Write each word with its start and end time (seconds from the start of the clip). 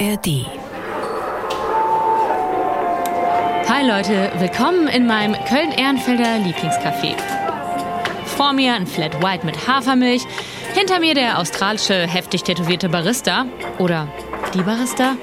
ARD. 0.00 0.46
Hi 3.68 3.86
Leute, 3.86 4.32
willkommen 4.38 4.88
in 4.88 5.06
meinem 5.06 5.34
Köln-Ehrenfelder 5.44 6.38
Lieblingscafé. 6.38 7.14
Vor 8.24 8.52
mir 8.54 8.74
ein 8.74 8.88
Flat 8.88 9.22
White 9.22 9.46
mit 9.46 9.68
Hafermilch, 9.68 10.22
hinter 10.74 10.98
mir 10.98 11.14
der 11.14 11.38
australische, 11.38 12.08
heftig 12.08 12.42
tätowierte 12.42 12.88
Barista. 12.88 13.46
Oder 13.78 14.08
die 14.52 14.62
Barista? 14.62 15.16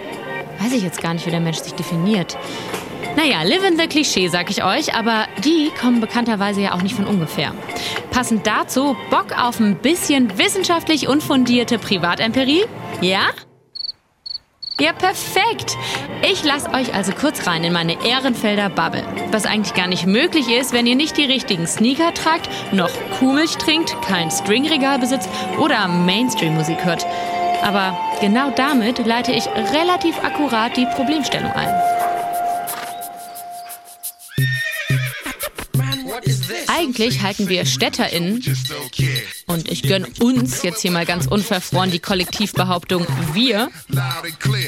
Weiß 0.60 0.72
ich 0.72 0.84
jetzt 0.84 1.02
gar 1.02 1.14
nicht, 1.14 1.26
wie 1.26 1.32
der 1.32 1.42
Mensch 1.42 1.58
sich 1.58 1.74
definiert. 1.74 2.38
Naja, 3.18 3.44
live 3.44 3.68
in 3.68 3.78
the 3.78 3.88
Klischee, 3.88 4.30
sag 4.30 4.50
ich 4.50 4.64
euch, 4.64 4.96
aber 4.96 5.26
die 5.44 5.70
kommen 5.82 6.00
bekannterweise 6.00 6.62
ja 6.62 6.74
auch 6.74 6.82
nicht 6.82 6.96
von 6.96 7.06
ungefähr. 7.08 7.54
Passend 8.12 8.48
dazu 8.48 8.96
Bock 9.10 9.38
auf 9.38 9.60
ein 9.60 9.76
bisschen 9.76 10.38
wissenschaftlich 10.38 11.10
unfundierte 11.10 11.78
Privatempirie? 11.78 12.64
Ja? 13.02 13.32
Ja, 14.82 14.94
perfekt. 14.94 15.78
Ich 16.24 16.44
lasse 16.44 16.74
euch 16.74 16.96
also 16.96 17.12
kurz 17.12 17.46
rein 17.46 17.64
in 17.64 17.72
meine 17.72 18.04
Ehrenfelder 18.04 18.68
Bubble. 18.70 19.04
Was 19.30 19.46
eigentlich 19.46 19.76
gar 19.76 19.86
nicht 19.86 20.08
möglich 20.08 20.50
ist, 20.50 20.74
wenn 20.74 20.88
ihr 20.88 20.96
nicht 20.96 21.18
die 21.18 21.26
richtigen 21.26 21.68
Sneaker 21.68 22.16
tragt, 22.16 22.50
noch 22.74 22.90
Kuhmilch 23.20 23.58
trinkt, 23.58 23.96
kein 24.02 24.32
Stringregal 24.32 24.98
besitzt 24.98 25.30
oder 25.60 25.88
Mainstream-Musik 25.88 26.84
hört. 26.84 27.06
Aber 27.62 27.96
genau 28.22 28.50
damit 28.56 29.06
leite 29.06 29.32
ich 29.32 29.46
relativ 29.72 30.18
akkurat 30.24 30.76
die 30.76 30.88
Problemstellung 30.96 31.52
ein. 31.52 32.01
Eigentlich 36.68 37.22
halten 37.22 37.50
wir 37.50 37.66
StädterInnen, 37.66 38.44
und 39.48 39.72
ich 39.72 39.84
gönne 39.84 40.08
uns 40.20 40.62
jetzt 40.64 40.82
hier 40.82 40.92
mal 40.92 41.06
ganz 41.06 41.28
unverfroren 41.28 41.92
die 41.92 42.00
Kollektivbehauptung 42.00 43.06
wir. 43.34 43.70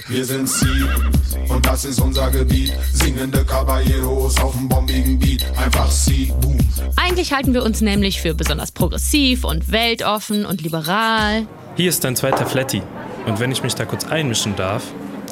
Wir 0.07 0.25
sind 0.25 0.49
Sie 0.49 0.85
und 1.49 1.65
das 1.65 1.85
ist 1.85 1.99
unser 1.99 2.29
Gebiet. 2.31 2.73
Singende 2.91 3.45
Caballeros 3.45 4.37
auf 4.39 4.53
dem 4.53 4.67
bombigen 4.67 5.19
Beat. 5.19 5.45
Einfach 5.57 5.89
Sie, 5.91 6.31
boom. 6.41 6.57
Eigentlich 6.95 7.33
halten 7.33 7.53
wir 7.53 7.63
uns 7.63 7.81
nämlich 7.81 8.21
für 8.21 8.33
besonders 8.33 8.71
progressiv 8.71 9.43
und 9.43 9.71
weltoffen 9.71 10.45
und 10.45 10.61
liberal. 10.61 11.47
Hier 11.75 11.89
ist 11.89 12.03
dein 12.03 12.15
zweiter 12.15 12.45
Flatty. 12.45 12.81
Und 13.25 13.39
wenn 13.39 13.51
ich 13.51 13.63
mich 13.63 13.75
da 13.75 13.85
kurz 13.85 14.05
einmischen 14.05 14.55
darf, 14.55 14.83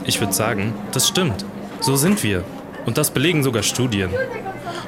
ich 0.06 0.20
würde 0.20 0.34
sagen, 0.34 0.74
das 0.92 1.08
stimmt. 1.08 1.46
So 1.82 1.96
sind 1.96 2.24
wir. 2.24 2.44
Und 2.86 2.98
das 2.98 3.12
belegen 3.12 3.44
sogar 3.44 3.64
Studien. 3.64 4.10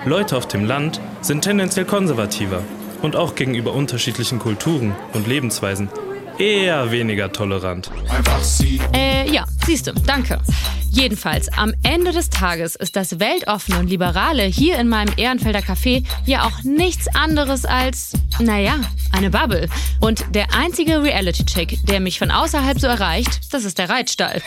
Leute 0.06 0.36
auf 0.36 0.48
dem 0.48 0.66
Land 0.66 1.00
sind 1.22 1.44
tendenziell 1.44 1.86
konservativer 1.86 2.62
und 3.02 3.16
auch 3.16 3.36
gegenüber 3.36 3.74
unterschiedlichen 3.74 4.38
Kulturen 4.38 4.94
und 5.14 5.28
Lebensweisen 5.28 5.90
eher 6.38 6.92
weniger 6.92 7.32
tolerant. 7.32 7.90
Einfach 8.10 8.42
Sie. 8.44 8.82
Äh, 8.94 9.32
ja, 9.32 9.46
siehste, 9.66 9.94
danke. 10.06 10.40
Jedenfalls, 10.90 11.48
am 11.58 11.74
Ende 11.84 12.12
des 12.12 12.30
Tages 12.30 12.76
ist 12.76 12.96
das 12.96 13.20
Weltoffene 13.20 13.80
und 13.80 13.90
Liberale 13.90 14.44
hier 14.44 14.78
in 14.78 14.90
meinem 14.90 15.14
Ehrenfelder 15.18 15.62
Café 15.62 16.04
ja 16.26 16.44
auch 16.44 16.64
nichts 16.64 17.08
anderes 17.16 17.66
als, 17.66 18.14
naja, 18.40 18.76
eine 19.12 19.30
Bubble. 19.30 19.70
Und 20.02 20.26
der 20.36 20.54
einzige 20.54 21.02
Reality-Check, 21.02 21.86
der 21.86 22.00
mich 22.00 22.20
von 22.20 22.30
außerhalb 22.30 22.80
so 22.80 22.88
erreicht, 22.88 23.54
das 23.54 23.64
ist 23.64 23.78
der 23.78 23.90
Reitstall. 23.90 24.42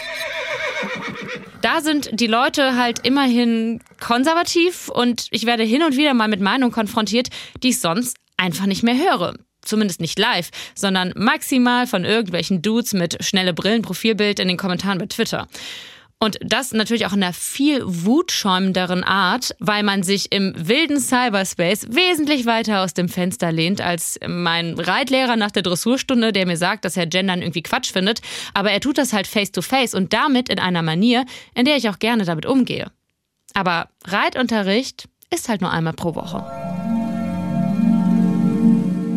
Da 1.67 1.81
sind 1.81 2.21
die 2.21 2.29
Leute 2.29 2.77
halt 2.77 3.05
immerhin 3.05 3.81
konservativ 3.99 4.89
und 4.89 5.27
ich 5.33 5.47
werde 5.47 5.65
hin 5.65 5.83
und 5.83 5.97
wieder 5.97 6.15
mal 6.15 6.29
mit 6.29 6.41
Meinungen 6.41 6.71
konfrontiert, 6.71 7.27
die 7.61 7.71
ich 7.71 7.81
sonst 7.81 8.19
einfach 8.37 8.67
nicht 8.67 8.85
mehr 8.85 8.95
höre. 8.97 9.35
Zumindest 9.63 10.01
nicht 10.01 10.17
live, 10.17 10.51
sondern 10.77 11.13
maximal 11.17 11.89
von 11.89 12.05
irgendwelchen 12.05 12.63
Dudes 12.63 12.93
mit 12.93 13.17
schnelle 13.25 13.53
Brillen-Profilbild 13.53 14.39
in 14.39 14.47
den 14.47 14.57
Kommentaren 14.57 14.99
bei 14.99 15.07
Twitter. 15.07 15.49
Und 16.19 16.39
das 16.41 16.73
natürlich 16.73 17.05
auch 17.05 17.13
in 17.13 17.23
einer 17.23 17.35
viel 17.35 17.83
wutschäumenderen 17.85 19.05
Art, 19.05 19.55
weil 19.59 19.83
man 19.83 20.03
sich 20.03 20.33
im 20.33 20.55
wilden 20.57 20.99
Cyberspace 20.99 21.89
wesentlich 21.91 22.47
weiter 22.47 22.81
aus 22.81 22.95
dem 22.95 23.11
Fenster 23.11 23.53
lehnt 23.53 23.83
als 23.83 24.19
mein 24.27 24.79
Reitlehrer 24.79 25.37
nach 25.37 25.51
der 25.51 25.63
Dressurstunde, 25.63 26.33
der 26.33 26.47
mir 26.47 26.57
sagt, 26.57 26.87
dass 26.87 26.97
er 26.97 27.07
Gendern 27.07 27.43
irgendwie 27.43 27.63
Quatsch 27.63 27.93
findet. 27.93 28.23
Aber 28.55 28.71
er 28.71 28.81
tut 28.81 28.97
das 28.97 29.13
halt 29.13 29.27
face 29.27 29.53
to 29.53 29.61
face 29.61 29.93
und 29.93 30.15
damit 30.15 30.49
in 30.49 30.59
einer 30.59 30.83
Manier, 30.83 31.27
in 31.55 31.67
der 31.67 31.77
ich 31.77 31.91
auch 31.91 31.99
gerne 31.99 32.25
damit 32.25 32.47
umgehe. 32.47 32.91
Aber 33.53 33.89
Reitunterricht 34.07 35.09
ist 35.31 35.51
halt 35.51 35.61
nur 35.61 35.71
einmal 35.71 35.93
pro 35.93 36.15
Woche. 36.15 36.45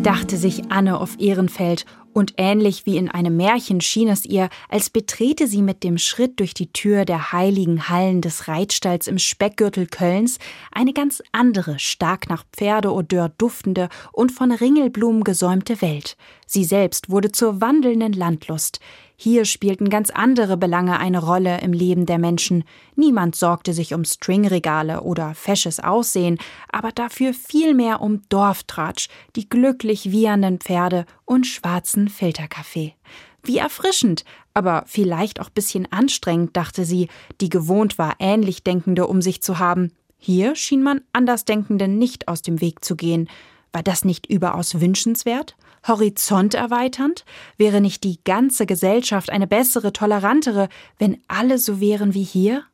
dachte 0.02 0.36
sich 0.36 0.70
Anne 0.70 0.98
auf 0.98 1.20
Ehrenfeld, 1.20 1.84
und 2.12 2.34
ähnlich 2.36 2.86
wie 2.86 2.96
in 2.96 3.10
einem 3.10 3.36
Märchen 3.36 3.80
schien 3.80 4.08
es 4.08 4.24
ihr, 4.24 4.48
als 4.68 4.90
betrete 4.90 5.46
sie 5.46 5.62
mit 5.62 5.84
dem 5.84 5.98
Schritt 5.98 6.40
durch 6.40 6.54
die 6.54 6.72
Tür 6.72 7.04
der 7.04 7.32
heiligen 7.32 7.88
Hallen 7.88 8.20
des 8.20 8.48
Reitstalls 8.48 9.06
im 9.06 9.18
Speckgürtel 9.18 9.86
Kölns 9.86 10.38
eine 10.72 10.92
ganz 10.92 11.22
andere, 11.32 11.78
stark 11.78 12.28
nach 12.28 12.44
Pferdeodeur 12.52 13.30
duftende 13.38 13.88
und 14.12 14.32
von 14.32 14.52
Ringelblumen 14.52 15.24
gesäumte 15.24 15.80
Welt. 15.82 16.16
Sie 16.46 16.64
selbst 16.64 17.10
wurde 17.10 17.32
zur 17.32 17.60
wandelnden 17.60 18.12
Landlust. 18.12 18.80
Hier 19.22 19.44
spielten 19.44 19.90
ganz 19.90 20.08
andere 20.08 20.56
Belange 20.56 20.98
eine 20.98 21.22
Rolle 21.22 21.60
im 21.60 21.74
Leben 21.74 22.06
der 22.06 22.16
Menschen. 22.16 22.64
Niemand 22.96 23.36
sorgte 23.36 23.74
sich 23.74 23.92
um 23.92 24.06
Stringregale 24.06 25.02
oder 25.02 25.34
fesches 25.34 25.78
Aussehen, 25.78 26.38
aber 26.72 26.90
dafür 26.90 27.34
vielmehr 27.34 28.00
um 28.00 28.22
Dorftratsch, 28.30 29.10
die 29.36 29.46
glücklich 29.46 30.10
wiehernden 30.10 30.58
Pferde 30.58 31.04
und 31.26 31.46
schwarzen 31.46 32.08
Filterkaffee. 32.08 32.94
Wie 33.42 33.58
erfrischend, 33.58 34.24
aber 34.54 34.84
vielleicht 34.86 35.38
auch 35.38 35.50
bisschen 35.50 35.86
anstrengend, 35.92 36.56
dachte 36.56 36.86
sie, 36.86 37.08
die 37.42 37.50
gewohnt 37.50 37.98
war, 37.98 38.14
ähnlich 38.20 38.64
Denkende 38.64 39.06
um 39.06 39.20
sich 39.20 39.42
zu 39.42 39.58
haben. 39.58 39.92
Hier 40.16 40.56
schien 40.56 40.82
man 40.82 41.02
Andersdenkenden 41.12 41.98
nicht 41.98 42.26
aus 42.26 42.40
dem 42.40 42.62
Weg 42.62 42.82
zu 42.82 42.96
gehen. 42.96 43.28
War 43.70 43.82
das 43.82 44.06
nicht 44.06 44.30
überaus 44.30 44.80
wünschenswert? 44.80 45.56
Horizont 45.86 46.54
erweiternd? 46.54 47.24
Wäre 47.56 47.80
nicht 47.80 48.04
die 48.04 48.18
ganze 48.24 48.66
Gesellschaft 48.66 49.30
eine 49.30 49.46
bessere, 49.46 49.92
tolerantere, 49.92 50.68
wenn 50.98 51.18
alle 51.28 51.58
so 51.58 51.80
wären 51.80 52.14
wie 52.14 52.22
hier? 52.22 52.64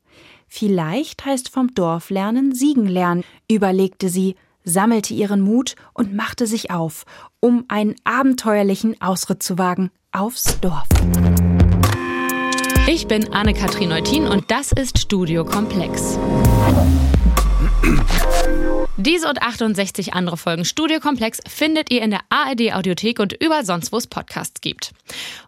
Vielleicht 0.48 1.24
heißt 1.24 1.48
vom 1.48 1.74
Dorf 1.74 2.10
lernen 2.10 2.54
Siegen 2.54 2.86
lernen, 2.86 3.24
überlegte 3.50 4.08
sie, 4.08 4.36
sammelte 4.64 5.14
ihren 5.14 5.40
Mut 5.40 5.76
und 5.94 6.14
machte 6.14 6.46
sich 6.46 6.70
auf, 6.70 7.04
um 7.40 7.64
einen 7.68 7.94
abenteuerlichen 8.04 9.00
Ausritt 9.00 9.42
zu 9.42 9.58
wagen 9.58 9.90
aufs 10.12 10.60
Dorf. 10.60 10.86
Ich 12.88 13.08
bin 13.08 13.32
Anne-Kathrin 13.32 13.88
Neutin 13.88 14.26
und 14.26 14.50
das 14.50 14.72
ist 14.72 14.98
Studio 14.98 15.44
Komplex. 15.44 16.18
Diese 18.98 19.28
und 19.28 19.42
68 19.42 20.14
andere 20.14 20.38
Folgen 20.38 20.64
Studio 20.64 21.00
Komplex 21.00 21.40
findet 21.46 21.92
ihr 21.92 22.00
in 22.00 22.10
der 22.10 22.22
ARD 22.30 22.72
Audiothek 22.72 23.20
und 23.20 23.34
überall 23.34 23.66
sonst, 23.66 23.92
wo 23.92 23.98
es 23.98 24.06
Podcasts 24.06 24.62
gibt. 24.62 24.92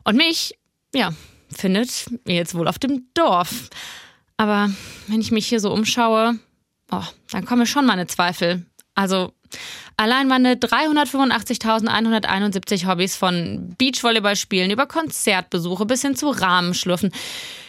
Und 0.04 0.16
mich, 0.16 0.58
ja, 0.94 1.14
findet 1.50 2.08
ihr 2.26 2.34
jetzt 2.34 2.54
wohl 2.54 2.68
auf 2.68 2.78
dem 2.78 3.06
Dorf. 3.14 3.70
Aber 4.36 4.68
wenn 5.06 5.22
ich 5.22 5.30
mich 5.30 5.46
hier 5.46 5.60
so 5.60 5.72
umschaue, 5.72 6.38
oh, 6.90 7.04
dann 7.30 7.46
kommen 7.46 7.64
schon 7.64 7.86
meine 7.86 8.06
Zweifel. 8.06 8.66
Also 8.94 9.32
allein 9.96 10.28
meine 10.28 10.56
385.171 10.56 12.86
Hobbys 12.86 13.16
von 13.16 13.74
Beachvolleyballspielen 13.78 14.70
über 14.70 14.84
Konzertbesuche 14.84 15.86
bis 15.86 16.02
hin 16.02 16.16
zu 16.16 16.28
Rahmenschlürfen, 16.28 17.14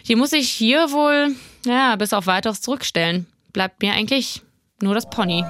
die 0.10 0.18
muss 0.18 0.34
ich 0.34 0.50
hier 0.50 0.92
wohl, 0.92 1.34
ja, 1.66 1.96
bis 1.96 2.12
auf 2.12 2.28
weiteres 2.28 2.60
zurückstellen. 2.60 3.28
Bleibt 3.54 3.82
mir 3.82 3.94
eigentlich 3.94 4.42
nur 4.82 4.94
das 4.94 5.10
Pony. 5.10 5.44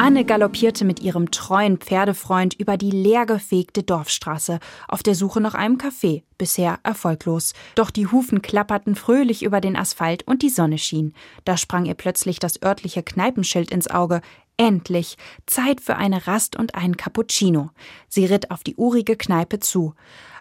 Anne 0.00 0.24
galoppierte 0.24 0.86
mit 0.86 1.00
ihrem 1.00 1.30
treuen 1.30 1.76
Pferdefreund 1.76 2.54
über 2.54 2.78
die 2.78 2.90
leergefegte 2.90 3.82
Dorfstraße 3.82 4.58
auf 4.88 5.02
der 5.02 5.14
Suche 5.14 5.42
nach 5.42 5.52
einem 5.52 5.76
Café, 5.76 6.22
bisher 6.38 6.78
erfolglos. 6.84 7.52
Doch 7.74 7.90
die 7.90 8.06
Hufen 8.06 8.40
klapperten 8.40 8.94
fröhlich 8.94 9.42
über 9.42 9.60
den 9.60 9.76
Asphalt 9.76 10.26
und 10.26 10.40
die 10.40 10.48
Sonne 10.48 10.78
schien. 10.78 11.12
Da 11.44 11.58
sprang 11.58 11.84
ihr 11.84 11.92
plötzlich 11.92 12.38
das 12.38 12.62
örtliche 12.62 13.02
Kneipenschild 13.02 13.70
ins 13.70 13.90
Auge. 13.90 14.22
Endlich 14.56 15.18
Zeit 15.44 15.82
für 15.82 15.96
eine 15.96 16.26
Rast 16.26 16.56
und 16.56 16.74
einen 16.74 16.96
Cappuccino. 16.96 17.68
Sie 18.08 18.24
ritt 18.24 18.50
auf 18.50 18.62
die 18.62 18.76
urige 18.76 19.16
Kneipe 19.16 19.58
zu. 19.58 19.94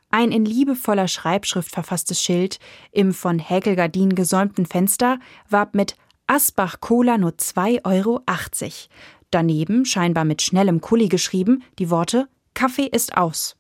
Ein 0.09 0.31
in 0.31 0.45
liebevoller 0.45 1.09
Schreibschrift 1.09 1.69
verfasstes 1.69 2.23
Schild 2.23 2.59
im 2.93 3.13
von 3.13 3.39
Häkelgardinen 3.39 4.15
gesäumten 4.15 4.65
Fenster 4.65 5.19
warb 5.49 5.75
mit 5.75 5.97
Asbach 6.29 6.79
Cola 6.79 7.17
nur 7.17 7.31
2,80 7.31 7.85
Euro. 7.85 8.21
Daneben, 9.31 9.83
scheinbar 9.83 10.25
mit 10.25 10.43
schnellem 10.43 10.79
Kulli 10.79 11.07
geschrieben, 11.07 11.63
die 11.79 11.89
Worte 11.89 12.27
Kaffee 12.53 12.85
ist 12.85 13.17
aus. 13.17 13.55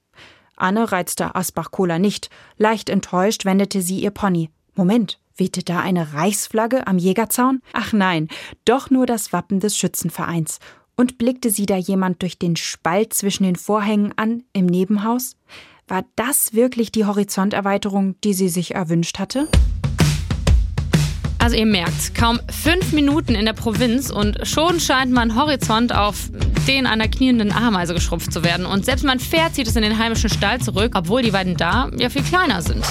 Anne 0.55 0.91
reizte 0.91 1.33
Asbach 1.33 1.71
Cola 1.71 1.97
nicht. 1.97 2.29
Leicht 2.57 2.89
enttäuscht 2.89 3.43
wendete 3.43 3.81
sie 3.81 3.99
ihr 3.99 4.11
Pony. 4.11 4.51
Moment, 4.75 5.19
wehte 5.35 5.63
da 5.63 5.79
eine 5.79 6.13
Reichsflagge 6.13 6.85
am 6.85 6.99
Jägerzaun? 6.99 7.61
Ach 7.73 7.91
nein, 7.91 8.27
doch 8.65 8.91
nur 8.91 9.07
das 9.07 9.33
Wappen 9.33 9.59
des 9.59 9.75
Schützenvereins. 9.75 10.59
Und 10.95 11.17
blickte 11.17 11.49
sie 11.49 11.65
da 11.65 11.75
jemand 11.75 12.21
durch 12.21 12.37
den 12.37 12.55
Spalt 12.55 13.13
zwischen 13.13 13.45
den 13.45 13.55
Vorhängen 13.55 14.13
an 14.15 14.43
im 14.53 14.67
Nebenhaus? 14.67 15.37
War 15.87 16.05
das 16.15 16.53
wirklich 16.53 16.91
die 16.91 17.05
Horizonterweiterung, 17.05 18.21
die 18.23 18.35
sie 18.35 18.49
sich 18.49 18.75
erwünscht 18.75 19.17
hatte? 19.17 19.47
Also 21.39 21.55
ihr 21.55 21.65
merkt, 21.65 22.13
kaum 22.15 22.39
fünf 22.51 22.91
Minuten 22.91 23.33
in 23.33 23.45
der 23.45 23.53
Provinz 23.53 24.09
und 24.09 24.45
schon 24.45 24.79
scheint 24.79 25.11
mein 25.11 25.35
Horizont 25.35 25.95
auf 25.95 26.29
den 26.67 26.85
einer 26.85 27.07
knienden 27.07 27.53
Ameise 27.53 27.93
geschrumpft 27.93 28.33
zu 28.33 28.43
werden. 28.43 28.65
Und 28.65 28.83
selbst 28.83 29.05
mein 29.05 29.19
Pferd 29.19 29.55
zieht 29.55 29.67
es 29.67 29.75
in 29.75 29.81
den 29.81 29.97
heimischen 29.97 30.29
Stall 30.29 30.59
zurück, 30.59 30.91
obwohl 30.95 31.21
die 31.21 31.31
beiden 31.31 31.55
da 31.55 31.89
ja 31.97 32.09
viel 32.09 32.23
kleiner 32.23 32.61
sind. 32.61 32.85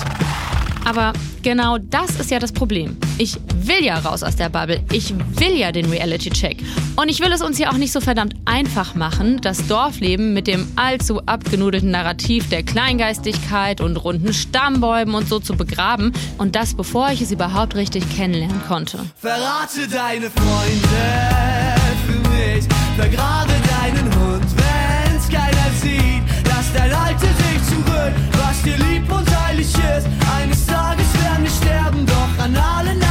Aber 0.89 1.13
genau 1.43 1.77
das 1.77 2.19
ist 2.19 2.31
ja 2.31 2.39
das 2.39 2.51
Problem. 2.51 2.97
Ich 3.19 3.37
will 3.57 3.85
ja 3.85 3.99
raus 3.99 4.23
aus 4.23 4.37
der 4.37 4.49
Bubble. 4.49 4.83
Ich 4.91 5.13
will 5.39 5.55
ja 5.55 5.71
den 5.71 5.91
Reality-Check. 5.91 6.63
Und 6.97 7.11
ich 7.11 7.21
will 7.21 7.31
es 7.31 7.43
uns 7.43 7.59
ja 7.59 7.71
auch 7.71 7.77
nicht 7.77 7.93
so 7.93 8.01
verdammt 8.01 8.35
einfach 8.47 8.95
machen, 8.95 9.39
das 9.43 9.67
Dorfleben 9.67 10.33
mit 10.33 10.47
dem 10.47 10.67
allzu 10.77 11.21
abgenudelten 11.27 11.91
Narrativ 11.91 12.49
der 12.49 12.63
Kleingeistigkeit 12.63 13.83
und 13.83 13.99
runden 13.99 14.33
Stammbäumen 14.33 15.15
und 15.15 15.29
so 15.29 15.41
zu 15.41 15.57
begraben. 15.57 16.15
Und 16.39 16.57
das, 16.57 16.73
bevor 16.73 17.11
ich 17.11 17.21
es 17.21 17.33
überhaupt 17.33 17.75
richtig 17.75 18.09
kennenlernen 18.17 18.63
konnte. 18.67 18.99
Verrate 19.17 19.87
deine 19.93 20.31
Freunde 20.31 21.77
für 22.07 22.29
mich. 22.31 22.65
Vergrabe 22.97 23.53
deinen 23.83 24.07
Hund, 24.19 24.47
wenn's 24.57 25.29
keiner 25.29 25.71
sieht. 25.83 26.23
Lass 26.47 26.73
dein 26.73 26.95
Alte 26.95 27.27
sich 27.27 27.63
zurück, 27.69 28.13
was 28.33 28.63
dir 28.63 28.79
lieb 28.79 29.13
und 29.13 29.28
heilig 29.59 29.75
ist. 29.75 30.07
Eines 30.37 30.67
Tages 30.67 31.07
werden 31.23 31.45
wir 31.45 31.51
sterben, 31.51 32.07
doch 32.07 32.45
an 32.45 32.57
allen 32.57 33.08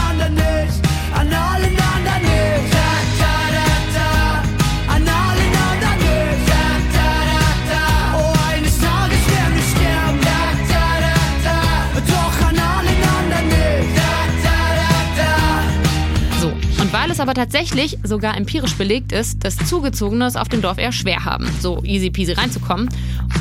es 17.17 17.21
aber 17.21 17.33
tatsächlich 17.33 17.97
sogar 18.03 18.37
empirisch 18.37 18.75
belegt 18.75 19.11
ist, 19.11 19.43
dass 19.43 19.57
Zugezogene 19.57 20.27
es 20.27 20.35
auf 20.35 20.49
dem 20.49 20.61
Dorf 20.61 20.77
eher 20.77 20.91
schwer 20.91 21.25
haben, 21.25 21.49
so 21.59 21.83
easy 21.83 22.11
peasy 22.11 22.33
reinzukommen. 22.33 22.89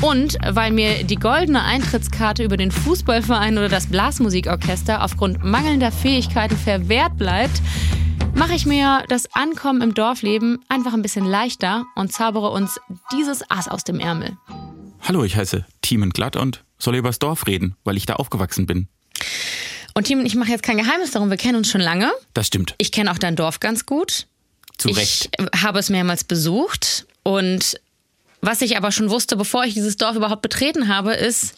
Und 0.01 0.35
weil 0.49 0.71
mir 0.71 1.03
die 1.03 1.15
goldene 1.15 1.63
Eintrittskarte 1.63 2.43
über 2.43 2.57
den 2.57 2.71
Fußballverein 2.71 3.55
oder 3.55 3.69
das 3.69 3.85
Blasmusikorchester 3.85 5.03
aufgrund 5.03 5.43
mangelnder 5.43 5.91
Fähigkeiten 5.91 6.57
verwehrt 6.57 7.17
bleibt, 7.17 7.61
mache 8.33 8.55
ich 8.55 8.65
mir 8.65 9.03
das 9.09 9.31
Ankommen 9.35 9.83
im 9.83 9.93
Dorfleben 9.93 10.57
einfach 10.69 10.95
ein 10.95 11.03
bisschen 11.03 11.25
leichter 11.25 11.85
und 11.93 12.11
zaubere 12.11 12.49
uns 12.49 12.79
dieses 13.13 13.47
Ass 13.51 13.67
aus 13.67 13.83
dem 13.83 13.99
Ärmel. 13.99 14.35
Hallo, 15.03 15.23
ich 15.23 15.35
heiße 15.35 15.67
Thiemen 15.83 16.09
Glatt 16.09 16.35
und 16.35 16.63
soll 16.79 16.95
übers 16.95 17.19
Dorf 17.19 17.45
reden, 17.45 17.75
weil 17.83 17.95
ich 17.97 18.07
da 18.07 18.15
aufgewachsen 18.15 18.65
bin. 18.65 18.87
Und 19.97 20.03
Tim, 20.03 20.23
ich 20.23 20.35
mache 20.35 20.51
jetzt 20.51 20.61
kein 20.61 20.77
Geheimnis 20.77 21.09
darum, 21.09 21.31
wir 21.31 21.37
kennen 21.37 21.55
uns 21.55 21.71
schon 21.71 21.81
lange. 21.81 22.11
Das 22.35 22.45
stimmt. 22.45 22.75
Ich 22.77 22.91
kenne 22.91 23.11
auch 23.11 23.17
dein 23.17 23.35
Dorf 23.35 23.59
ganz 23.59 23.87
gut. 23.87 24.27
Zu 24.77 24.89
Recht. 24.89 25.31
Ich 25.39 25.63
habe 25.63 25.79
es 25.79 25.89
mehrmals 25.89 26.23
besucht 26.23 27.07
und 27.23 27.81
was 28.39 28.61
ich 28.61 28.77
aber 28.77 28.91
schon 28.91 29.09
wusste, 29.09 29.35
bevor 29.35 29.63
ich 29.63 29.73
dieses 29.73 29.97
Dorf 29.97 30.15
überhaupt 30.15 30.43
betreten 30.43 30.87
habe, 30.87 31.15
ist, 31.15 31.55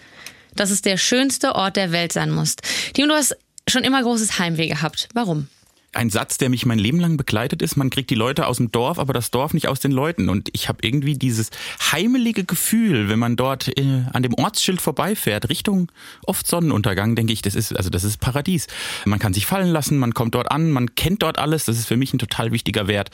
dass 0.55 0.69
es 0.69 0.81
der 0.81 0.95
schönste 0.95 1.53
Ort 1.53 1.75
der 1.75 1.91
Welt 1.91 2.13
sein 2.13 2.31
muss. 2.31 2.55
Tim, 2.93 3.09
du 3.09 3.13
hast 3.13 3.35
schon 3.67 3.83
immer 3.83 4.01
großes 4.01 4.39
Heimweh 4.39 4.67
gehabt. 4.67 5.09
Warum? 5.13 5.49
Ein 5.91 6.09
Satz, 6.09 6.37
der 6.37 6.49
mich 6.49 6.65
mein 6.65 6.77
Leben 6.77 6.99
lang 6.99 7.17
begleitet 7.17 7.61
ist, 7.61 7.75
man 7.75 7.89
kriegt 7.89 8.09
die 8.11 8.15
Leute 8.15 8.45
aus 8.45 8.57
dem 8.57 8.71
Dorf, 8.71 8.99
aber 8.99 9.11
das 9.11 9.31
Dorf 9.31 9.53
nicht 9.53 9.67
aus 9.67 9.79
den 9.79 9.91
Leuten. 9.91 10.29
Und 10.29 10.49
ich 10.53 10.69
habe 10.69 10.79
irgendwie 10.81 11.17
dieses 11.17 11.49
heimelige 11.91 12.43
Gefühl, 12.43 13.09
wenn 13.09 13.17
man 13.17 13.35
dort 13.35 13.75
äh, 13.77 14.03
an 14.13 14.21
dem 14.21 14.35
Ortsschild 14.35 14.81
vorbeifährt, 14.81 15.49
Richtung 15.49 15.91
oft 16.25 16.45
Sonnenuntergang, 16.45 17.15
denke 17.15 17.33
ich, 17.33 17.41
das 17.41 17.55
ist, 17.55 17.75
also 17.75 17.89
das 17.89 18.03
ist 18.03 18.17
Paradies. 18.17 18.67
Man 19.05 19.19
kann 19.19 19.33
sich 19.33 19.47
fallen 19.47 19.69
lassen, 19.69 19.97
man 19.97 20.13
kommt 20.13 20.35
dort 20.35 20.51
an, 20.51 20.71
man 20.71 20.93
kennt 20.95 21.23
dort 21.23 21.39
alles, 21.39 21.65
das 21.65 21.77
ist 21.77 21.87
für 21.87 21.97
mich 21.97 22.13
ein 22.13 22.19
total 22.19 22.51
wichtiger 22.51 22.87
Wert. 22.87 23.09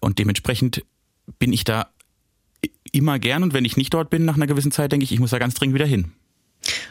Und 0.00 0.18
dementsprechend 0.18 0.84
bin 1.38 1.52
ich 1.52 1.64
da 1.64 1.88
immer 2.92 3.18
gern 3.18 3.42
und 3.42 3.54
wenn 3.54 3.64
ich 3.64 3.76
nicht 3.76 3.92
dort 3.92 4.10
bin 4.10 4.24
nach 4.24 4.36
einer 4.36 4.46
gewissen 4.46 4.70
Zeit, 4.70 4.92
denke 4.92 5.04
ich, 5.04 5.12
ich 5.12 5.20
muss 5.20 5.30
da 5.30 5.38
ganz 5.38 5.54
dringend 5.54 5.74
wieder 5.74 5.86
hin. 5.86 6.12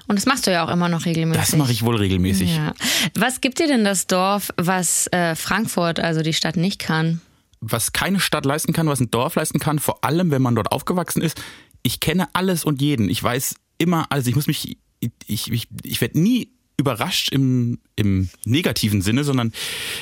Und 0.07 0.17
das 0.17 0.25
machst 0.25 0.47
du 0.47 0.51
ja 0.51 0.65
auch 0.65 0.69
immer 0.69 0.89
noch 0.89 1.05
regelmäßig. 1.05 1.41
Das 1.41 1.55
mache 1.55 1.71
ich 1.71 1.83
wohl 1.83 1.95
regelmäßig. 1.95 2.55
Ja. 2.55 2.73
Was 3.15 3.41
gibt 3.41 3.59
dir 3.59 3.67
denn 3.67 3.83
das 3.83 4.07
Dorf, 4.07 4.51
was 4.57 5.07
äh, 5.07 5.35
Frankfurt, 5.35 5.99
also 5.99 6.21
die 6.21 6.33
Stadt, 6.33 6.57
nicht 6.57 6.79
kann? 6.79 7.21
Was 7.61 7.93
keine 7.93 8.19
Stadt 8.19 8.45
leisten 8.45 8.73
kann, 8.73 8.87
was 8.87 8.99
ein 8.99 9.09
Dorf 9.09 9.35
leisten 9.35 9.59
kann, 9.59 9.79
vor 9.79 10.03
allem 10.03 10.31
wenn 10.31 10.41
man 10.41 10.55
dort 10.55 10.71
aufgewachsen 10.71 11.21
ist, 11.21 11.41
ich 11.81 11.99
kenne 11.99 12.27
alles 12.33 12.65
und 12.65 12.81
jeden. 12.81 13.09
Ich 13.09 13.23
weiß 13.23 13.55
immer, 13.77 14.11
also 14.11 14.29
ich 14.29 14.35
muss 14.35 14.47
mich, 14.47 14.77
ich, 14.99 15.51
ich, 15.51 15.67
ich 15.83 16.01
werde 16.01 16.19
nie 16.19 16.49
überrascht 16.77 17.31
im, 17.31 17.79
im 17.95 18.29
negativen 18.45 19.01
Sinne, 19.01 19.23
sondern 19.23 19.53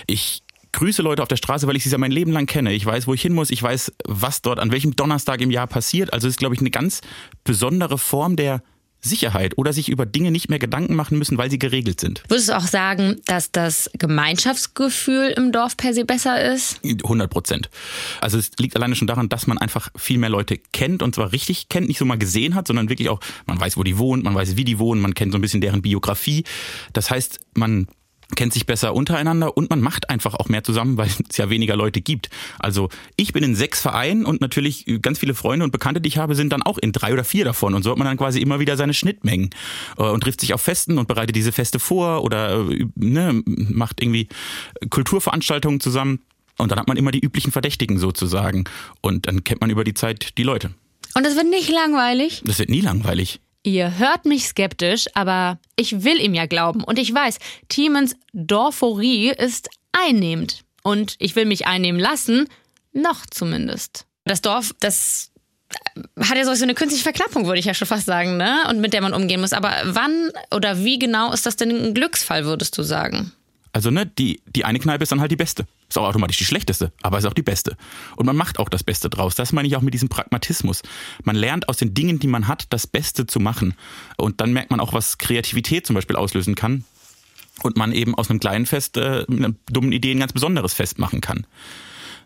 ich 0.07 0.43
grüße 0.71 1.01
Leute 1.01 1.21
auf 1.21 1.27
der 1.27 1.35
Straße, 1.35 1.67
weil 1.67 1.75
ich 1.75 1.83
sie 1.83 1.89
ja 1.89 1.97
mein 1.97 2.11
Leben 2.11 2.31
lang 2.31 2.45
kenne. 2.45 2.73
Ich 2.73 2.85
weiß, 2.85 3.07
wo 3.07 3.13
ich 3.13 3.21
hin 3.21 3.33
muss. 3.33 3.49
Ich 3.51 3.61
weiß, 3.61 3.91
was 4.05 4.41
dort 4.41 4.59
an 4.59 4.71
welchem 4.71 4.95
Donnerstag 4.95 5.41
im 5.41 5.51
Jahr 5.51 5.67
passiert. 5.67 6.13
Also 6.13 6.27
es 6.27 6.35
ist, 6.35 6.39
glaube 6.39 6.55
ich, 6.55 6.61
eine 6.61 6.71
ganz 6.71 7.01
besondere 7.43 7.97
Form 7.97 8.35
der 8.35 8.63
Sicherheit 9.01 9.57
oder 9.57 9.73
sich 9.73 9.89
über 9.89 10.05
Dinge 10.05 10.31
nicht 10.31 10.49
mehr 10.49 10.59
Gedanken 10.59 10.95
machen 10.95 11.17
müssen, 11.17 11.37
weil 11.37 11.49
sie 11.49 11.59
geregelt 11.59 11.99
sind. 11.99 12.23
Würdest 12.27 12.49
du 12.49 12.57
auch 12.57 12.67
sagen, 12.67 13.19
dass 13.25 13.51
das 13.51 13.89
Gemeinschaftsgefühl 13.97 15.33
im 15.35 15.51
Dorf 15.51 15.75
per 15.75 15.93
se 15.93 16.05
besser 16.05 16.53
ist? 16.53 16.79
100 16.83 17.29
Prozent. 17.29 17.69
Also 18.21 18.37
es 18.37 18.51
liegt 18.59 18.75
alleine 18.75 18.95
schon 18.95 19.07
daran, 19.07 19.29
dass 19.29 19.47
man 19.47 19.57
einfach 19.57 19.89
viel 19.95 20.17
mehr 20.17 20.29
Leute 20.29 20.57
kennt 20.57 21.01
und 21.03 21.15
zwar 21.15 21.31
richtig 21.31 21.69
kennt, 21.69 21.87
nicht 21.87 21.97
so 21.97 22.05
mal 22.05 22.17
gesehen 22.17 22.55
hat, 22.55 22.67
sondern 22.67 22.89
wirklich 22.89 23.09
auch, 23.09 23.19
man 23.47 23.59
weiß, 23.59 23.77
wo 23.77 23.83
die 23.83 23.97
wohnen, 23.97 24.23
man 24.23 24.35
weiß, 24.35 24.55
wie 24.55 24.65
die 24.65 24.79
wohnen, 24.79 25.01
man 25.01 25.13
kennt 25.13 25.31
so 25.31 25.37
ein 25.37 25.41
bisschen 25.41 25.61
deren 25.61 25.81
Biografie. 25.81 26.43
Das 26.93 27.09
heißt, 27.09 27.39
man 27.55 27.87
kennt 28.35 28.53
sich 28.53 28.65
besser 28.65 28.93
untereinander 28.93 29.55
und 29.55 29.69
man 29.69 29.81
macht 29.81 30.09
einfach 30.09 30.33
auch 30.35 30.49
mehr 30.49 30.63
zusammen, 30.63 30.97
weil 30.97 31.09
es 31.29 31.37
ja 31.37 31.49
weniger 31.49 31.75
Leute 31.75 32.01
gibt. 32.01 32.29
Also 32.59 32.89
ich 33.15 33.33
bin 33.33 33.43
in 33.43 33.55
sechs 33.55 33.81
Vereinen 33.81 34.25
und 34.25 34.41
natürlich 34.41 34.85
ganz 35.01 35.19
viele 35.19 35.33
Freunde 35.33 35.63
und 35.63 35.71
Bekannte, 35.71 36.01
die 36.01 36.07
ich 36.07 36.17
habe, 36.17 36.35
sind 36.35 36.51
dann 36.51 36.61
auch 36.61 36.77
in 36.77 36.91
drei 36.91 37.13
oder 37.13 37.23
vier 37.23 37.45
davon. 37.45 37.73
Und 37.73 37.83
so 37.83 37.91
hat 37.91 37.97
man 37.97 38.07
dann 38.07 38.17
quasi 38.17 38.39
immer 38.39 38.59
wieder 38.59 38.77
seine 38.77 38.93
Schnittmengen 38.93 39.49
äh, 39.97 40.03
und 40.03 40.21
trifft 40.21 40.41
sich 40.41 40.53
auf 40.53 40.61
Festen 40.61 40.97
und 40.97 41.07
bereitet 41.07 41.35
diese 41.35 41.51
Feste 41.51 41.79
vor 41.79 42.23
oder 42.23 42.67
äh, 42.69 42.85
ne, 42.95 43.41
macht 43.45 44.01
irgendwie 44.01 44.27
Kulturveranstaltungen 44.89 45.79
zusammen. 45.79 46.19
Und 46.57 46.71
dann 46.71 46.79
hat 46.79 46.87
man 46.87 46.97
immer 46.97 47.11
die 47.11 47.19
üblichen 47.19 47.51
Verdächtigen 47.51 47.97
sozusagen. 47.97 48.65
Und 49.01 49.27
dann 49.27 49.43
kennt 49.43 49.61
man 49.61 49.69
über 49.69 49.83
die 49.83 49.93
Zeit 49.93 50.37
die 50.37 50.43
Leute. 50.43 50.71
Und 51.15 51.25
es 51.25 51.35
wird 51.35 51.49
nicht 51.49 51.69
langweilig? 51.69 52.41
Das 52.45 52.59
wird 52.59 52.69
nie 52.69 52.81
langweilig. 52.81 53.39
Ihr 53.63 53.99
hört 53.99 54.25
mich 54.25 54.47
skeptisch, 54.47 55.05
aber 55.13 55.59
ich 55.75 56.03
will 56.03 56.19
ihm 56.19 56.33
ja 56.33 56.47
glauben. 56.47 56.83
Und 56.83 56.97
ich 56.97 57.13
weiß, 57.13 57.37
Tiemens 57.69 58.15
Dorphorie 58.33 59.29
ist 59.29 59.69
einnehmend. 59.91 60.63
Und 60.83 61.15
ich 61.19 61.35
will 61.35 61.45
mich 61.45 61.67
einnehmen 61.67 62.01
lassen, 62.01 62.47
noch 62.91 63.25
zumindest. 63.27 64.07
Das 64.25 64.41
Dorf, 64.41 64.71
das 64.79 65.31
hat 66.19 66.37
ja 66.37 66.43
so 66.43 66.63
eine 66.63 66.73
künstliche 66.73 67.03
Verknappung, 67.03 67.45
würde 67.45 67.59
ich 67.59 67.65
ja 67.65 67.73
schon 67.73 67.87
fast 67.87 68.05
sagen, 68.05 68.37
ne? 68.37 68.63
Und 68.69 68.81
mit 68.81 68.93
der 68.93 69.01
man 69.01 69.13
umgehen 69.13 69.41
muss. 69.41 69.53
Aber 69.53 69.73
wann 69.85 70.31
oder 70.53 70.83
wie 70.83 70.99
genau 70.99 71.31
ist 71.31 71.45
das 71.45 71.55
denn 71.55 71.69
ein 71.69 71.93
Glücksfall, 71.93 72.45
würdest 72.45 72.77
du 72.77 72.83
sagen? 72.83 73.31
Also, 73.73 73.89
ne, 73.89 74.05
die, 74.05 74.41
die 74.45 74.65
eine 74.65 74.79
Kneipe 74.79 75.03
ist 75.03 75.11
dann 75.11 75.21
halt 75.21 75.31
die 75.31 75.37
beste. 75.37 75.65
Ist 75.87 75.97
auch 75.97 76.07
automatisch 76.07 76.37
die 76.37 76.45
schlechteste, 76.45 76.91
aber 77.01 77.17
ist 77.17 77.25
auch 77.25 77.33
die 77.33 77.41
beste. 77.41 77.77
Und 78.15 78.25
man 78.25 78.35
macht 78.35 78.59
auch 78.59 78.69
das 78.69 78.83
Beste 78.83 79.09
draus. 79.09 79.35
Das 79.35 79.53
meine 79.53 79.67
ich 79.67 79.75
auch 79.75 79.81
mit 79.81 79.93
diesem 79.93 80.09
Pragmatismus. 80.09 80.83
Man 81.23 81.35
lernt 81.35 81.69
aus 81.69 81.77
den 81.77 81.93
Dingen, 81.93 82.19
die 82.19 82.27
man 82.27 82.47
hat, 82.47 82.67
das 82.69 82.87
Beste 82.87 83.27
zu 83.27 83.39
machen. 83.39 83.75
Und 84.17 84.41
dann 84.41 84.53
merkt 84.53 84.71
man 84.71 84.79
auch, 84.79 84.93
was 84.93 85.17
Kreativität 85.17 85.85
zum 85.85 85.93
Beispiel 85.93 86.15
auslösen 86.15 86.55
kann. 86.55 86.85
Und 87.63 87.77
man 87.77 87.91
eben 87.91 88.15
aus 88.15 88.29
einem 88.29 88.39
kleinen 88.39 88.65
Fest 88.65 88.97
äh, 88.97 89.25
mit 89.27 89.57
dummen 89.69 89.91
Idee 89.91 90.11
ein 90.11 90.19
ganz 90.19 90.33
besonderes 90.33 90.73
Fest 90.73 90.97
machen 90.99 91.21
kann. 91.21 91.45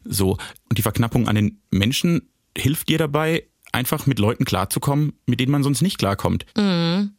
So. 0.03 0.37
Und 0.69 0.77
die 0.77 0.83
Verknappung 0.83 1.27
an 1.27 1.35
den 1.35 1.61
Menschen 1.71 2.29
hilft 2.57 2.89
dir 2.89 2.97
dabei, 2.97 3.43
einfach 3.71 4.05
mit 4.05 4.19
Leuten 4.19 4.45
klarzukommen, 4.45 5.13
mit 5.25 5.39
denen 5.39 5.51
man 5.51 5.63
sonst 5.63 5.81
nicht 5.81 5.97
klarkommt. 5.97 6.45
Mhm. 6.55 7.15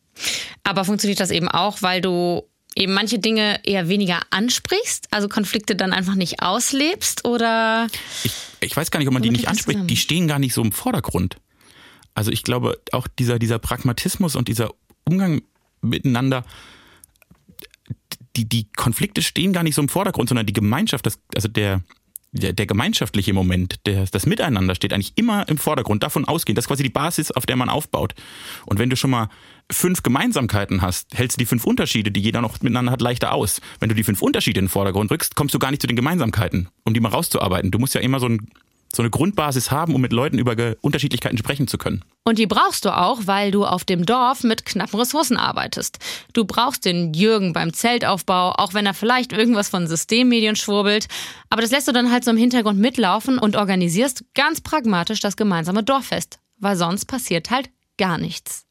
Aber 0.64 0.84
funktioniert 0.84 1.20
das 1.20 1.30
eben 1.30 1.48
auch, 1.48 1.82
weil 1.82 2.00
du 2.00 2.48
eben 2.76 2.92
manche 2.92 3.18
Dinge 3.18 3.60
eher 3.64 3.88
weniger 3.88 4.20
ansprichst, 4.30 5.08
also 5.10 5.28
Konflikte 5.28 5.74
dann 5.74 5.92
einfach 5.92 6.14
nicht 6.14 6.42
auslebst 6.42 7.24
oder? 7.24 7.88
Ich, 8.22 8.32
ich 8.60 8.76
weiß 8.76 8.90
gar 8.90 8.98
nicht, 8.98 9.08
ob 9.08 9.14
man 9.14 9.22
die 9.22 9.30
nicht 9.30 9.48
anspricht. 9.48 9.80
Die 9.88 9.96
stehen 9.96 10.28
gar 10.28 10.38
nicht 10.38 10.54
so 10.54 10.62
im 10.62 10.72
Vordergrund. 10.72 11.38
Also 12.14 12.30
ich 12.30 12.44
glaube, 12.44 12.80
auch 12.92 13.08
dieser, 13.08 13.38
dieser 13.38 13.58
Pragmatismus 13.58 14.36
und 14.36 14.48
dieser 14.48 14.70
Umgang 15.04 15.42
miteinander, 15.80 16.44
die, 18.36 18.48
die 18.48 18.68
Konflikte 18.76 19.22
stehen 19.22 19.52
gar 19.52 19.62
nicht 19.62 19.74
so 19.74 19.82
im 19.82 19.88
Vordergrund, 19.88 20.28
sondern 20.28 20.46
die 20.46 20.52
Gemeinschaft, 20.52 21.06
das, 21.06 21.18
also 21.34 21.48
der, 21.48 21.82
der, 22.32 22.52
der 22.52 22.66
gemeinschaftliche 22.66 23.32
Moment, 23.32 23.76
der, 23.86 24.04
das 24.06 24.26
Miteinander 24.26 24.74
steht 24.74 24.92
eigentlich 24.92 25.12
immer 25.16 25.48
im 25.48 25.58
Vordergrund. 25.58 26.02
Davon 26.02 26.24
ausgehen, 26.24 26.54
das 26.54 26.64
ist 26.64 26.68
quasi 26.68 26.82
die 26.82 26.90
Basis, 26.90 27.30
auf 27.30 27.46
der 27.46 27.56
man 27.56 27.68
aufbaut. 27.68 28.14
Und 28.66 28.78
wenn 28.78 28.90
du 28.90 28.96
schon 28.96 29.10
mal 29.10 29.28
fünf 29.70 30.02
Gemeinsamkeiten 30.02 30.82
hast, 30.82 31.16
hältst 31.16 31.36
du 31.36 31.42
die 31.42 31.46
fünf 31.46 31.64
Unterschiede, 31.64 32.10
die 32.10 32.20
jeder 32.20 32.40
noch 32.40 32.60
miteinander 32.60 32.92
hat, 32.92 33.00
leichter 33.00 33.32
aus. 33.32 33.60
Wenn 33.80 33.88
du 33.88 33.94
die 33.94 34.04
fünf 34.04 34.22
Unterschiede 34.22 34.60
in 34.60 34.66
den 34.66 34.70
Vordergrund 34.70 35.10
rückst, 35.10 35.34
kommst 35.34 35.54
du 35.54 35.58
gar 35.58 35.70
nicht 35.70 35.80
zu 35.80 35.88
den 35.88 35.96
Gemeinsamkeiten, 35.96 36.68
um 36.84 36.94
die 36.94 37.00
mal 37.00 37.08
rauszuarbeiten. 37.08 37.70
Du 37.70 37.78
musst 37.78 37.94
ja 37.94 38.00
immer 38.00 38.20
so 38.20 38.28
ein 38.28 38.48
so 38.96 39.02
eine 39.02 39.10
Grundbasis 39.10 39.70
haben, 39.70 39.94
um 39.94 40.00
mit 40.00 40.12
Leuten 40.12 40.38
über 40.38 40.56
Unterschiedlichkeiten 40.80 41.38
sprechen 41.38 41.68
zu 41.68 41.78
können. 41.78 42.04
Und 42.24 42.38
die 42.38 42.46
brauchst 42.46 42.84
du 42.84 42.96
auch, 42.96 43.20
weil 43.26 43.50
du 43.50 43.64
auf 43.64 43.84
dem 43.84 44.04
Dorf 44.04 44.42
mit 44.42 44.64
knappen 44.64 44.98
Ressourcen 44.98 45.36
arbeitest. 45.36 45.98
Du 46.32 46.44
brauchst 46.44 46.84
den 46.84 47.14
Jürgen 47.14 47.52
beim 47.52 47.72
Zeltaufbau, 47.72 48.52
auch 48.52 48.74
wenn 48.74 48.86
er 48.86 48.94
vielleicht 48.94 49.32
irgendwas 49.32 49.68
von 49.68 49.86
Systemmedien 49.86 50.56
schwurbelt. 50.56 51.06
Aber 51.50 51.62
das 51.62 51.70
lässt 51.70 51.86
du 51.86 51.92
dann 51.92 52.10
halt 52.10 52.24
so 52.24 52.30
im 52.30 52.36
Hintergrund 52.36 52.80
mitlaufen 52.80 53.38
und 53.38 53.54
organisierst 53.54 54.24
ganz 54.34 54.60
pragmatisch 54.60 55.20
das 55.20 55.36
gemeinsame 55.36 55.84
Dorffest. 55.84 56.40
Weil 56.58 56.76
sonst 56.76 57.04
passiert 57.04 57.50
halt 57.50 57.70
gar 57.98 58.18
nichts. 58.18 58.66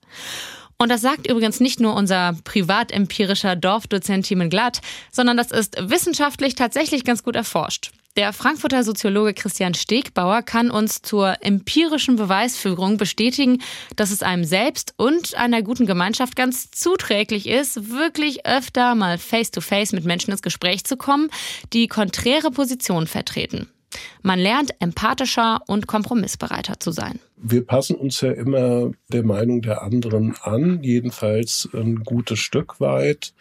Und 0.77 0.89
das 0.89 1.01
sagt 1.01 1.27
übrigens 1.27 1.59
nicht 1.61 1.79
nur 1.79 1.95
unser 1.95 2.35
privatempirischer 2.43 3.55
Dorfdozent 3.55 4.25
Thiemen 4.25 4.49
Glatt, 4.49 4.81
sondern 5.11 5.37
das 5.37 5.51
ist 5.51 5.77
wissenschaftlich 5.79 6.55
tatsächlich 6.55 7.05
ganz 7.05 7.23
gut 7.23 7.35
erforscht. 7.35 7.91
Der 8.17 8.31
Frankfurter 8.31 8.85
Soziologe 8.85 9.33
Christian 9.33 9.73
Stegbauer 9.73 10.41
kann 10.41 10.71
uns 10.71 11.01
zur 11.01 11.35
empirischen 11.41 12.15
Beweisführung 12.15 12.95
bestätigen, 12.95 13.61
dass 13.97 14.09
es 14.09 14.23
einem 14.23 14.45
selbst 14.45 14.93
und 14.95 15.35
einer 15.35 15.61
guten 15.61 15.85
Gemeinschaft 15.85 16.37
ganz 16.37 16.71
zuträglich 16.71 17.45
ist, 17.45 17.89
wirklich 17.91 18.45
öfter 18.45 18.95
mal 18.95 19.17
face-to-face 19.17 19.89
-face 19.89 19.95
mit 19.95 20.05
Menschen 20.05 20.31
ins 20.31 20.41
Gespräch 20.41 20.85
zu 20.85 20.95
kommen, 20.95 21.29
die 21.73 21.89
konträre 21.89 22.51
Positionen 22.51 23.07
vertreten. 23.07 23.69
Man 24.21 24.39
lernt 24.39 24.71
empathischer 24.79 25.59
und 25.67 25.87
kompromissbereiter 25.87 26.79
zu 26.79 26.91
sein. 26.91 27.19
Wir 27.47 27.63
passen 27.63 27.95
uns 27.95 28.21
ja 28.21 28.31
immer 28.31 28.89
der 29.09 29.23
Meinung 29.23 29.61
der 29.61 29.83
anderen 29.83 30.33
an, 30.41 30.81
jedenfalls 30.81 31.69
ein 31.73 31.97
gutes 32.03 32.39
Stück 32.39 32.79
weit. 32.79 33.35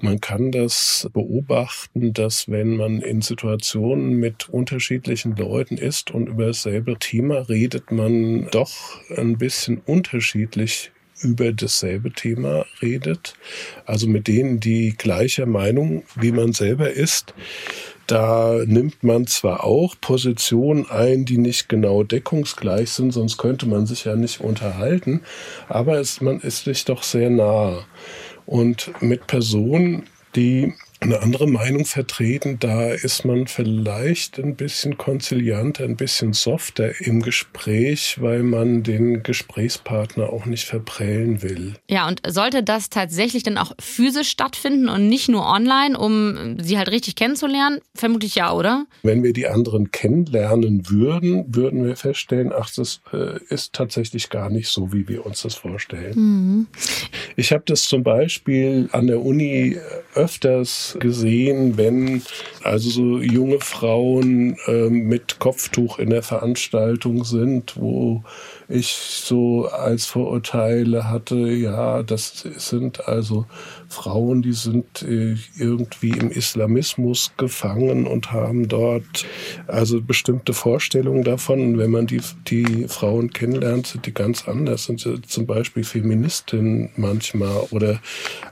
Man 0.00 0.20
kann 0.20 0.50
das 0.50 1.08
beobachten, 1.12 2.12
dass 2.12 2.48
wenn 2.48 2.76
man 2.76 3.00
in 3.00 3.22
Situationen 3.22 4.14
mit 4.14 4.48
unterschiedlichen 4.48 5.36
Leuten 5.36 5.76
ist 5.76 6.10
und 6.10 6.26
über 6.28 6.46
dasselbe 6.46 6.98
Thema 6.98 7.48
redet, 7.48 7.92
man 7.92 8.48
doch 8.50 9.00
ein 9.16 9.38
bisschen 9.38 9.78
unterschiedlich 9.78 10.90
über 11.22 11.52
dasselbe 11.52 12.10
Thema 12.10 12.66
redet. 12.82 13.34
Also 13.86 14.08
mit 14.08 14.26
denen, 14.26 14.58
die 14.58 14.96
gleicher 14.98 15.46
Meinung 15.46 16.02
wie 16.16 16.32
man 16.32 16.52
selber 16.52 16.90
ist, 16.90 17.32
da 18.10 18.58
nimmt 18.66 19.04
man 19.04 19.26
zwar 19.26 19.64
auch 19.64 19.94
Positionen 20.00 20.90
ein, 20.90 21.24
die 21.24 21.38
nicht 21.38 21.68
genau 21.68 22.02
deckungsgleich 22.02 22.90
sind, 22.90 23.12
sonst 23.12 23.38
könnte 23.38 23.66
man 23.66 23.86
sich 23.86 24.04
ja 24.04 24.16
nicht 24.16 24.40
unterhalten, 24.40 25.22
aber 25.68 25.98
es, 25.98 26.20
man 26.20 26.40
ist 26.40 26.64
sich 26.64 26.84
doch 26.84 27.02
sehr 27.02 27.30
nah. 27.30 27.84
Und 28.46 28.90
mit 29.00 29.28
Personen, 29.28 30.04
die 30.34 30.74
eine 31.00 31.22
andere 31.22 31.48
Meinung 31.48 31.86
vertreten, 31.86 32.58
da 32.60 32.88
ist 32.90 33.24
man 33.24 33.46
vielleicht 33.46 34.38
ein 34.38 34.54
bisschen 34.54 34.98
konzilianter, 34.98 35.84
ein 35.84 35.96
bisschen 35.96 36.34
softer 36.34 37.00
im 37.00 37.22
Gespräch, 37.22 38.18
weil 38.20 38.42
man 38.42 38.82
den 38.82 39.22
Gesprächspartner 39.22 40.30
auch 40.30 40.44
nicht 40.44 40.64
verprellen 40.64 41.42
will. 41.42 41.74
Ja, 41.88 42.06
und 42.06 42.20
sollte 42.28 42.62
das 42.62 42.90
tatsächlich 42.90 43.42
dann 43.42 43.56
auch 43.56 43.72
physisch 43.80 44.28
stattfinden 44.28 44.88
und 44.90 45.08
nicht 45.08 45.28
nur 45.30 45.46
online, 45.46 45.98
um 45.98 46.58
sie 46.60 46.76
halt 46.76 46.90
richtig 46.90 47.16
kennenzulernen? 47.16 47.80
Vermutlich 47.94 48.34
ja, 48.34 48.52
oder? 48.52 48.84
Wenn 49.02 49.22
wir 49.22 49.32
die 49.32 49.46
anderen 49.46 49.90
kennenlernen 49.90 50.90
würden, 50.90 51.44
würden 51.48 51.84
wir 51.86 51.96
feststellen, 51.96 52.52
ach, 52.54 52.70
das 52.76 53.00
äh, 53.12 53.42
ist 53.48 53.72
tatsächlich 53.72 54.28
gar 54.28 54.50
nicht 54.50 54.68
so, 54.68 54.92
wie 54.92 55.08
wir 55.08 55.24
uns 55.24 55.42
das 55.42 55.54
vorstellen. 55.54 56.14
Mhm. 56.14 56.66
Ich 57.36 57.52
habe 57.52 57.62
das 57.64 57.84
zum 57.84 58.02
Beispiel 58.02 58.90
an 58.92 59.06
der 59.06 59.20
Uni 59.20 59.78
öfters 60.14 60.89
gesehen, 60.98 61.76
wenn 61.76 62.22
also 62.62 62.90
so 62.90 63.18
junge 63.20 63.60
Frauen 63.60 64.56
äh, 64.66 64.90
mit 64.90 65.38
Kopftuch 65.38 65.98
in 65.98 66.10
der 66.10 66.22
Veranstaltung 66.22 67.24
sind, 67.24 67.76
wo 67.76 68.22
ich 68.68 68.88
so 68.88 69.66
als 69.66 70.06
Vorurteile 70.06 71.10
hatte, 71.10 71.36
ja, 71.36 72.02
das 72.02 72.46
sind 72.56 73.08
also 73.08 73.46
Frauen, 73.88 74.42
die 74.42 74.52
sind 74.52 75.02
äh, 75.02 75.36
irgendwie 75.58 76.10
im 76.10 76.30
Islamismus 76.30 77.32
gefangen 77.36 78.06
und 78.06 78.30
haben 78.30 78.68
dort 78.68 79.26
also 79.66 80.00
bestimmte 80.00 80.52
Vorstellungen 80.52 81.24
davon. 81.24 81.60
Und 81.60 81.78
wenn 81.78 81.90
man 81.90 82.06
die, 82.06 82.20
die 82.46 82.86
Frauen 82.88 83.30
kennenlernt, 83.30 83.88
sind 83.88 84.06
die 84.06 84.14
ganz 84.14 84.46
anders. 84.46 84.84
Sind 84.84 85.00
sie 85.00 85.20
zum 85.22 85.46
Beispiel 85.46 85.82
Feministinnen 85.82 86.90
manchmal 86.96 87.66
oder, 87.70 88.00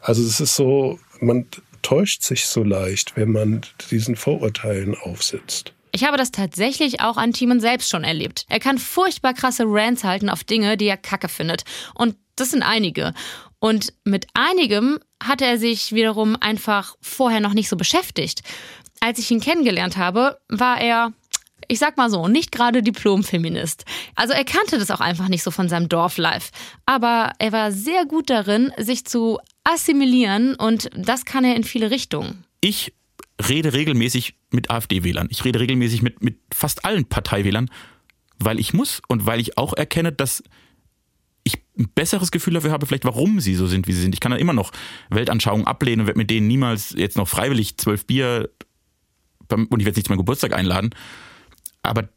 also 0.02 0.22
es 0.22 0.40
ist 0.40 0.56
so, 0.56 0.98
man 1.20 1.46
täuscht 1.82 2.22
sich 2.22 2.46
so 2.46 2.62
leicht, 2.62 3.16
wenn 3.16 3.32
man 3.32 3.62
diesen 3.90 4.16
Vorurteilen 4.16 4.94
aufsitzt. 4.94 5.72
Ich 5.92 6.04
habe 6.04 6.16
das 6.16 6.30
tatsächlich 6.30 7.00
auch 7.00 7.16
an 7.16 7.32
Timon 7.32 7.60
selbst 7.60 7.90
schon 7.90 8.04
erlebt. 8.04 8.44
Er 8.48 8.60
kann 8.60 8.78
furchtbar 8.78 9.34
krasse 9.34 9.64
Rants 9.66 10.04
halten 10.04 10.28
auf 10.28 10.44
Dinge, 10.44 10.76
die 10.76 10.86
er 10.86 10.96
kacke 10.96 11.28
findet. 11.28 11.64
Und 11.94 12.16
das 12.36 12.50
sind 12.50 12.62
einige. 12.62 13.14
Und 13.58 13.92
mit 14.04 14.26
einigem 14.34 14.98
hatte 15.22 15.44
er 15.44 15.58
sich 15.58 15.92
wiederum 15.92 16.36
einfach 16.40 16.94
vorher 17.00 17.40
noch 17.40 17.54
nicht 17.54 17.68
so 17.68 17.76
beschäftigt. 17.76 18.42
Als 19.00 19.18
ich 19.18 19.30
ihn 19.30 19.40
kennengelernt 19.40 19.96
habe, 19.96 20.38
war 20.48 20.80
er, 20.80 21.12
ich 21.66 21.78
sag 21.78 21.96
mal 21.96 22.10
so, 22.10 22.28
nicht 22.28 22.52
gerade 22.52 22.82
Diplom-Feminist. 22.82 23.84
Also 24.14 24.34
er 24.34 24.44
kannte 24.44 24.78
das 24.78 24.90
auch 24.90 25.00
einfach 25.00 25.28
nicht 25.28 25.42
so 25.42 25.50
von 25.50 25.68
seinem 25.68 25.88
Dorflife. 25.88 26.52
Aber 26.86 27.32
er 27.38 27.52
war 27.52 27.72
sehr 27.72 28.04
gut 28.04 28.30
darin, 28.30 28.72
sich 28.76 29.04
zu 29.04 29.38
assimilieren 29.64 30.54
und 30.54 30.90
das 30.96 31.24
kann 31.24 31.44
er 31.44 31.56
in 31.56 31.64
viele 31.64 31.90
Richtungen. 31.90 32.44
Ich 32.60 32.92
rede 33.48 33.72
regelmäßig 33.72 34.34
mit 34.50 34.70
AfD-Wählern. 34.70 35.28
Ich 35.30 35.44
rede 35.44 35.60
regelmäßig 35.60 36.02
mit, 36.02 36.22
mit 36.22 36.38
fast 36.52 36.84
allen 36.84 37.04
Parteiwählern, 37.04 37.70
weil 38.38 38.58
ich 38.58 38.72
muss 38.72 39.00
und 39.08 39.26
weil 39.26 39.40
ich 39.40 39.58
auch 39.58 39.74
erkenne, 39.74 40.12
dass 40.12 40.42
ich 41.44 41.54
ein 41.78 41.88
besseres 41.94 42.30
Gefühl 42.30 42.54
dafür 42.54 42.72
habe, 42.72 42.86
vielleicht 42.86 43.04
warum 43.04 43.40
sie 43.40 43.54
so 43.54 43.66
sind, 43.66 43.86
wie 43.86 43.92
sie 43.92 44.02
sind. 44.02 44.14
Ich 44.14 44.20
kann 44.20 44.32
dann 44.32 44.40
immer 44.40 44.52
noch 44.52 44.72
Weltanschauungen 45.10 45.66
ablehnen 45.66 46.00
und 46.00 46.06
werde 46.06 46.18
mit 46.18 46.30
denen 46.30 46.46
niemals 46.46 46.94
jetzt 46.96 47.16
noch 47.16 47.28
freiwillig 47.28 47.76
zwölf 47.76 48.06
Bier 48.06 48.50
und 49.50 49.80
ich 49.80 49.86
werde 49.86 49.94
sie 49.94 50.02
zu 50.02 50.10
meinem 50.10 50.18
Geburtstag 50.18 50.52
einladen. 50.52 50.90
Aber 51.82 52.08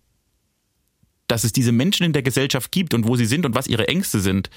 dass 1.27 1.45
es 1.45 1.53
diese 1.53 1.71
Menschen 1.71 2.05
in 2.05 2.13
der 2.13 2.23
Gesellschaft 2.23 2.71
gibt 2.71 2.93
und 2.93 3.07
wo 3.07 3.15
sie 3.15 3.25
sind 3.25 3.45
und 3.45 3.55
was 3.55 3.67
ihre 3.67 3.87
Ängste 3.87 4.19
sind, 4.19 4.49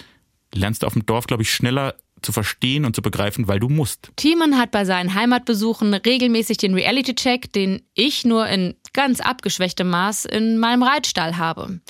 lernst 0.53 0.83
du 0.83 0.87
auf 0.89 0.95
dem 0.95 1.07
Dorf, 1.07 1.27
glaube 1.27 1.45
ich, 1.45 1.53
schneller 1.53 1.95
zu 2.25 2.33
verstehen 2.33 2.85
und 2.85 2.97
zu 2.97 3.03
begreifen, 3.03 3.49
weil 3.49 3.61
du 3.61 3.69
musst. 3.69 4.11
Thiemann 4.17 4.59
hat 4.59 4.71
bei 4.71 4.85
seinen 4.85 5.15
Heimatbesuchen 5.15 5.95
regelmäßig 5.95 6.59
den 6.59 6.75
Reality-Check, 6.75 7.53
den 7.53 7.83
ich 7.95 8.25
nur 8.25 8.47
in 8.47 8.75
ganz 8.93 9.21
abgeschwächtem 9.21 9.89
Maß 9.89 10.25
in 10.25 10.59
meinem 10.59 10.83
Reitstall 10.83 11.37
habe. 11.37 11.81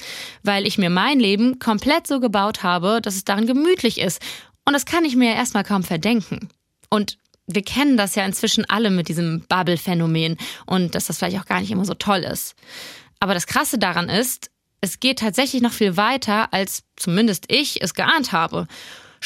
Weil 0.42 0.66
ich 0.66 0.78
mir 0.78 0.90
mein 0.90 1.20
Leben 1.20 1.58
komplett 1.58 2.06
so 2.06 2.20
gebaut 2.20 2.62
habe, 2.62 3.00
dass 3.02 3.14
es 3.14 3.24
darin 3.24 3.46
gemütlich 3.46 4.00
ist. 4.00 4.20
Und 4.64 4.72
das 4.72 4.86
kann 4.86 5.04
ich 5.04 5.16
mir 5.16 5.30
ja 5.30 5.36
erstmal 5.36 5.64
kaum 5.64 5.82
verdenken. 5.82 6.48
Und 6.90 7.18
wir 7.46 7.62
kennen 7.62 7.96
das 7.96 8.14
ja 8.14 8.24
inzwischen 8.24 8.64
alle 8.68 8.90
mit 8.90 9.08
diesem 9.08 9.44
Bubble-Phänomen 9.48 10.36
und 10.66 10.94
dass 10.94 11.06
das 11.06 11.18
vielleicht 11.18 11.38
auch 11.38 11.46
gar 11.46 11.60
nicht 11.60 11.70
immer 11.70 11.84
so 11.84 11.94
toll 11.94 12.20
ist. 12.20 12.54
Aber 13.20 13.34
das 13.34 13.46
Krasse 13.46 13.78
daran 13.78 14.08
ist, 14.08 14.50
es 14.80 15.00
geht 15.00 15.18
tatsächlich 15.20 15.62
noch 15.62 15.72
viel 15.72 15.96
weiter, 15.96 16.52
als 16.52 16.84
zumindest 16.96 17.46
ich 17.48 17.82
es 17.82 17.94
geahnt 17.94 18.32
habe. 18.32 18.66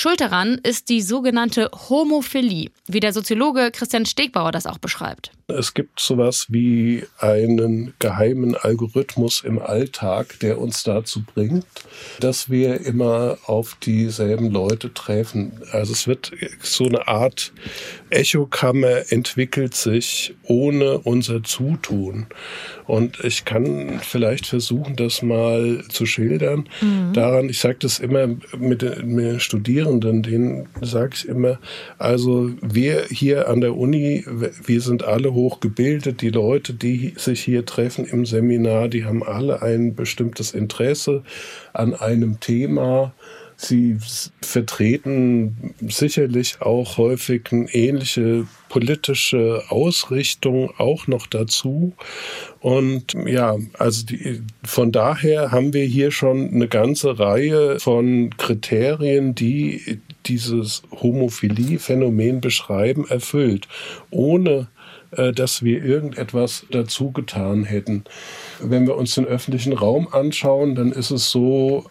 Schuld 0.00 0.21
daran 0.21 0.61
ist 0.62 0.90
die 0.90 1.02
sogenannte 1.02 1.73
Homophilie, 1.88 2.71
wie 2.87 3.00
der 3.00 3.12
Soziologe 3.12 3.73
Christian 3.73 4.07
Stegbauer 4.07 4.52
das 4.52 4.64
auch 4.64 4.78
beschreibt. 4.78 5.33
Es 5.50 5.73
gibt 5.73 5.99
sowas 5.99 6.49
wie 6.50 7.05
einen 7.19 7.95
geheimen 8.00 8.55
Algorithmus 8.55 9.43
im 9.43 9.59
Alltag, 9.59 10.38
der 10.40 10.61
uns 10.61 10.83
dazu 10.83 11.23
bringt, 11.23 11.64
dass 12.21 12.50
wir 12.50 12.83
immer 12.83 13.38
auf 13.47 13.75
dieselben 13.83 14.50
Leute 14.50 14.93
treffen. 14.93 15.52
Also 15.73 15.95
es 15.95 16.07
wird 16.07 16.33
so 16.61 16.85
eine 16.85 17.09
Art 17.09 17.55
Echokammer 18.11 19.11
entwickelt 19.11 19.75
sich 19.75 20.35
ohne 20.43 20.99
unser 20.99 21.43
Zutun. 21.43 22.26
Und 22.87 23.23
ich 23.25 23.45
kann 23.45 24.00
vielleicht 24.00 24.47
versuchen, 24.47 24.97
das 24.97 25.23
mal 25.23 25.83
zu 25.88 26.05
schildern. 26.05 26.69
Mhm. 26.81 27.12
Daran, 27.14 27.49
ich 27.49 27.59
sage 27.59 27.78
das 27.81 27.99
immer 27.99 28.28
mit 28.59 28.83
den 28.83 29.40
Studierenden, 29.40 30.23
denen 30.23 30.69
sage 30.81 31.12
ich 31.14 31.28
immer, 31.28 31.59
also 31.99 32.50
wir 32.62 33.05
hier 33.11 33.49
an 33.49 33.62
der 33.62 33.76
Uni, 33.76 34.25
wir 34.26 34.81
sind 34.81 35.05
alle 35.05 35.35
hochgebildet. 35.38 36.21
Die 36.21 36.30
Leute, 36.30 36.75
die 36.75 37.14
sich 37.16 37.40
hier 37.40 37.64
treffen 37.64 38.04
im 38.04 38.26
Seminar, 38.26 38.88
die 38.88 39.04
haben 39.04 39.23
alle 39.23 39.62
ein 39.62 39.95
bestimmtes 39.95 40.52
Interesse 40.52 41.23
an 41.73 41.95
einem 41.95 42.40
Thema. 42.40 43.12
Sie 43.61 43.97
vertreten 44.40 45.75
sicherlich 45.80 46.62
auch 46.62 46.97
häufig 46.97 47.47
eine 47.50 47.68
ähnliche 47.75 48.47
politische 48.68 49.64
Ausrichtung 49.68 50.71
auch 50.78 51.09
noch 51.09 51.26
dazu. 51.26 51.92
Und 52.61 53.14
ja, 53.26 53.57
also 53.76 54.07
die, 54.07 54.42
von 54.62 54.92
daher 54.92 55.50
haben 55.50 55.73
wir 55.73 55.85
hier 55.85 56.12
schon 56.12 56.54
eine 56.54 56.68
ganze 56.68 57.18
Reihe 57.18 57.80
von 57.80 58.30
Kriterien, 58.37 59.35
die 59.35 59.99
dieses 60.26 60.83
Homophilie-Phänomen 60.92 62.40
beschreiben, 62.40 63.07
erfüllt, 63.09 63.66
ohne 64.11 64.68
dass 65.11 65.62
wir 65.62 65.83
irgendetwas 65.85 66.67
dazu 66.71 67.12
getan 67.12 67.65
hätten. 67.65 68.05
Wenn 68.61 68.87
wir 68.87 68.97
uns 68.97 69.15
den 69.15 69.25
öffentlichen 69.25 69.73
Raum 69.73 70.09
anschauen, 70.12 70.75
dann 70.75 70.93
ist 70.93 71.11
es 71.11 71.31
so, 71.31 71.87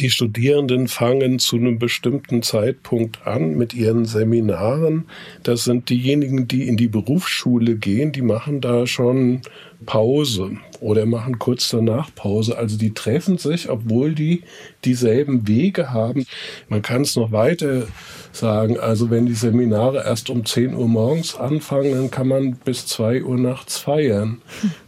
die 0.00 0.10
Studierenden 0.10 0.88
fangen 0.88 1.38
zu 1.38 1.56
einem 1.56 1.78
bestimmten 1.78 2.42
Zeitpunkt 2.42 3.26
an 3.26 3.56
mit 3.56 3.72
ihren 3.72 4.04
Seminaren. 4.04 5.06
Das 5.42 5.64
sind 5.64 5.88
diejenigen, 5.90 6.48
die 6.48 6.66
in 6.66 6.76
die 6.76 6.88
Berufsschule 6.88 7.76
gehen, 7.76 8.12
die 8.12 8.22
machen 8.22 8.60
da 8.60 8.86
schon 8.86 9.42
Pause 9.84 10.58
oder 10.86 11.04
machen 11.04 11.40
kurz 11.40 11.68
danach 11.68 12.14
Pause. 12.14 12.56
Also 12.56 12.78
die 12.78 12.94
treffen 12.94 13.38
sich, 13.38 13.68
obwohl 13.68 14.14
die 14.14 14.42
dieselben 14.84 15.48
Wege 15.48 15.90
haben. 15.90 16.26
Man 16.68 16.80
kann 16.80 17.02
es 17.02 17.16
noch 17.16 17.32
weiter 17.32 17.88
sagen. 18.30 18.78
Also 18.78 19.10
wenn 19.10 19.26
die 19.26 19.34
Seminare 19.34 20.04
erst 20.04 20.30
um 20.30 20.46
10 20.46 20.74
Uhr 20.76 20.86
morgens 20.86 21.34
anfangen, 21.34 21.90
dann 21.90 22.10
kann 22.12 22.28
man 22.28 22.52
bis 22.52 22.86
2 22.86 23.24
Uhr 23.24 23.36
nachts 23.36 23.78
feiern. 23.78 24.40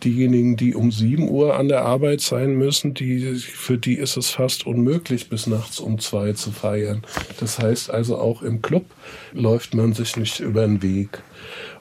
Diejenigen, 0.05 0.57
die 0.57 0.77
um 0.77 0.93
7 0.93 1.29
Uhr 1.29 1.57
an 1.57 1.67
der 1.67 1.85
Arbeit 1.85 2.21
sein 2.21 2.55
müssen, 2.55 2.95
die, 2.95 3.35
für 3.35 3.77
die 3.77 3.95
ist 3.95 4.17
es 4.17 4.31
fast 4.31 4.67
unmöglich, 4.69 5.29
bis 5.29 5.49
nachts 5.49 5.81
um 5.81 5.99
2 5.99 6.35
zu 6.35 6.53
feiern. 6.53 7.03
Das 7.41 7.59
heißt 7.59 7.91
also 7.91 8.19
auch 8.19 8.43
im 8.43 8.63
Club 8.63 8.85
läuft 9.33 9.75
man 9.75 9.95
sich 9.95 10.17
nicht 10.17 10.39
über 10.39 10.65
den 10.65 10.81
Weg. 10.81 11.23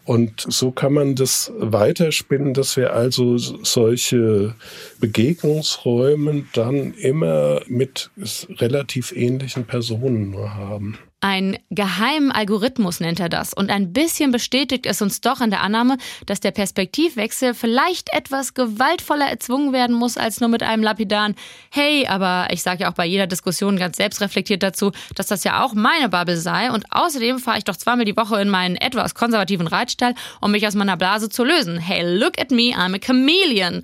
Und 0.08 0.46
so 0.48 0.72
kann 0.72 0.94
man 0.94 1.16
das 1.16 1.52
weiterspinnen, 1.58 2.54
dass 2.54 2.78
wir 2.78 2.94
also 2.94 3.38
solche 3.38 4.56
Begegnungsräume 5.02 6.46
dann 6.54 6.94
immer 6.94 7.60
mit 7.68 8.10
relativ 8.52 9.12
ähnlichen 9.12 9.66
Personen 9.66 10.32
nur 10.32 10.56
haben. 10.56 10.98
Ein 11.20 11.58
geheimen 11.72 12.32
Algorithmus 12.32 13.00
nennt 13.00 13.20
er 13.20 13.28
das. 13.28 13.52
Und 13.52 13.72
ein 13.72 13.92
bisschen 13.92 14.32
bestätigt 14.32 14.86
es 14.86 15.02
uns 15.02 15.20
doch 15.20 15.42
in 15.42 15.50
der 15.50 15.62
Annahme, 15.62 15.98
dass 16.28 16.42
der 16.42 16.52
Perspektivwechsel 16.52 17.56
vielleicht 17.56 18.14
etwas 18.14 18.54
gewaltvoller 18.54 19.26
erzwungen 19.26 19.74
werden 19.74 19.96
muss, 19.96 20.18
als 20.18 20.42
nur 20.42 20.50
mit 20.50 20.62
einem 20.62 20.84
lapidaren 20.84 21.34
Hey, 21.72 22.06
aber 22.06 22.50
ich 22.52 22.62
sage 22.62 22.84
ja 22.84 22.92
auch 22.92 22.96
bei 22.96 23.08
jeder 23.08 23.26
Diskussion 23.26 23.78
ganz 23.78 23.98
selbstreflektiert 23.98 24.62
dazu, 24.62 24.92
dass 25.16 25.26
das 25.26 25.44
ja 25.44 25.64
auch 25.64 25.74
meine 25.74 26.10
Bubble 26.10 26.38
sei. 26.38 26.72
Und 26.72 26.86
außerdem 26.92 27.40
fahre 27.40 27.58
ich 27.58 27.64
doch 27.64 27.78
zweimal 27.78 28.06
die 28.06 28.16
Woche 28.16 28.40
in 28.40 28.50
meinen 28.50 28.76
etwas 28.76 29.16
konservativen 29.16 29.66
Reitstall, 29.66 30.14
um 30.40 30.52
mich 30.52 30.68
aus 30.68 30.76
meiner 30.76 30.98
Blase 30.98 31.30
zu 31.30 31.44
lösen. 31.44 31.80
Hey, 31.80 32.04
look 32.04 32.40
at 32.40 32.52
me, 32.52 32.76
I'm 32.76 32.96
a 32.96 33.00
chameleon 33.00 33.82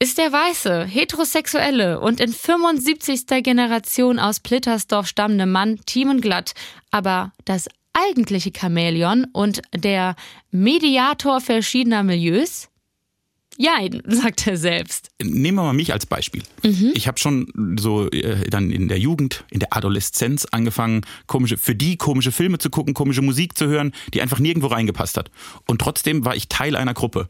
ist 0.00 0.18
der 0.18 0.32
weiße, 0.32 0.84
heterosexuelle 0.84 2.00
und 2.00 2.20
in 2.20 2.32
75. 2.32 3.26
Generation 3.42 4.18
aus 4.18 4.40
Plittersdorf 4.40 5.08
stammende 5.08 5.46
Mann 5.46 5.80
Glatt, 6.20 6.54
aber 6.90 7.32
das 7.44 7.68
eigentliche 7.92 8.52
Chamäleon 8.56 9.26
und 9.32 9.62
der 9.74 10.14
Mediator 10.50 11.40
verschiedener 11.40 12.02
Milieus? 12.02 12.68
Jein, 13.60 14.02
sagt 14.06 14.46
er 14.46 14.56
selbst. 14.56 15.10
Nehmen 15.20 15.56
wir 15.56 15.64
mal 15.64 15.72
mich 15.72 15.92
als 15.92 16.06
Beispiel. 16.06 16.44
Mhm. 16.62 16.92
Ich 16.94 17.08
habe 17.08 17.18
schon 17.18 17.76
so 17.76 18.08
äh, 18.10 18.48
dann 18.48 18.70
in 18.70 18.86
der 18.86 19.00
Jugend, 19.00 19.44
in 19.50 19.58
der 19.58 19.76
Adoleszenz 19.76 20.44
angefangen, 20.44 21.04
komische, 21.26 21.58
für 21.58 21.74
die 21.74 21.96
komische 21.96 22.30
Filme 22.30 22.58
zu 22.58 22.70
gucken, 22.70 22.94
komische 22.94 23.22
Musik 23.22 23.58
zu 23.58 23.66
hören, 23.66 23.92
die 24.14 24.22
einfach 24.22 24.38
nirgendwo 24.38 24.68
reingepasst 24.68 25.16
hat. 25.16 25.32
Und 25.66 25.80
trotzdem 25.80 26.24
war 26.24 26.36
ich 26.36 26.48
Teil 26.48 26.76
einer 26.76 26.94
Gruppe. 26.94 27.28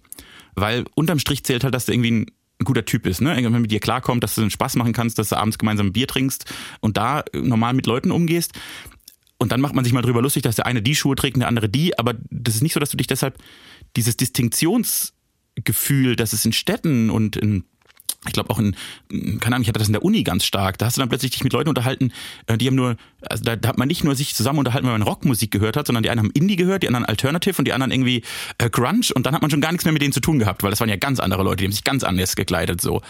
Weil 0.54 0.84
unterm 0.94 1.18
Strich 1.18 1.44
zählt 1.44 1.64
halt, 1.64 1.72
dass 1.72 1.86
du 1.86 1.92
irgendwie 1.92 2.10
ein 2.10 2.26
ein 2.60 2.64
guter 2.64 2.84
Typ 2.84 3.06
ist, 3.06 3.20
ne? 3.20 3.36
Wenn 3.36 3.62
mit 3.62 3.70
dir 3.70 3.80
klarkommt, 3.80 4.24
dass 4.24 4.34
du 4.34 4.40
einen 4.40 4.50
Spaß 4.50 4.76
machen 4.76 4.92
kannst, 4.92 5.18
dass 5.18 5.28
du 5.28 5.36
abends 5.36 5.58
gemeinsam 5.58 5.88
ein 5.88 5.92
Bier 5.92 6.08
trinkst 6.08 6.52
und 6.80 6.96
da 6.96 7.24
normal 7.32 7.74
mit 7.74 7.86
Leuten 7.86 8.10
umgehst. 8.10 8.52
Und 9.38 9.52
dann 9.52 9.60
macht 9.60 9.74
man 9.74 9.84
sich 9.84 9.92
mal 9.92 10.02
drüber 10.02 10.20
lustig, 10.20 10.42
dass 10.42 10.56
der 10.56 10.66
eine 10.66 10.82
die 10.82 10.96
Schuhe 10.96 11.14
trägt 11.14 11.36
und 11.36 11.40
der 11.40 11.48
andere 11.48 11.68
die, 11.68 11.96
aber 11.98 12.14
das 12.30 12.56
ist 12.56 12.62
nicht 12.62 12.72
so, 12.72 12.80
dass 12.80 12.90
du 12.90 12.96
dich 12.96 13.06
deshalb 13.06 13.38
dieses 13.96 14.16
Distinktionsgefühl, 14.16 16.16
das 16.16 16.32
es 16.32 16.44
in 16.44 16.52
Städten 16.52 17.10
und 17.10 17.36
in 17.36 17.64
ich 18.26 18.32
glaube 18.32 18.50
auch 18.50 18.58
in, 18.58 18.74
keine 19.40 19.54
Ahnung, 19.54 19.62
ich 19.62 19.68
hatte 19.68 19.78
das 19.78 19.88
in 19.88 19.92
der 19.92 20.02
Uni 20.02 20.24
ganz 20.24 20.44
stark. 20.44 20.76
Da 20.78 20.86
hast 20.86 20.96
du 20.96 21.00
dann 21.00 21.08
plötzlich 21.08 21.32
dich 21.32 21.44
mit 21.44 21.52
Leuten 21.52 21.68
unterhalten, 21.68 22.12
äh, 22.46 22.58
die 22.58 22.66
haben 22.66 22.74
nur, 22.74 22.96
also 23.22 23.44
da, 23.44 23.56
da 23.56 23.68
hat 23.68 23.78
man 23.78 23.88
nicht 23.88 24.04
nur 24.04 24.16
sich 24.16 24.34
zusammen 24.34 24.58
unterhalten, 24.58 24.86
weil 24.86 24.98
man 24.98 25.02
Rockmusik 25.02 25.50
gehört 25.50 25.76
hat, 25.76 25.86
sondern 25.86 26.02
die 26.02 26.10
einen 26.10 26.20
haben 26.20 26.30
Indie 26.32 26.56
gehört, 26.56 26.82
die 26.82 26.88
anderen 26.88 27.06
Alternative 27.06 27.56
und 27.58 27.64
die 27.66 27.72
anderen 27.72 27.92
irgendwie 27.92 28.22
äh, 28.58 28.70
Grunge 28.70 29.08
und 29.14 29.26
dann 29.26 29.34
hat 29.34 29.42
man 29.42 29.50
schon 29.50 29.60
gar 29.60 29.70
nichts 29.70 29.84
mehr 29.84 29.92
mit 29.92 30.02
denen 30.02 30.12
zu 30.12 30.20
tun 30.20 30.38
gehabt, 30.38 30.62
weil 30.62 30.70
das 30.70 30.80
waren 30.80 30.88
ja 30.88 30.96
ganz 30.96 31.20
andere 31.20 31.42
Leute, 31.42 31.58
die 31.58 31.64
haben 31.64 31.72
sich 31.72 31.84
ganz 31.84 32.02
anders 32.02 32.36
gekleidet 32.36 32.80
so. 32.80 33.02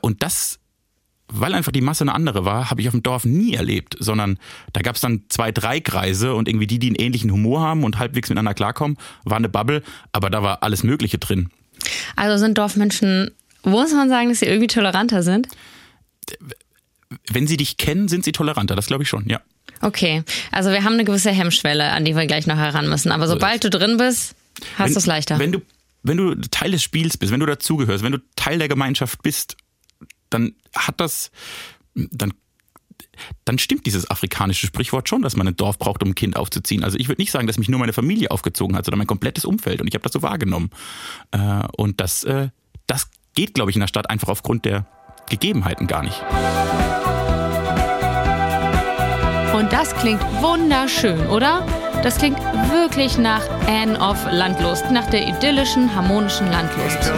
Und 0.00 0.22
das 0.22 0.58
weil 1.32 1.54
einfach 1.54 1.70
die 1.70 1.80
Masse 1.80 2.02
eine 2.02 2.12
andere 2.12 2.44
war, 2.44 2.70
habe 2.70 2.80
ich 2.80 2.88
auf 2.88 2.92
dem 2.92 3.04
Dorf 3.04 3.24
nie 3.24 3.54
erlebt, 3.54 3.96
sondern 4.00 4.38
da 4.72 4.80
gab 4.80 4.96
es 4.96 5.00
dann 5.00 5.22
zwei, 5.28 5.52
drei 5.52 5.80
Kreise 5.80 6.34
und 6.34 6.48
irgendwie 6.48 6.66
die, 6.66 6.80
die 6.80 6.88
einen 6.88 6.96
ähnlichen 6.96 7.30
Humor 7.30 7.60
haben 7.60 7.84
und 7.84 8.00
halbwegs 8.00 8.28
miteinander 8.28 8.54
klarkommen, 8.54 8.96
war 9.24 9.36
eine 9.36 9.48
Bubble, 9.48 9.82
aber 10.12 10.28
da 10.28 10.42
war 10.42 10.64
alles 10.64 10.82
Mögliche 10.82 11.18
drin. 11.18 11.48
Also 12.16 12.36
sind 12.36 12.58
Dorfmenschen 12.58 13.30
muss 13.64 13.92
man 13.92 14.08
sagen, 14.08 14.28
dass 14.28 14.40
sie 14.40 14.46
irgendwie 14.46 14.66
toleranter 14.66 15.22
sind? 15.22 15.48
Wenn 17.30 17.46
sie 17.46 17.56
dich 17.56 17.76
kennen, 17.76 18.08
sind 18.08 18.24
sie 18.24 18.32
toleranter, 18.32 18.76
das 18.76 18.86
glaube 18.86 19.02
ich 19.02 19.08
schon, 19.08 19.28
ja. 19.28 19.40
Okay, 19.82 20.22
also 20.52 20.70
wir 20.70 20.84
haben 20.84 20.94
eine 20.94 21.04
gewisse 21.04 21.30
Hemmschwelle, 21.30 21.90
an 21.90 22.04
die 22.04 22.14
wir 22.14 22.26
gleich 22.26 22.46
noch 22.46 22.56
heran 22.56 22.88
müssen. 22.88 23.12
Aber 23.12 23.26
sobald 23.26 23.64
du 23.64 23.70
drin 23.70 23.96
bist, 23.96 24.34
hast 24.76 24.94
du 24.94 24.98
es 24.98 25.06
leichter. 25.06 25.38
Wenn 25.38 25.52
du, 25.52 25.62
wenn 26.02 26.16
du 26.18 26.34
Teil 26.34 26.70
des 26.70 26.82
Spiels 26.82 27.16
bist, 27.16 27.32
wenn 27.32 27.40
du 27.40 27.46
dazugehörst, 27.46 28.04
wenn 28.04 28.12
du 28.12 28.18
Teil 28.36 28.58
der 28.58 28.68
Gemeinschaft 28.68 29.22
bist, 29.22 29.56
dann 30.28 30.54
hat 30.74 31.00
das, 31.00 31.30
dann 31.94 32.34
dann 33.44 33.58
stimmt 33.58 33.86
dieses 33.86 34.10
afrikanische 34.10 34.66
Sprichwort 34.66 35.08
schon, 35.08 35.22
dass 35.22 35.36
man 35.36 35.46
ein 35.46 35.56
Dorf 35.56 35.78
braucht, 35.78 36.02
um 36.02 36.10
ein 36.10 36.14
Kind 36.14 36.36
aufzuziehen. 36.36 36.84
Also 36.84 36.98
ich 36.98 37.08
würde 37.08 37.20
nicht 37.20 37.30
sagen, 37.30 37.46
dass 37.46 37.58
mich 37.58 37.68
nur 37.68 37.80
meine 37.80 37.92
Familie 37.92 38.30
aufgezogen 38.30 38.76
hat, 38.76 38.84
sondern 38.84 38.98
mein 38.98 39.06
komplettes 39.06 39.44
Umfeld. 39.44 39.80
Und 39.80 39.88
ich 39.88 39.94
habe 39.94 40.02
das 40.02 40.12
so 40.12 40.22
wahrgenommen. 40.22 40.70
Äh, 41.30 41.64
und 41.76 42.00
das, 42.00 42.24
äh, 42.24 42.48
das 42.86 43.08
geht, 43.34 43.54
glaube 43.54 43.70
ich, 43.70 43.76
in 43.76 43.80
der 43.80 43.88
Stadt 43.88 44.10
einfach 44.10 44.28
aufgrund 44.28 44.64
der 44.64 44.86
Gegebenheiten 45.28 45.86
gar 45.86 46.02
nicht. 46.02 46.22
Und 49.54 49.72
das 49.72 49.94
klingt 49.96 50.22
wunderschön, 50.40 51.26
oder? 51.28 51.66
Das 52.02 52.16
klingt 52.16 52.38
wirklich 52.70 53.18
nach 53.18 53.42
Anne 53.66 53.98
of 53.98 54.16
Landlust, 54.30 54.90
nach 54.90 55.08
der 55.10 55.28
idyllischen, 55.28 55.94
harmonischen 55.94 56.50
Landlust. 56.50 57.12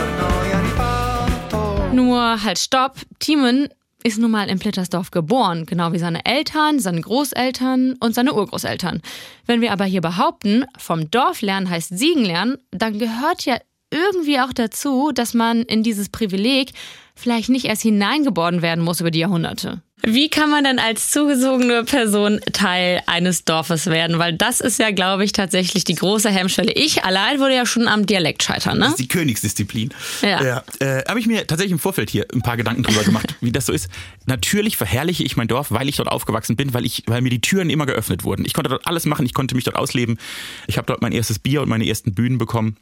Nur 1.93 2.43
halt 2.43 2.59
stopp, 2.59 2.97
Timon 3.21 3.69
ist 4.03 4.19
nun 4.19 4.33
mal 4.33 4.49
in 4.49 4.59
Plittersdorf 4.59 5.11
geboren, 5.11 5.67
genau 5.67 5.93
wie 5.93 5.99
seine 5.99 6.25
Eltern, 6.25 6.81
seine 6.81 7.01
Großeltern 7.01 7.95
und 8.01 8.15
seine 8.15 8.35
Urgroßeltern. 8.35 9.01
Wenn 9.47 9.61
wir 9.61 9.73
aber 9.73 9.85
hier 9.85 10.01
behaupten, 10.01 10.65
vom 10.77 11.11
Dorf 11.11 11.43
lernen 11.43 11.71
heißt 11.71 11.97
Siegen 11.97 12.25
lernen, 12.25 12.59
dann 12.71 12.99
gehört 12.99 13.45
ja 13.45 13.59
irgendwie 13.93 14.41
auch 14.41 14.53
dazu, 14.53 15.13
dass 15.13 15.35
man 15.35 15.63
in 15.63 15.83
dieses 15.83 16.09
Privileg 16.09 16.73
vielleicht 17.15 17.51
nicht 17.51 17.67
erst 17.67 17.83
hineingeboren 17.83 18.63
werden 18.63 18.83
muss 18.83 19.01
über 19.01 19.11
die 19.11 19.21
Jahrhunderte. 19.21 19.83
Wie 20.05 20.29
kann 20.29 20.51
man 20.51 20.65
denn 20.65 20.81
als 20.81 21.13
zugesogene 21.13 21.85
Person 21.85 22.41
Teil 22.53 23.03
eines 23.07 23.45
Dorfes 23.45 23.87
werden? 23.87 24.19
Weil 24.19 24.33
das 24.33 24.61
ist 24.61 24.81
ja, 24.81 24.91
glaube 24.91 25.25
ich, 25.25 25.31
tatsächlich 25.31 25.85
die 25.85 25.95
große 25.95 26.29
Hemmschwelle. 26.29 26.73
Ich 26.73 27.05
allein 27.05 27.39
würde 27.39 27.55
ja 27.55 27.65
schon 27.67 27.87
am 27.87 28.05
Dialekt 28.05 28.43
scheitern, 28.43 28.79
ne? 28.79 28.85
Das 28.87 28.91
ist 28.95 28.99
die 29.01 29.07
Königsdisziplin. 29.07 29.95
Ja. 30.23 30.43
ja. 30.43 30.65
Äh, 30.81 31.05
Habe 31.07 31.21
ich 31.21 31.29
mir 31.29 31.47
tatsächlich 31.47 31.71
im 31.71 31.79
Vorfeld 31.79 32.11
hier 32.11 32.27
ein 32.33 32.43
paar 32.43 32.57
Gedanken 32.57 32.83
drüber 32.83 33.05
gemacht, 33.05 33.37
wie 33.41 33.53
das 33.53 33.67
so 33.67 33.73
ist. 33.73 33.89
Natürlich 34.27 34.77
verherrliche 34.77 35.23
ich 35.23 35.37
mein 35.37 35.47
Dorf, 35.47 35.71
weil 35.71 35.89
ich 35.89 35.97
dort 35.97 36.09
aufgewachsen 36.09 36.57
bin, 36.57 36.75
weil, 36.75 36.85
ich, 36.85 37.05
weil 37.07 37.21
mir 37.21 37.31
die 37.31 37.41
Türen 37.41 37.71
immer 37.71 37.87
geöffnet 37.87 38.25
wurden. 38.25 38.45
Ich 38.45 38.55
konnte 38.55 38.71
dort 38.71 38.89
alles 38.89 39.07
machen, 39.07 39.25
ich 39.25 39.35
konnte 39.35 39.55
mich 39.55 39.65
dort 39.65 39.77
ausleben. 39.77 40.19
Ich 40.67 40.79
habe 40.79 40.87
dort 40.87 41.01
mein 41.01 41.13
erstes 41.13 41.39
Bier 41.39 41.63
und 41.63 41.69
meine 41.69 41.87
ersten 41.87 42.13
Bühnen 42.13 42.39
bekommen. 42.39 42.77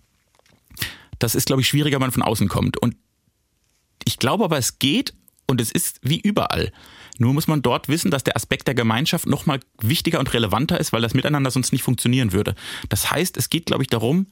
Das 1.20 1.36
ist, 1.36 1.46
glaube 1.46 1.62
ich, 1.62 1.68
schwieriger, 1.68 1.96
wenn 1.96 2.06
man 2.06 2.10
von 2.10 2.22
außen 2.22 2.48
kommt. 2.48 2.76
Und 2.76 2.96
ich 4.04 4.18
glaube 4.18 4.42
aber, 4.42 4.58
es 4.58 4.80
geht 4.80 5.14
und 5.46 5.60
es 5.60 5.70
ist 5.70 6.00
wie 6.02 6.20
überall. 6.20 6.72
Nur 7.18 7.34
muss 7.34 7.46
man 7.46 7.62
dort 7.62 7.88
wissen, 7.88 8.10
dass 8.10 8.24
der 8.24 8.34
Aspekt 8.34 8.66
der 8.66 8.74
Gemeinschaft 8.74 9.26
nochmal 9.26 9.60
wichtiger 9.80 10.18
und 10.18 10.32
relevanter 10.32 10.80
ist, 10.80 10.92
weil 10.92 11.02
das 11.02 11.14
Miteinander 11.14 11.50
sonst 11.50 11.72
nicht 11.72 11.82
funktionieren 11.82 12.32
würde. 12.32 12.54
Das 12.88 13.10
heißt, 13.10 13.36
es 13.36 13.50
geht, 13.50 13.66
glaube 13.66 13.82
ich, 13.82 13.88
darum, 13.88 14.28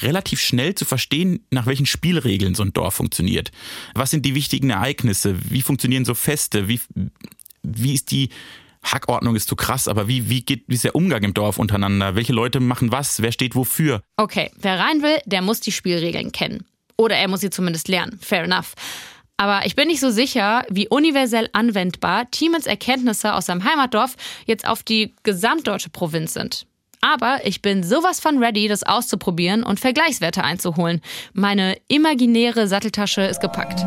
relativ 0.00 0.40
schnell 0.40 0.74
zu 0.74 0.84
verstehen, 0.84 1.46
nach 1.50 1.66
welchen 1.66 1.86
Spielregeln 1.86 2.54
so 2.54 2.64
ein 2.64 2.72
Dorf 2.72 2.94
funktioniert. 2.94 3.52
Was 3.94 4.10
sind 4.10 4.26
die 4.26 4.34
wichtigen 4.34 4.70
Ereignisse? 4.70 5.36
Wie 5.50 5.62
funktionieren 5.62 6.04
so 6.04 6.14
Feste? 6.14 6.66
Wie, 6.66 6.80
wie 7.62 7.94
ist 7.94 8.10
die 8.10 8.30
Hackordnung 8.82 9.36
ist 9.36 9.48
zu 9.48 9.56
krass, 9.56 9.88
aber 9.88 10.08
wie, 10.08 10.28
wie, 10.28 10.42
geht, 10.42 10.64
wie 10.66 10.74
ist 10.74 10.84
der 10.84 10.94
Umgang 10.94 11.22
im 11.22 11.34
Dorf 11.34 11.58
untereinander? 11.58 12.14
Welche 12.14 12.32
Leute 12.32 12.60
machen 12.60 12.92
was? 12.92 13.22
Wer 13.22 13.32
steht 13.32 13.54
wofür? 13.54 14.02
Okay, 14.16 14.50
wer 14.58 14.78
rein 14.78 15.02
will, 15.02 15.18
der 15.24 15.42
muss 15.42 15.60
die 15.60 15.72
Spielregeln 15.72 16.32
kennen. 16.32 16.64
Oder 16.96 17.16
er 17.16 17.28
muss 17.28 17.40
sie 17.40 17.50
zumindest 17.50 17.88
lernen. 17.88 18.18
Fair 18.20 18.44
enough. 18.44 18.74
Aber 19.36 19.66
ich 19.66 19.74
bin 19.74 19.88
nicht 19.88 20.00
so 20.00 20.10
sicher, 20.10 20.64
wie 20.68 20.88
universell 20.88 21.48
anwendbar 21.52 22.30
Tiemens 22.30 22.66
Erkenntnisse 22.66 23.34
aus 23.34 23.46
seinem 23.46 23.64
Heimatdorf 23.64 24.16
jetzt 24.46 24.66
auf 24.66 24.82
die 24.82 25.14
gesamtdeutsche 25.22 25.90
Provinz 25.90 26.34
sind. 26.34 26.66
Aber 27.00 27.40
ich 27.44 27.60
bin 27.60 27.82
sowas 27.82 28.20
von 28.20 28.38
ready, 28.38 28.68
das 28.68 28.84
auszuprobieren 28.84 29.64
und 29.64 29.80
Vergleichswerte 29.80 30.44
einzuholen. 30.44 31.00
Meine 31.32 31.76
imaginäre 31.88 32.68
Satteltasche 32.68 33.22
ist 33.22 33.40
gepackt. 33.40 33.84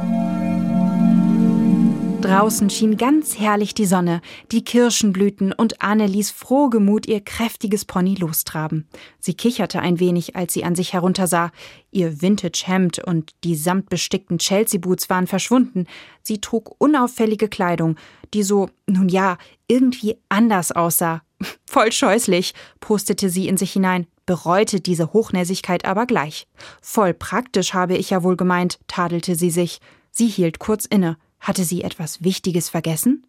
Draußen 2.26 2.72
schien 2.72 2.98
ganz 2.98 3.38
herrlich 3.38 3.76
die 3.76 3.86
Sonne, 3.86 4.20
die 4.52 4.64
Kirschen 4.64 5.14
blühten 5.14 5.54
und 5.54 5.84
Anne 5.84 6.08
ließ 6.08 6.32
frohgemut 6.32 7.06
ihr 7.06 7.22
kräftiges 7.22 7.86
Pony 7.86 8.16
lostraben. 8.16 8.90
Sie 9.20 9.36
kicherte 9.36 9.80
ein 9.80 10.00
wenig, 10.00 10.36
als 10.36 10.52
sie 10.52 10.64
an 10.64 10.74
sich 10.74 10.94
heruntersah. 10.94 11.52
Ihr 11.92 12.24
Vintage-Hemd 12.24 12.98
und 12.98 13.36
die 13.44 13.56
samtbestickten 13.56 14.40
Chelsea-Boots 14.40 15.08
waren 15.08 15.28
verschwunden. 15.28 15.86
Sie 16.24 16.42
trug 16.42 16.74
unauffällige 16.80 17.48
Kleidung, 17.48 17.96
die 18.34 18.42
so, 18.42 18.72
nun 18.88 19.08
ja, 19.08 19.38
irgendwie 19.68 20.18
anders 20.28 20.72
aussah. 20.72 21.22
Voll 21.68 21.92
scheußlich, 21.92 22.56
postete 22.80 23.30
sie 23.30 23.48
in 23.48 23.58
sich 23.58 23.74
hinein, 23.74 24.08
bereute 24.26 24.82
diese 24.82 25.14
Hochnäsigkeit 25.14 25.86
aber 25.86 26.08
gleich. 26.08 26.48
Voll 26.82 27.14
praktisch 27.14 27.76
habe 27.76 27.96
ich 27.96 28.10
ja 28.10 28.24
wohl 28.24 28.36
gemeint, 28.36 28.80
tadelte 28.88 29.36
sie 29.36 29.52
sich. 29.52 29.80
Sie 30.10 30.28
hielt 30.28 30.58
kurz 30.58 30.86
inne. 30.86 31.18
Hatte 31.39 31.63
sie 31.63 31.84
etwas 31.84 32.24
Wichtiges 32.24 32.69
vergessen? 32.69 33.28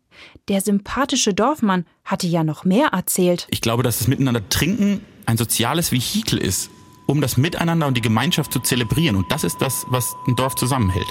Der 0.49 0.61
sympathische 0.61 1.35
Dorfmann 1.35 1.85
hatte 2.05 2.27
ja 2.27 2.45
noch 2.45 2.64
mehr 2.64 2.88
erzählt. 2.88 3.47
Ich 3.51 3.61
glaube, 3.61 3.83
dass 3.83 3.99
das 3.99 4.09
Miteinander 4.09 4.49
trinken 4.49 5.01
ein 5.27 5.37
soziales 5.37 5.92
Vehikel 5.92 6.38
ist, 6.38 6.71
um 7.07 7.21
das 7.21 7.37
Miteinander 7.37 7.87
und 7.87 7.97
die 7.97 8.03
Gemeinschaft 8.03 8.53
zu 8.53 8.61
zelebrieren. 8.61 9.16
Und 9.16 9.31
das 9.31 9.45
ist 9.45 9.61
das, 9.61 9.85
was 9.88 10.14
ein 10.27 10.37
Dorf 10.37 10.55
zusammenhält. 10.55 11.07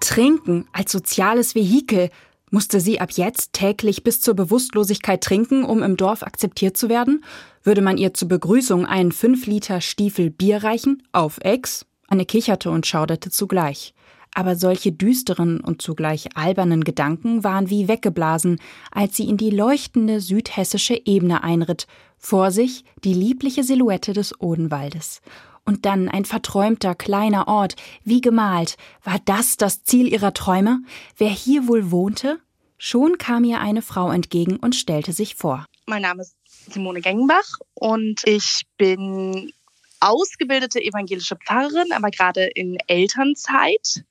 Trinken 0.00 0.68
als 0.72 0.92
soziales 0.92 1.54
Vehikel. 1.54 2.10
Musste 2.50 2.78
sie 2.78 3.00
ab 3.00 3.10
jetzt 3.12 3.52
täglich 3.52 4.04
bis 4.04 4.20
zur 4.20 4.34
Bewusstlosigkeit 4.34 5.24
trinken, 5.24 5.64
um 5.64 5.82
im 5.82 5.96
Dorf 5.96 6.22
akzeptiert 6.22 6.76
zu 6.76 6.88
werden? 6.88 7.24
Würde 7.64 7.82
man 7.82 7.98
ihr 7.98 8.14
zur 8.14 8.28
Begrüßung 8.28 8.86
einen 8.86 9.10
5 9.10 9.46
Liter 9.46 9.80
Stiefel 9.80 10.30
Bier 10.30 10.62
reichen? 10.62 11.02
Auf 11.10 11.38
Ex? 11.40 11.84
Anne 12.06 12.26
kicherte 12.26 12.70
und 12.70 12.86
schauderte 12.86 13.30
zugleich 13.30 13.94
aber 14.34 14.56
solche 14.56 14.92
düsteren 14.92 15.60
und 15.60 15.80
zugleich 15.80 16.36
albernen 16.36 16.84
Gedanken 16.84 17.44
waren 17.44 17.70
wie 17.70 17.88
weggeblasen, 17.88 18.60
als 18.90 19.16
sie 19.16 19.28
in 19.28 19.36
die 19.36 19.50
leuchtende 19.50 20.20
südhessische 20.20 21.00
Ebene 21.04 21.42
einritt, 21.42 21.86
vor 22.18 22.50
sich 22.50 22.84
die 23.04 23.14
liebliche 23.14 23.62
Silhouette 23.64 24.12
des 24.12 24.38
Odenwaldes. 24.40 25.22
Und 25.64 25.86
dann 25.86 26.08
ein 26.08 26.26
verträumter 26.26 26.94
kleiner 26.94 27.48
Ort, 27.48 27.76
wie 28.02 28.20
gemalt. 28.20 28.76
War 29.02 29.18
das 29.24 29.56
das 29.56 29.82
Ziel 29.84 30.12
ihrer 30.12 30.34
Träume? 30.34 30.80
Wer 31.16 31.30
hier 31.30 31.68
wohl 31.68 31.90
wohnte? 31.90 32.38
Schon 32.76 33.16
kam 33.16 33.44
ihr 33.44 33.60
eine 33.60 33.80
Frau 33.80 34.10
entgegen 34.10 34.56
und 34.56 34.74
stellte 34.74 35.12
sich 35.12 35.36
vor. 35.36 35.64
Mein 35.86 36.02
Name 36.02 36.22
ist 36.22 36.36
Simone 36.70 37.00
Gengenbach 37.00 37.58
und 37.74 38.22
ich 38.26 38.62
bin 38.76 39.52
ausgebildete 40.00 40.82
evangelische 40.82 41.36
Pfarrerin, 41.36 41.92
aber 41.92 42.10
gerade 42.10 42.44
in 42.44 42.76
Elternzeit 42.86 44.04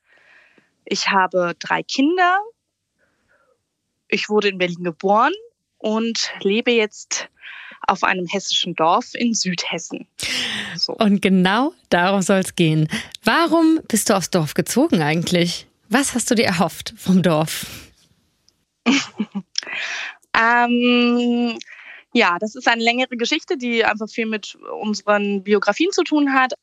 ich 0.85 1.09
habe 1.09 1.55
drei 1.59 1.83
Kinder. 1.83 2.39
Ich 4.07 4.29
wurde 4.29 4.49
in 4.49 4.57
Berlin 4.57 4.83
geboren 4.83 5.33
und 5.77 6.31
lebe 6.41 6.71
jetzt 6.71 7.29
auf 7.87 8.03
einem 8.03 8.25
hessischen 8.25 8.75
Dorf 8.75 9.13
in 9.13 9.33
Südhessen. 9.33 10.07
So. 10.75 10.93
Und 10.93 11.21
genau 11.21 11.73
darum 11.89 12.21
soll 12.21 12.39
es 12.39 12.55
gehen. 12.55 12.87
Warum 13.23 13.81
bist 13.87 14.09
du 14.09 14.15
aufs 14.15 14.29
Dorf 14.29 14.53
gezogen 14.53 15.01
eigentlich? 15.01 15.67
Was 15.89 16.15
hast 16.15 16.31
du 16.31 16.35
dir 16.35 16.45
erhofft 16.45 16.93
vom 16.97 17.21
Dorf? 17.21 17.65
ähm, 20.33 21.57
ja, 22.13 22.37
das 22.39 22.55
ist 22.55 22.67
eine 22.67 22.83
längere 22.83 23.17
Geschichte, 23.17 23.57
die 23.57 23.83
einfach 23.83 24.09
viel 24.09 24.25
mit 24.25 24.55
unseren 24.81 25.43
Biografien 25.43 25.91
zu 25.91 26.03
tun 26.03 26.33
hat. 26.33 26.53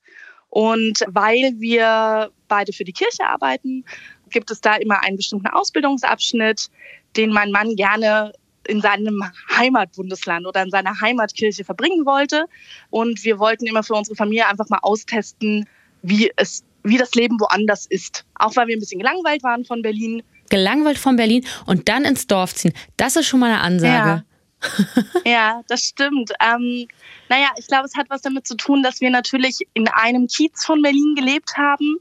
Und 0.49 1.05
weil 1.07 1.55
wir 1.59 2.33
beide 2.51 2.75
für 2.75 2.85
die 2.85 2.93
Kirche 2.93 3.25
arbeiten, 3.25 3.85
gibt 4.29 4.51
es 4.51 4.61
da 4.61 4.77
immer 4.77 5.03
einen 5.03 5.17
bestimmten 5.17 5.47
Ausbildungsabschnitt, 5.47 6.69
den 7.17 7.33
mein 7.33 7.51
Mann 7.51 7.77
gerne 7.77 8.33
in 8.69 8.81
seinem 8.81 9.23
Heimatbundesland 9.57 10.47
oder 10.47 10.63
in 10.63 10.71
seiner 10.71 11.01
Heimatkirche 11.01 11.65
verbringen 11.65 12.05
wollte. 12.05 12.45
Und 12.91 13.25
wir 13.25 13.39
wollten 13.39 13.67
immer 13.67 13.83
für 13.83 13.95
unsere 13.95 14.17
Familie 14.17 14.47
einfach 14.47 14.69
mal 14.69 14.81
austesten, 14.83 15.67
wie 16.03 16.31
es, 16.37 16.63
wie 16.83 16.99
das 16.99 17.15
Leben 17.15 17.41
woanders 17.41 17.87
ist. 17.87 18.25
Auch 18.35 18.55
weil 18.57 18.69
wir 18.69 18.77
ein 18.77 18.81
bisschen 18.81 19.01
gelangweilt 19.01 19.43
waren 19.43 19.65
von 19.65 19.83
Berlin. 19.83 20.23
Gelangweilt 20.51 20.99
von 20.99 21.17
Berlin 21.17 21.45
und 21.67 21.89
dann 21.89 22.05
ins 22.05 22.27
Dorf 22.27 22.55
ziehen. 22.55 22.73
Das 22.97 23.17
ist 23.17 23.27
schon 23.27 23.41
mal 23.41 23.51
eine 23.51 23.61
Ansage. 23.61 24.25
Ja. 25.25 25.31
ja, 25.31 25.63
das 25.69 25.83
stimmt. 25.83 26.33
Ähm, 26.41 26.87
naja, 27.29 27.49
ich 27.57 27.67
glaube, 27.67 27.87
es 27.87 27.97
hat 27.97 28.11
was 28.11 28.23
damit 28.23 28.47
zu 28.47 28.57
tun, 28.57 28.83
dass 28.83 29.01
wir 29.01 29.11
natürlich 29.11 29.59
in 29.75 29.89
einem 29.89 30.27
Kiez 30.27 30.65
von 30.65 30.83
Berlin 30.83 31.15
gelebt 31.17 31.57
haben 31.57 31.97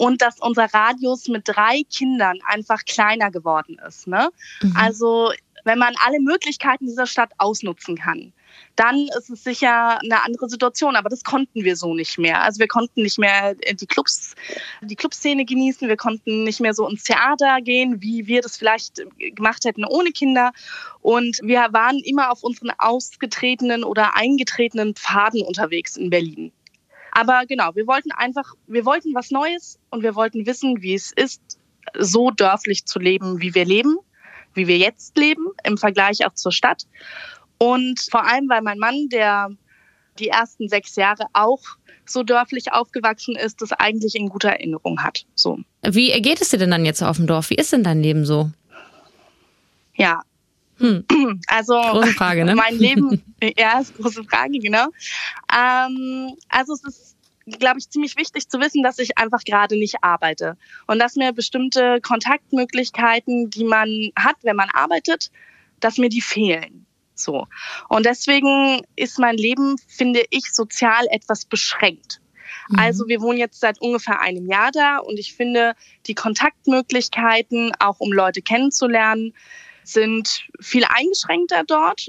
und 0.00 0.22
dass 0.22 0.40
unser 0.40 0.64
Radius 0.72 1.28
mit 1.28 1.42
drei 1.44 1.82
Kindern 1.90 2.38
einfach 2.46 2.86
kleiner 2.86 3.30
geworden 3.30 3.78
ist. 3.86 4.06
Ne? 4.06 4.30
Mhm. 4.62 4.74
Also 4.74 5.30
wenn 5.64 5.78
man 5.78 5.92
alle 6.06 6.20
Möglichkeiten 6.20 6.86
dieser 6.86 7.06
Stadt 7.06 7.32
ausnutzen 7.36 7.98
kann, 7.98 8.32
dann 8.76 9.08
ist 9.18 9.28
es 9.28 9.44
sicher 9.44 10.00
eine 10.00 10.24
andere 10.24 10.48
Situation. 10.48 10.96
Aber 10.96 11.10
das 11.10 11.22
konnten 11.22 11.64
wir 11.64 11.76
so 11.76 11.92
nicht 11.92 12.16
mehr. 12.16 12.42
Also 12.42 12.60
wir 12.60 12.66
konnten 12.66 13.02
nicht 13.02 13.18
mehr 13.18 13.54
die 13.54 13.86
Clubs, 13.86 14.34
die 14.80 14.96
Clubszene 14.96 15.44
genießen. 15.44 15.86
Wir 15.86 15.98
konnten 15.98 16.44
nicht 16.44 16.60
mehr 16.60 16.72
so 16.72 16.88
ins 16.88 17.02
Theater 17.02 17.60
gehen, 17.60 18.00
wie 18.00 18.26
wir 18.26 18.40
das 18.40 18.56
vielleicht 18.56 19.02
gemacht 19.18 19.66
hätten 19.66 19.84
ohne 19.84 20.12
Kinder. 20.12 20.52
Und 21.02 21.40
wir 21.42 21.68
waren 21.72 21.98
immer 21.98 22.32
auf 22.32 22.42
unseren 22.42 22.72
ausgetretenen 22.78 23.84
oder 23.84 24.16
eingetretenen 24.16 24.94
Pfaden 24.94 25.42
unterwegs 25.42 25.98
in 25.98 26.08
Berlin. 26.08 26.52
Aber 27.12 27.42
genau, 27.46 27.74
wir 27.74 27.86
wollten 27.86 28.12
einfach, 28.12 28.54
wir 28.66 28.84
wollten 28.84 29.14
was 29.14 29.30
Neues 29.30 29.78
und 29.90 30.02
wir 30.02 30.14
wollten 30.14 30.46
wissen, 30.46 30.82
wie 30.82 30.94
es 30.94 31.12
ist, 31.12 31.40
so 31.98 32.30
dörflich 32.30 32.84
zu 32.84 32.98
leben, 32.98 33.40
wie 33.40 33.54
wir 33.54 33.64
leben, 33.64 33.96
wie 34.54 34.66
wir 34.66 34.78
jetzt 34.78 35.16
leben, 35.16 35.46
im 35.64 35.76
Vergleich 35.76 36.24
auch 36.26 36.34
zur 36.34 36.52
Stadt. 36.52 36.86
Und 37.58 38.00
vor 38.10 38.26
allem, 38.26 38.48
weil 38.48 38.62
mein 38.62 38.78
Mann, 38.78 39.08
der 39.10 39.50
die 40.18 40.28
ersten 40.28 40.68
sechs 40.68 40.96
Jahre 40.96 41.26
auch 41.32 41.62
so 42.04 42.22
dörflich 42.22 42.72
aufgewachsen 42.72 43.36
ist, 43.36 43.62
das 43.62 43.72
eigentlich 43.72 44.14
in 44.14 44.28
guter 44.28 44.50
Erinnerung 44.50 45.02
hat. 45.02 45.24
So. 45.34 45.58
Wie 45.82 46.10
geht 46.20 46.40
es 46.40 46.50
dir 46.50 46.58
denn 46.58 46.70
dann 46.70 46.84
jetzt 46.84 47.02
auf 47.02 47.16
dem 47.16 47.26
Dorf? 47.26 47.50
Wie 47.50 47.54
ist 47.54 47.72
denn 47.72 47.84
dein 47.84 48.02
Leben 48.02 48.24
so? 48.24 48.50
Ja, 49.94 50.22
hm. 50.80 51.04
Also 51.46 51.80
große 51.80 52.14
Frage, 52.14 52.44
ne? 52.44 52.54
mein 52.54 52.76
Leben, 52.76 53.22
ja, 53.56 53.80
ist 53.80 53.96
große 53.96 54.24
Frage, 54.24 54.58
genau. 54.58 54.86
Ähm, 55.54 56.34
also 56.48 56.72
es 56.72 56.84
ist, 56.84 57.16
glaube 57.58 57.78
ich, 57.78 57.88
ziemlich 57.90 58.16
wichtig 58.16 58.48
zu 58.48 58.58
wissen, 58.60 58.82
dass 58.82 58.98
ich 58.98 59.18
einfach 59.18 59.44
gerade 59.44 59.78
nicht 59.78 60.02
arbeite 60.02 60.56
und 60.86 60.98
dass 60.98 61.16
mir 61.16 61.32
bestimmte 61.32 62.00
Kontaktmöglichkeiten, 62.00 63.50
die 63.50 63.64
man 63.64 64.10
hat, 64.16 64.36
wenn 64.42 64.56
man 64.56 64.70
arbeitet, 64.70 65.30
dass 65.80 65.98
mir 65.98 66.08
die 66.08 66.20
fehlen. 66.20 66.86
So. 67.14 67.46
Und 67.88 68.06
deswegen 68.06 68.82
ist 68.96 69.18
mein 69.18 69.36
Leben, 69.36 69.76
finde 69.86 70.22
ich, 70.30 70.52
sozial 70.52 71.06
etwas 71.10 71.44
beschränkt. 71.44 72.20
Mhm. 72.68 72.78
Also 72.78 73.08
wir 73.08 73.20
wohnen 73.20 73.38
jetzt 73.38 73.60
seit 73.60 73.80
ungefähr 73.80 74.20
einem 74.20 74.48
Jahr 74.48 74.70
da 74.72 74.98
und 74.98 75.18
ich 75.18 75.34
finde 75.34 75.74
die 76.06 76.14
Kontaktmöglichkeiten, 76.14 77.72
auch 77.78 78.00
um 78.00 78.12
Leute 78.12 78.40
kennenzulernen, 78.40 79.34
sind 79.92 80.46
viel 80.60 80.84
eingeschränkter 80.84 81.64
dort, 81.66 82.08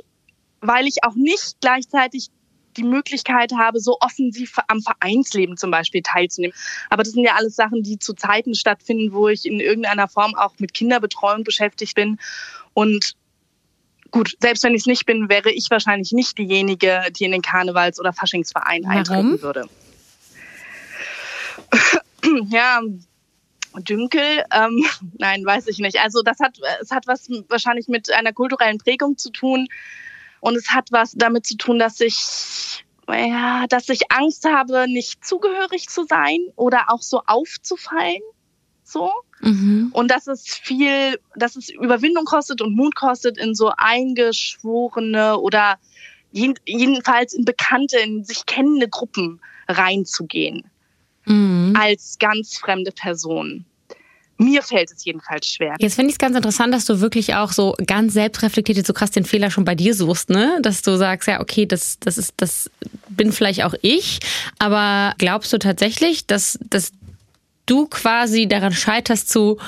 weil 0.62 0.88
ich 0.88 1.04
auch 1.04 1.16
nicht 1.16 1.58
gleichzeitig 1.62 2.30
die 2.78 2.84
Möglichkeit 2.84 3.52
habe, 3.58 3.80
so 3.80 3.98
offensiv 4.00 4.58
am 4.68 4.82
Vereinsleben 4.82 5.58
zum 5.58 5.72
Beispiel 5.72 6.02
teilzunehmen. 6.02 6.56
Aber 6.90 7.04
das 7.04 7.14
sind 7.14 7.24
ja 7.24 7.36
alles 7.36 7.56
Sachen, 7.56 7.84
die 7.84 8.00
zu 8.00 8.14
Zeiten 8.14 8.56
stattfinden, 8.56 9.14
wo 9.14 9.28
ich 9.28 9.46
in 9.46 9.60
irgendeiner 9.60 10.08
Form 10.08 10.36
auch 10.36 10.54
mit 10.60 10.74
Kinderbetreuung 10.74 11.44
beschäftigt 11.44 11.96
bin. 11.96 12.18
Und 12.74 13.16
gut, 14.12 14.36
selbst 14.40 14.64
wenn 14.64 14.74
ich 14.74 14.82
es 14.82 14.86
nicht 14.86 15.06
bin, 15.06 15.30
wäre 15.30 15.52
ich 15.52 15.70
wahrscheinlich 15.70 16.12
nicht 16.12 16.38
diejenige, 16.38 17.04
die 17.12 17.26
in 17.26 17.32
den 17.32 17.42
Karnevals- 17.42 18.00
oder 18.00 18.14
Faschingsverein 18.14 18.84
Warum? 18.84 18.98
eintreten 18.98 19.42
würde. 19.42 19.70
ja, 22.50 22.82
Dünkel, 23.80 24.44
ähm, 24.54 24.86
nein, 25.18 25.46
weiß 25.46 25.68
ich 25.68 25.80
nicht. 25.80 26.00
Also 26.00 26.22
das 26.22 26.40
hat, 26.40 26.60
es 26.82 26.92
hat 26.92 27.08
was 27.08 27.30
wahrscheinlich 27.48 27.88
mit 27.88 28.12
einer 28.12 28.34
kulturellen 28.34 28.78
Prägung 28.78 29.18
zu 29.18 29.32
tun 29.32 29.68
und 30.40 30.56
es 30.56 30.70
hat 30.70 30.92
was 30.92 31.14
damit 31.14 31.46
zu 31.46 31.56
tun, 31.58 31.80
dass 31.80 32.00
ich 32.02 32.84
ja, 33.10 33.66
dass 33.68 33.90
ich 33.90 34.10
Angst 34.10 34.46
habe, 34.46 34.86
nicht 34.88 35.26
zugehörig 35.26 35.90
zu 35.90 36.06
sein 36.06 36.40
oder 36.56 36.86
auch 36.88 37.02
so 37.02 37.22
aufzufallen, 37.26 38.22
so. 38.84 39.12
Mhm. 39.42 39.90
Und 39.92 40.12
dass 40.12 40.28
es 40.28 40.48
viel, 40.48 41.20
dass 41.36 41.56
es 41.58 41.70
Überwindung 41.70 42.26
kostet 42.26 42.62
und 42.62 42.76
Mut 42.76 42.96
kostet, 42.96 43.38
in 43.38 43.54
so 43.54 43.72
eingeschworene 43.76 45.38
oder 45.40 45.78
jedenfalls 46.32 47.34
in 47.34 47.44
bekannte, 47.44 47.98
in 47.98 48.24
sich 48.24 48.46
kennende 48.46 48.88
Gruppen 48.88 49.42
reinzugehen 49.68 50.71
mhm. 51.26 51.74
als 51.78 52.18
ganz 52.20 52.58
fremde 52.58 52.92
Person. 52.92 53.66
Mir 54.38 54.64
fällt 54.64 54.92
es 54.92 55.06
jedenfalls 55.06 55.48
schwer. 55.48 55.76
Jetzt 55.78 55.96
finde 55.96 56.10
ich 56.10 56.16
es 56.16 56.18
ganz 56.18 56.36
interessant, 56.36 56.74
dass 56.74 56.86
du 56.86 57.00
wirklich 57.00 57.36
auch 57.36 57.52
so 57.52 57.76
ganz 57.86 58.14
selbstreflektiert 58.14 58.88
so 58.88 58.94
krass 58.94 59.12
den 59.12 59.24
Fehler 59.24 59.52
schon 59.52 59.66
bei 59.66 59.76
dir 59.76 59.94
suchst, 59.94 60.32
ne? 60.32 60.58
Dass 60.64 60.82
du 60.82 60.98
sagst, 60.98 61.28
ja, 61.28 61.42
okay, 61.42 61.68
das, 61.68 62.00
das 62.00 62.18
ist, 62.18 62.34
das 62.38 62.72
bin 63.10 63.32
vielleicht 63.32 63.64
auch 63.64 63.76
ich. 63.84 64.20
Aber 64.58 65.14
glaubst 65.20 65.54
du 65.54 65.60
tatsächlich, 65.60 66.26
dass, 66.26 66.58
dass 66.68 66.92
du 67.68 67.86
quasi 67.86 68.48
daran 68.48 68.74
scheiterst 68.74 69.30
zu 69.30 69.60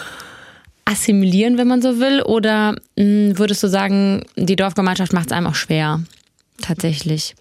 assimilieren, 0.86 1.60
wenn 1.60 1.68
man 1.68 1.84
so 1.84 2.00
will? 2.00 2.24
Oder 2.24 2.72
mh, 2.72 2.78
hm, 2.98 3.38
würdest 3.38 3.62
du 3.62 3.68
sagen, 3.68 4.24
die 4.36 4.56
Dorfgemeinschaft 4.56 5.14
macht 5.14 5.28
es 5.28 5.34
einem 5.34 5.48
auch 5.48 5.56
schwer? 5.56 6.02
Tatsächlich. 6.62 7.36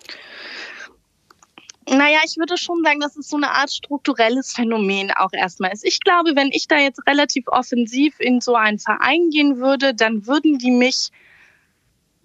Naja, 1.88 2.20
ich 2.24 2.36
würde 2.36 2.56
schon 2.56 2.82
sagen, 2.84 3.00
dass 3.00 3.16
es 3.16 3.28
so 3.28 3.36
eine 3.36 3.50
Art 3.50 3.72
strukturelles 3.72 4.52
Phänomen 4.52 5.10
auch 5.10 5.32
erstmal 5.32 5.72
ist. 5.72 5.84
Ich 5.84 6.00
glaube, 6.00 6.36
wenn 6.36 6.50
ich 6.52 6.68
da 6.68 6.78
jetzt 6.78 7.06
relativ 7.06 7.48
offensiv 7.48 8.14
in 8.20 8.40
so 8.40 8.54
einen 8.54 8.78
Verein 8.78 9.30
gehen 9.30 9.58
würde, 9.58 9.94
dann 9.94 10.26
würden 10.26 10.58
die 10.58 10.70
mich 10.70 11.10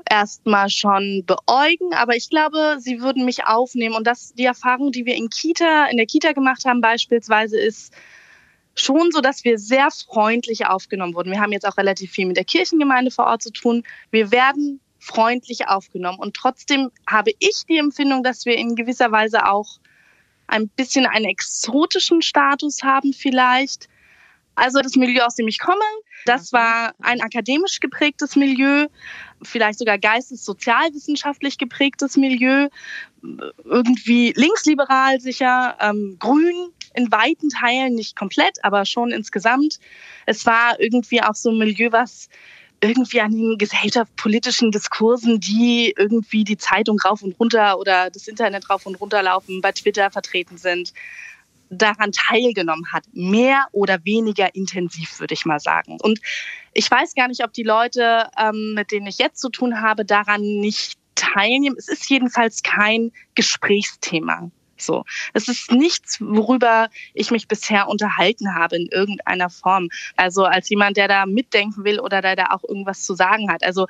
erstmal 0.10 0.70
schon 0.70 1.24
beäugen, 1.26 1.94
aber 1.94 2.16
ich 2.16 2.30
glaube, 2.30 2.78
sie 2.80 3.02
würden 3.02 3.26
mich 3.26 3.46
aufnehmen. 3.46 3.96
Und 3.96 4.06
das, 4.06 4.34
die 4.34 4.46
Erfahrung, 4.46 4.92
die 4.92 5.06
wir 5.06 5.16
in 5.16 5.30
Kita, 5.30 5.88
in 5.88 5.98
der 5.98 6.06
Kita 6.06 6.34
gemacht 6.34 6.66
haben 6.66 6.82
beispielsweise, 6.82 7.60
ist 7.60 7.94
schon 8.76 9.12
so, 9.12 9.22
dass 9.22 9.44
wir 9.44 9.58
sehr 9.58 9.90
freundlich 9.92 10.68
aufgenommen 10.68 11.16
wurden. 11.16 11.32
Wir 11.32 11.42
haben 11.42 11.52
jetzt 11.52 11.68
auch 11.68 11.78
relativ 11.78 12.12
viel 12.12 12.28
mit 12.28 12.38
der 12.38 12.46
Kirchengemeinde 12.46 13.12
vor 13.12 13.26
Ort 13.26 13.42
zu 13.42 13.52
tun. 13.52 13.84
Wir 14.12 14.32
werden 14.32 14.80
freundlich 15.00 15.68
aufgenommen. 15.68 16.20
Und 16.20 16.36
trotzdem 16.36 16.92
habe 17.08 17.32
ich 17.40 17.64
die 17.70 17.78
Empfindung, 17.78 18.24
dass 18.24 18.46
wir 18.46 18.56
in 18.56 18.76
gewisser 18.76 19.12
Weise 19.12 19.46
auch 19.46 19.80
ein 20.48 20.70
bisschen 20.70 21.06
einen 21.06 21.26
exotischen 21.26 22.22
Status 22.22 22.84
haben 22.84 23.14
vielleicht. 23.14 23.88
Also 24.56 24.80
das 24.82 24.96
Milieu, 24.96 25.24
aus 25.24 25.36
dem 25.36 25.48
ich 25.48 25.60
komme, 25.60 25.84
das 26.26 26.52
war 26.52 26.96
ein 27.00 27.22
akademisch 27.22 27.80
geprägtes 27.80 28.36
Milieu, 28.36 28.88
vielleicht 29.44 29.78
sogar 29.78 30.00
geistessozialwissenschaftlich 30.00 31.60
geprägtes 31.60 32.18
Milieu, 32.18 32.70
irgendwie 33.64 34.34
linksliberal 34.36 35.20
sicher, 35.20 35.78
ähm, 35.80 36.16
grün 36.18 36.72
in 36.96 37.12
weiten 37.12 37.50
Teilen, 37.50 37.94
nicht 37.94 38.16
komplett, 38.16 38.58
aber 38.64 38.86
schon 38.86 39.12
insgesamt. 39.12 39.80
Es 40.26 40.46
war 40.48 40.80
irgendwie 40.80 41.22
auch 41.22 41.36
so 41.36 41.52
ein 41.52 41.60
Milieu, 41.60 41.92
was 41.92 42.28
irgendwie 42.82 43.22
an 43.22 43.32
den 43.32 43.58
gesellschaftspolitischen 43.58 44.72
Diskursen, 44.72 45.40
die 45.40 45.94
irgendwie 45.98 46.44
die 46.44 46.58
Zeitung 46.58 47.00
rauf 47.00 47.22
und 47.22 47.40
runter 47.40 47.80
oder 47.80 48.10
das 48.10 48.28
Internet 48.28 48.70
rauf 48.70 48.86
und 48.86 48.96
runter 48.96 49.24
laufen, 49.24 49.62
bei 49.62 49.72
Twitter 49.72 50.12
vertreten 50.12 50.58
sind, 50.58 50.94
daran 51.70 52.12
teilgenommen 52.12 52.92
hat. 52.92 53.04
Mehr 53.14 53.66
oder 53.72 54.04
weniger 54.06 54.54
intensiv, 54.56 55.20
würde 55.20 55.34
ich 55.34 55.46
mal 55.46 55.60
sagen. 55.60 55.98
Und 56.02 56.20
ich 56.74 56.90
weiß 56.90 57.16
gar 57.16 57.28
nicht, 57.28 57.44
ob 57.44 57.54
die 57.54 57.64
Leute, 57.64 58.30
ähm, 58.38 58.74
mit 58.76 58.92
denen 58.92 59.08
ich 59.08 59.18
jetzt 59.18 59.42
zu 59.42 59.50
tun 59.50 59.82
habe, 59.82 60.06
daran 60.06 60.42
nicht 60.42 60.98
teilnehmen. 61.16 61.76
Es 61.78 61.88
ist 61.88 62.10
jedenfalls 62.10 62.64
kein 62.64 63.12
Gesprächsthema. 63.36 64.52
So. 64.82 65.04
Es 65.34 65.48
ist 65.48 65.72
nichts, 65.72 66.18
worüber 66.20 66.90
ich 67.14 67.32
mich 67.32 67.48
bisher 67.48 67.88
unterhalten 67.88 68.56
habe 68.56 68.76
in 68.76 68.88
irgendeiner 68.88 69.50
Form. 69.50 69.90
Also 70.16 70.46
als 70.46 70.70
jemand, 70.70 70.98
der 70.98 71.08
da 71.08 71.26
mitdenken 71.26 71.84
will 71.84 72.00
oder 72.00 72.22
der 72.22 72.36
da 72.36 72.46
auch 72.52 72.64
irgendwas 72.64 73.04
zu 73.04 73.14
sagen 73.14 73.52
hat. 73.52 73.64
Also 73.64 73.88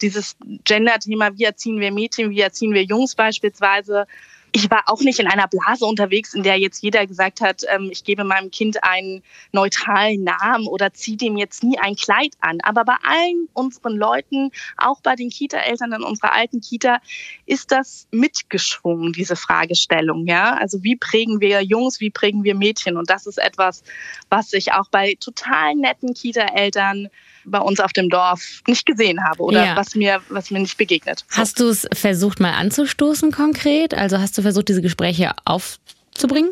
dieses 0.00 0.36
Gender-Thema, 0.64 1.36
wie 1.38 1.44
erziehen 1.44 1.80
wir 1.80 1.92
Mädchen, 1.92 2.30
wie 2.30 2.40
erziehen 2.40 2.72
wir 2.72 2.84
Jungs 2.84 3.14
beispielsweise, 3.14 4.06
ich 4.52 4.70
war 4.70 4.84
auch 4.86 5.00
nicht 5.00 5.18
in 5.18 5.26
einer 5.26 5.48
Blase 5.48 5.84
unterwegs, 5.84 6.34
in 6.34 6.42
der 6.42 6.58
jetzt 6.58 6.82
jeder 6.82 7.06
gesagt 7.06 7.40
hat, 7.40 7.62
ähm, 7.68 7.88
ich 7.90 8.04
gebe 8.04 8.24
meinem 8.24 8.50
Kind 8.50 8.82
einen 8.82 9.22
neutralen 9.52 10.24
Namen 10.24 10.66
oder 10.66 10.92
ziehe 10.92 11.16
dem 11.16 11.36
jetzt 11.36 11.62
nie 11.62 11.78
ein 11.78 11.96
Kleid 11.96 12.34
an. 12.40 12.58
Aber 12.62 12.84
bei 12.84 12.96
allen 13.02 13.48
unseren 13.52 13.96
Leuten, 13.96 14.50
auch 14.76 15.00
bei 15.00 15.14
den 15.14 15.30
Kita-Eltern 15.30 15.92
in 15.92 16.02
unserer 16.02 16.32
alten 16.32 16.60
Kita, 16.60 17.00
ist 17.46 17.70
das 17.72 18.06
mitgeschwungen, 18.10 19.12
diese 19.12 19.36
Fragestellung. 19.36 20.26
Ja? 20.26 20.54
Also 20.54 20.82
wie 20.82 20.96
prägen 20.96 21.40
wir 21.40 21.62
Jungs, 21.62 22.00
wie 22.00 22.10
prägen 22.10 22.44
wir 22.44 22.54
Mädchen? 22.54 22.96
Und 22.96 23.10
das 23.10 23.26
ist 23.26 23.38
etwas, 23.38 23.82
was 24.30 24.50
sich 24.50 24.72
auch 24.72 24.88
bei 24.88 25.16
total 25.20 25.74
netten 25.74 26.14
Kita-Eltern 26.14 27.08
bei 27.48 27.58
uns 27.58 27.80
auf 27.80 27.92
dem 27.92 28.08
Dorf 28.08 28.62
nicht 28.66 28.86
gesehen 28.86 29.24
habe 29.24 29.42
oder 29.42 29.64
ja. 29.64 29.76
was 29.76 29.94
mir 29.94 30.20
was 30.28 30.50
mir 30.50 30.60
nicht 30.60 30.76
begegnet. 30.76 31.24
Hast 31.30 31.60
du 31.60 31.68
es 31.68 31.86
versucht 31.92 32.40
mal 32.40 32.52
anzustoßen 32.52 33.32
konkret? 33.32 33.94
Also 33.94 34.18
hast 34.18 34.36
du 34.38 34.42
versucht 34.42 34.68
diese 34.68 34.82
Gespräche 34.82 35.32
aufzubringen? 35.44 36.50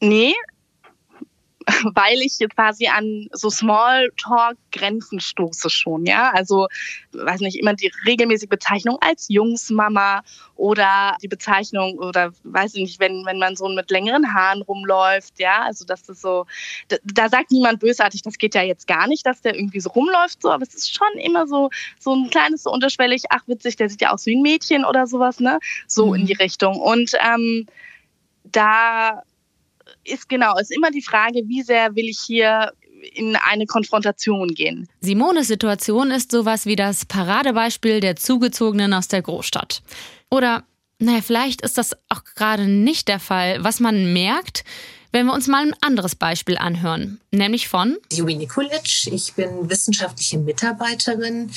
Nee, 0.00 0.34
weil 1.94 2.20
ich 2.20 2.38
jetzt 2.38 2.54
quasi 2.54 2.86
an 2.88 3.28
so 3.32 3.50
Smalltalk-Grenzen 3.50 5.20
stoße 5.20 5.70
schon, 5.70 6.06
ja. 6.06 6.30
Also, 6.30 6.66
weiß 7.12 7.40
nicht, 7.40 7.58
immer 7.58 7.74
die 7.74 7.92
regelmäßige 8.06 8.48
Bezeichnung 8.48 8.98
als 9.00 9.28
Jungsmama 9.28 10.22
oder 10.56 11.16
die 11.22 11.28
Bezeichnung 11.28 11.98
oder 11.98 12.32
weiß 12.44 12.74
ich 12.74 12.82
nicht, 12.82 13.00
wenn, 13.00 13.24
wenn 13.26 13.38
man 13.38 13.56
so 13.56 13.68
mit 13.68 13.90
längeren 13.90 14.34
Haaren 14.34 14.62
rumläuft, 14.62 15.38
ja. 15.38 15.62
Also, 15.62 15.84
das 15.84 16.08
ist 16.08 16.22
so, 16.22 16.46
da, 16.88 16.96
da 17.04 17.28
sagt 17.28 17.50
niemand 17.50 17.80
bösartig, 17.80 18.22
das 18.22 18.38
geht 18.38 18.54
ja 18.54 18.62
jetzt 18.62 18.86
gar 18.86 19.06
nicht, 19.06 19.26
dass 19.26 19.42
der 19.42 19.54
irgendwie 19.54 19.80
so 19.80 19.90
rumläuft, 19.90 20.42
so, 20.42 20.50
aber 20.50 20.62
es 20.62 20.74
ist 20.74 20.94
schon 20.94 21.20
immer 21.20 21.46
so, 21.46 21.70
so 21.98 22.14
ein 22.14 22.30
kleines 22.30 22.64
so 22.64 22.70
unterschwellig, 22.70 23.24
ach 23.30 23.42
witzig, 23.46 23.76
der 23.76 23.88
sieht 23.88 24.00
ja 24.00 24.10
aus 24.10 24.26
wie 24.26 24.36
ein 24.36 24.42
Mädchen 24.42 24.84
oder 24.84 25.06
sowas, 25.06 25.40
ne? 25.40 25.58
So 25.86 26.08
mhm. 26.08 26.14
in 26.14 26.26
die 26.26 26.34
Richtung. 26.34 26.80
Und, 26.80 27.12
ähm, 27.24 27.66
da 28.44 29.22
ist 30.04 30.28
genau, 30.28 30.56
ist 30.58 30.70
immer 30.70 30.90
die 30.90 31.02
Frage, 31.02 31.42
wie 31.46 31.62
sehr 31.62 31.94
will 31.94 32.08
ich 32.08 32.20
hier 32.20 32.72
in 33.14 33.36
eine 33.36 33.66
Konfrontation 33.66 34.48
gehen. 34.48 34.88
Simones 35.00 35.48
Situation 35.48 36.10
ist 36.10 36.30
sowas 36.30 36.66
wie 36.66 36.76
das 36.76 37.06
Paradebeispiel 37.06 38.00
der 38.00 38.16
Zugezogenen 38.16 38.92
aus 38.92 39.08
der 39.08 39.22
Großstadt. 39.22 39.82
Oder, 40.30 40.64
naja, 40.98 41.20
vielleicht 41.22 41.62
ist 41.62 41.78
das 41.78 41.96
auch 42.08 42.24
gerade 42.36 42.66
nicht 42.66 43.08
der 43.08 43.20
Fall. 43.20 43.64
Was 43.64 43.80
man 43.80 44.12
merkt, 44.12 44.64
wenn 45.12 45.26
wir 45.26 45.34
uns 45.34 45.48
mal 45.48 45.66
ein 45.66 45.74
anderes 45.80 46.14
Beispiel 46.14 46.56
anhören, 46.56 47.20
nämlich 47.30 47.68
von 47.68 47.96
Juri 48.12 48.36
Nikulic. 48.36 49.06
Ich 49.06 49.34
bin 49.34 49.68
wissenschaftliche 49.68 50.38
Mitarbeiterin 50.38 51.50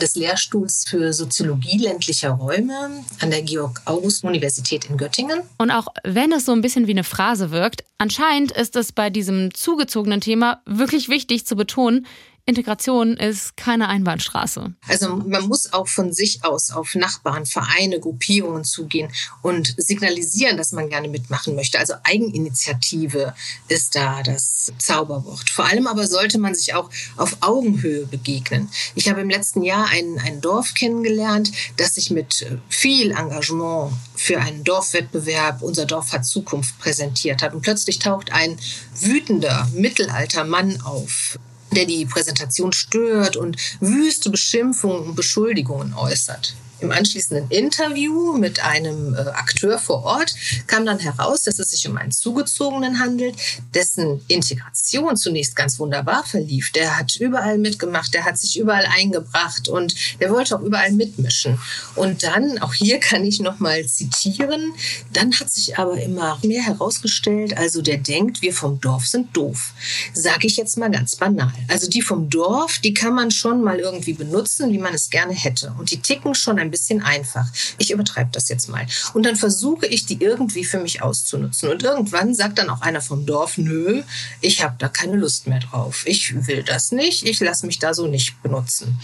des 0.00 0.16
Lehrstuhls 0.16 0.84
für 0.88 1.12
Soziologie 1.12 1.78
ländlicher 1.78 2.30
Räume 2.30 3.04
an 3.20 3.30
der 3.30 3.42
Georg-August-Universität 3.42 4.86
in 4.90 4.96
Göttingen. 4.96 5.42
Und 5.58 5.70
auch 5.70 5.86
wenn 6.04 6.32
es 6.32 6.44
so 6.44 6.52
ein 6.52 6.60
bisschen 6.60 6.86
wie 6.86 6.92
eine 6.92 7.04
Phrase 7.04 7.50
wirkt, 7.50 7.84
anscheinend 7.98 8.52
ist 8.52 8.76
es 8.76 8.92
bei 8.92 9.10
diesem 9.10 9.54
zugezogenen 9.54 10.20
Thema 10.20 10.62
wirklich 10.66 11.08
wichtig 11.08 11.46
zu 11.46 11.56
betonen, 11.56 12.06
Integration 12.50 13.16
ist 13.16 13.56
keine 13.56 13.88
Einbahnstraße. 13.88 14.74
Also 14.86 15.16
man 15.16 15.46
muss 15.48 15.72
auch 15.72 15.88
von 15.88 16.12
sich 16.12 16.44
aus 16.44 16.70
auf 16.72 16.94
Nachbarn, 16.94 17.46
Vereine, 17.46 18.00
Gruppierungen 18.00 18.64
zugehen 18.64 19.10
und 19.40 19.74
signalisieren, 19.78 20.56
dass 20.56 20.72
man 20.72 20.88
gerne 20.88 21.08
mitmachen 21.08 21.54
möchte. 21.54 21.78
Also 21.78 21.94
Eigeninitiative 22.02 23.34
ist 23.68 23.94
da 23.94 24.22
das 24.22 24.72
Zauberwort. 24.78 25.48
Vor 25.48 25.64
allem 25.64 25.86
aber 25.86 26.06
sollte 26.06 26.38
man 26.38 26.54
sich 26.54 26.74
auch 26.74 26.90
auf 27.16 27.36
Augenhöhe 27.40 28.04
begegnen. 28.06 28.68
Ich 28.94 29.08
habe 29.08 29.20
im 29.20 29.30
letzten 29.30 29.62
Jahr 29.62 29.86
ein, 29.86 30.18
ein 30.18 30.40
Dorf 30.40 30.74
kennengelernt, 30.74 31.52
das 31.76 31.94
sich 31.94 32.10
mit 32.10 32.46
viel 32.68 33.12
Engagement 33.12 33.92
für 34.16 34.40
einen 34.40 34.64
Dorfwettbewerb 34.64 35.62
Unser 35.62 35.86
Dorf 35.86 36.12
hat 36.12 36.26
Zukunft 36.26 36.78
präsentiert 36.78 37.42
hat. 37.42 37.54
Und 37.54 37.62
plötzlich 37.62 38.00
taucht 38.00 38.32
ein 38.32 38.58
wütender 39.00 39.68
mittelalter 39.72 40.44
Mann 40.44 40.80
auf, 40.82 41.38
der 41.72 41.86
die 41.86 42.04
Präsentation 42.04 42.72
stört 42.72 43.36
und 43.36 43.56
wüste 43.80 44.30
Beschimpfungen 44.30 45.08
und 45.08 45.14
Beschuldigungen 45.14 45.94
äußert. 45.94 46.54
Im 46.80 46.92
anschließenden 46.92 47.50
Interview 47.50 48.36
mit 48.36 48.64
einem 48.64 49.14
äh, 49.14 49.18
Akteur 49.18 49.78
vor 49.78 50.04
Ort 50.04 50.34
kam 50.66 50.86
dann 50.86 50.98
heraus, 50.98 51.42
dass 51.42 51.58
es 51.58 51.70
sich 51.72 51.86
um 51.88 51.96
einen 51.96 52.10
Zugezogenen 52.10 52.98
handelt, 52.98 53.36
dessen 53.74 54.22
Integration 54.28 55.16
zunächst 55.16 55.56
ganz 55.56 55.78
wunderbar 55.78 56.24
verlief. 56.24 56.72
Der 56.72 56.98
hat 56.98 57.16
überall 57.16 57.58
mitgemacht, 57.58 58.14
der 58.14 58.24
hat 58.24 58.38
sich 58.38 58.58
überall 58.58 58.86
eingebracht 58.86 59.68
und 59.68 59.94
der 60.20 60.30
wollte 60.30 60.56
auch 60.56 60.62
überall 60.62 60.92
mitmischen. 60.92 61.58
Und 61.96 62.22
dann, 62.22 62.58
auch 62.58 62.72
hier 62.72 62.98
kann 62.98 63.24
ich 63.24 63.40
nochmal 63.40 63.84
zitieren, 63.86 64.72
dann 65.12 65.38
hat 65.38 65.50
sich 65.50 65.78
aber 65.78 66.00
immer 66.00 66.38
mehr 66.42 66.62
herausgestellt, 66.62 67.56
also 67.56 67.82
der 67.82 67.98
denkt, 67.98 68.40
wir 68.40 68.54
vom 68.54 68.80
Dorf 68.80 69.06
sind 69.06 69.36
doof. 69.36 69.72
Sage 70.14 70.46
ich 70.46 70.56
jetzt 70.56 70.78
mal 70.78 70.90
ganz 70.90 71.16
banal. 71.16 71.52
Also 71.68 71.88
die 71.88 72.02
vom 72.02 72.30
Dorf, 72.30 72.78
die 72.78 72.94
kann 72.94 73.14
man 73.14 73.30
schon 73.30 73.62
mal 73.62 73.78
irgendwie 73.78 74.14
benutzen, 74.14 74.72
wie 74.72 74.78
man 74.78 74.94
es 74.94 75.10
gerne 75.10 75.34
hätte. 75.34 75.74
Und 75.78 75.90
die 75.90 76.00
ticken 76.00 76.34
schon 76.34 76.58
ein 76.58 76.69
ein 76.70 76.72
bisschen 76.72 77.02
einfach. 77.02 77.46
Ich 77.78 77.90
übertreibe 77.90 78.30
das 78.32 78.48
jetzt 78.48 78.68
mal. 78.68 78.86
Und 79.12 79.26
dann 79.26 79.36
versuche 79.36 79.86
ich, 79.86 80.06
die 80.06 80.22
irgendwie 80.22 80.64
für 80.64 80.78
mich 80.78 81.02
auszunutzen. 81.02 81.68
Und 81.68 81.82
irgendwann 81.82 82.34
sagt 82.34 82.58
dann 82.58 82.70
auch 82.70 82.80
einer 82.80 83.00
vom 83.00 83.26
Dorf, 83.26 83.58
nö, 83.58 84.02
ich 84.40 84.62
habe 84.62 84.76
da 84.78 84.88
keine 84.88 85.16
Lust 85.16 85.46
mehr 85.46 85.60
drauf. 85.60 86.04
Ich 86.06 86.46
will 86.46 86.62
das 86.62 86.92
nicht, 86.92 87.26
ich 87.26 87.40
lasse 87.40 87.66
mich 87.66 87.78
da 87.78 87.92
so 87.92 88.06
nicht 88.06 88.40
benutzen. 88.42 88.98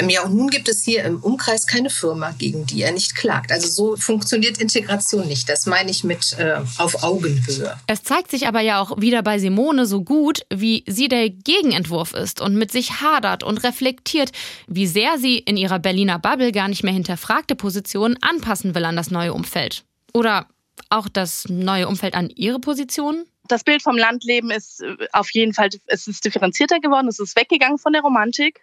Ähm, 0.00 0.08
ja, 0.08 0.22
und 0.22 0.34
nun 0.34 0.48
gibt 0.48 0.68
es 0.68 0.82
hier 0.82 1.04
im 1.04 1.22
Umkreis 1.22 1.66
keine 1.66 1.90
Firma, 1.90 2.32
gegen 2.38 2.66
die 2.66 2.82
er 2.82 2.92
nicht 2.92 3.14
klagt. 3.14 3.52
Also 3.52 3.68
so 3.68 3.96
funktioniert 3.96 4.58
Integration 4.58 5.26
nicht. 5.26 5.48
Das 5.48 5.66
meine 5.66 5.90
ich 5.90 6.04
mit 6.04 6.36
äh, 6.38 6.60
auf 6.78 7.02
Augenhöhe. 7.02 7.78
Es 7.86 8.02
zeigt 8.02 8.30
sich 8.30 8.46
aber 8.46 8.60
ja 8.60 8.80
auch 8.80 9.00
wieder 9.00 9.22
bei 9.22 9.38
Simone 9.38 9.86
so 9.86 10.02
gut, 10.02 10.42
wie 10.52 10.84
sie 10.86 11.08
der 11.08 11.28
Gegenentwurf 11.28 12.14
ist 12.14 12.40
und 12.40 12.56
mit 12.56 12.72
sich 12.72 13.00
hadert 13.00 13.42
und 13.42 13.58
reflektiert, 13.58 14.32
wie 14.66 14.86
sehr 14.86 15.18
sie 15.18 15.38
in 15.38 15.56
ihrer 15.56 15.78
Berliner 15.78 16.18
Bubble 16.18 16.52
gar 16.52 16.68
nicht 16.68 16.82
mehr 16.82 16.92
hinterfragte 16.92 17.54
Positionen 17.54 18.16
anpassen 18.22 18.74
will 18.74 18.84
an 18.84 18.96
das 18.96 19.10
neue 19.10 19.34
Umfeld. 19.34 19.84
Oder 20.14 20.46
auch 20.88 21.08
das 21.08 21.46
neue 21.48 21.88
Umfeld 21.88 22.14
an 22.14 22.30
ihre 22.30 22.58
Position? 22.58 23.24
das 23.50 23.64
Bild 23.64 23.82
vom 23.82 23.98
Landleben 23.98 24.50
ist 24.50 24.80
äh, 24.80 25.08
auf 25.12 25.30
jeden 25.32 25.52
Fall, 25.52 25.70
es 25.86 26.06
ist 26.06 26.24
differenzierter 26.24 26.80
geworden, 26.80 27.08
es 27.08 27.18
ist 27.18 27.36
weggegangen 27.36 27.78
von 27.78 27.92
der 27.92 28.02
Romantik, 28.02 28.60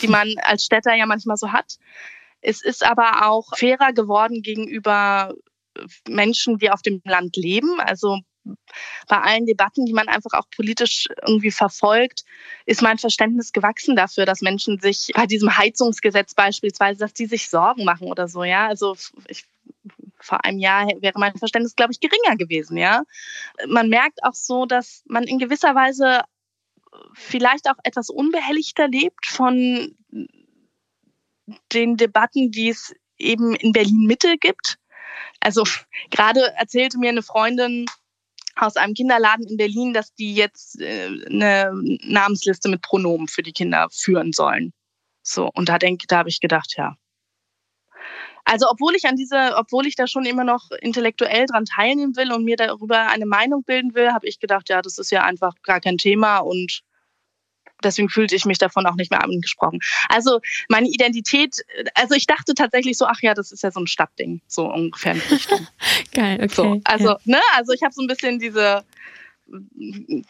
die 0.00 0.08
man 0.08 0.34
als 0.42 0.64
Städter 0.64 0.94
ja 0.94 1.06
manchmal 1.06 1.36
so 1.36 1.52
hat. 1.52 1.76
Es 2.40 2.62
ist 2.62 2.84
aber 2.84 3.28
auch 3.28 3.56
fairer 3.56 3.92
geworden 3.92 4.42
gegenüber 4.42 5.34
Menschen, 6.08 6.58
die 6.58 6.70
auf 6.70 6.82
dem 6.82 7.00
Land 7.04 7.36
leben. 7.36 7.80
Also 7.80 8.18
bei 9.08 9.20
allen 9.20 9.46
Debatten, 9.46 9.84
die 9.84 9.92
man 9.92 10.08
einfach 10.08 10.32
auch 10.32 10.48
politisch 10.54 11.08
irgendwie 11.26 11.50
verfolgt, 11.50 12.24
ist 12.64 12.82
mein 12.82 12.98
Verständnis 12.98 13.52
gewachsen 13.52 13.96
dafür, 13.96 14.24
dass 14.24 14.40
Menschen 14.40 14.80
sich 14.80 15.12
bei 15.14 15.26
diesem 15.26 15.56
Heizungsgesetz 15.56 16.34
beispielsweise, 16.34 17.00
dass 17.00 17.12
die 17.12 17.26
sich 17.26 17.50
Sorgen 17.50 17.84
machen 17.84 18.08
oder 18.08 18.28
so, 18.28 18.42
ja. 18.42 18.66
Also 18.66 18.96
ich, 19.28 19.44
vor 20.18 20.44
einem 20.44 20.58
Jahr 20.58 20.88
wäre 21.00 21.18
mein 21.18 21.36
Verständnis, 21.36 21.76
glaube 21.76 21.92
ich, 21.92 22.00
geringer 22.00 22.36
gewesen, 22.36 22.76
ja. 22.76 23.02
Man 23.66 23.88
merkt 23.88 24.24
auch 24.24 24.34
so, 24.34 24.64
dass 24.64 25.02
man 25.06 25.24
in 25.24 25.38
gewisser 25.38 25.74
Weise 25.74 26.22
vielleicht 27.14 27.68
auch 27.68 27.78
etwas 27.84 28.10
unbehelligter 28.10 28.88
lebt 28.88 29.26
von 29.26 29.94
den 31.72 31.96
Debatten, 31.96 32.50
die 32.50 32.68
es 32.68 32.94
eben 33.18 33.54
in 33.56 33.72
Berlin 33.72 34.06
Mitte 34.06 34.36
gibt. 34.38 34.78
Also 35.40 35.64
gerade 36.10 36.40
erzählte 36.56 36.98
mir 36.98 37.10
eine 37.10 37.22
Freundin, 37.22 37.86
aus 38.56 38.76
einem 38.76 38.94
Kinderladen 38.94 39.46
in 39.46 39.56
Berlin, 39.56 39.92
dass 39.92 40.14
die 40.14 40.34
jetzt 40.34 40.80
äh, 40.80 41.08
eine 41.26 41.72
Namensliste 42.02 42.68
mit 42.68 42.82
Pronomen 42.82 43.28
für 43.28 43.42
die 43.42 43.52
Kinder 43.52 43.88
führen 43.90 44.32
sollen. 44.32 44.72
So, 45.22 45.50
und 45.54 45.68
da 45.68 45.78
denke, 45.78 46.06
da 46.06 46.18
habe 46.18 46.28
ich 46.28 46.40
gedacht, 46.40 46.74
ja. 46.76 46.96
Also, 48.44 48.66
obwohl 48.68 48.94
ich 48.94 49.04
an 49.06 49.16
diese, 49.16 49.54
obwohl 49.56 49.86
ich 49.86 49.96
da 49.96 50.06
schon 50.06 50.24
immer 50.24 50.44
noch 50.44 50.70
intellektuell 50.80 51.46
dran 51.46 51.64
teilnehmen 51.64 52.16
will 52.16 52.32
und 52.32 52.44
mir 52.44 52.56
darüber 52.56 53.08
eine 53.08 53.26
Meinung 53.26 53.62
bilden 53.64 53.94
will, 53.94 54.12
habe 54.12 54.26
ich 54.26 54.40
gedacht, 54.40 54.68
ja, 54.68 54.82
das 54.82 54.98
ist 54.98 55.10
ja 55.10 55.22
einfach 55.24 55.54
gar 55.62 55.80
kein 55.80 55.98
Thema 55.98 56.38
und 56.38 56.82
deswegen 57.82 58.08
fühlte 58.08 58.34
ich 58.34 58.44
mich 58.44 58.58
davon 58.58 58.86
auch 58.86 58.94
nicht 58.94 59.10
mehr 59.10 59.22
angesprochen. 59.22 59.80
Also 60.08 60.40
meine 60.68 60.88
Identität, 60.88 61.64
also 61.94 62.14
ich 62.14 62.26
dachte 62.26 62.54
tatsächlich 62.54 62.96
so, 62.96 63.06
ach 63.06 63.20
ja, 63.22 63.34
das 63.34 63.52
ist 63.52 63.62
ja 63.62 63.70
so 63.70 63.80
ein 63.80 63.86
Stadtding, 63.86 64.42
so 64.46 64.70
ungefähr 64.70 65.12
in 65.12 65.20
Richtung. 65.20 65.66
Geil, 66.12 66.38
okay. 66.42 66.48
So, 66.54 66.80
also, 66.84 67.08
ja. 67.08 67.18
ne, 67.24 67.40
also 67.54 67.72
ich 67.72 67.82
habe 67.82 67.94
so 67.94 68.02
ein 68.02 68.06
bisschen 68.06 68.38
diese, 68.38 68.84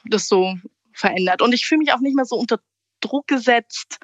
das 0.04 0.28
so 0.28 0.56
verändert. 0.92 1.42
Und 1.42 1.52
ich 1.52 1.66
fühle 1.66 1.80
mich 1.80 1.92
auch 1.92 2.00
nicht 2.00 2.14
mehr 2.14 2.24
so 2.24 2.36
unter 2.36 2.60
Druck 3.00 3.26
gesetzt, 3.26 3.98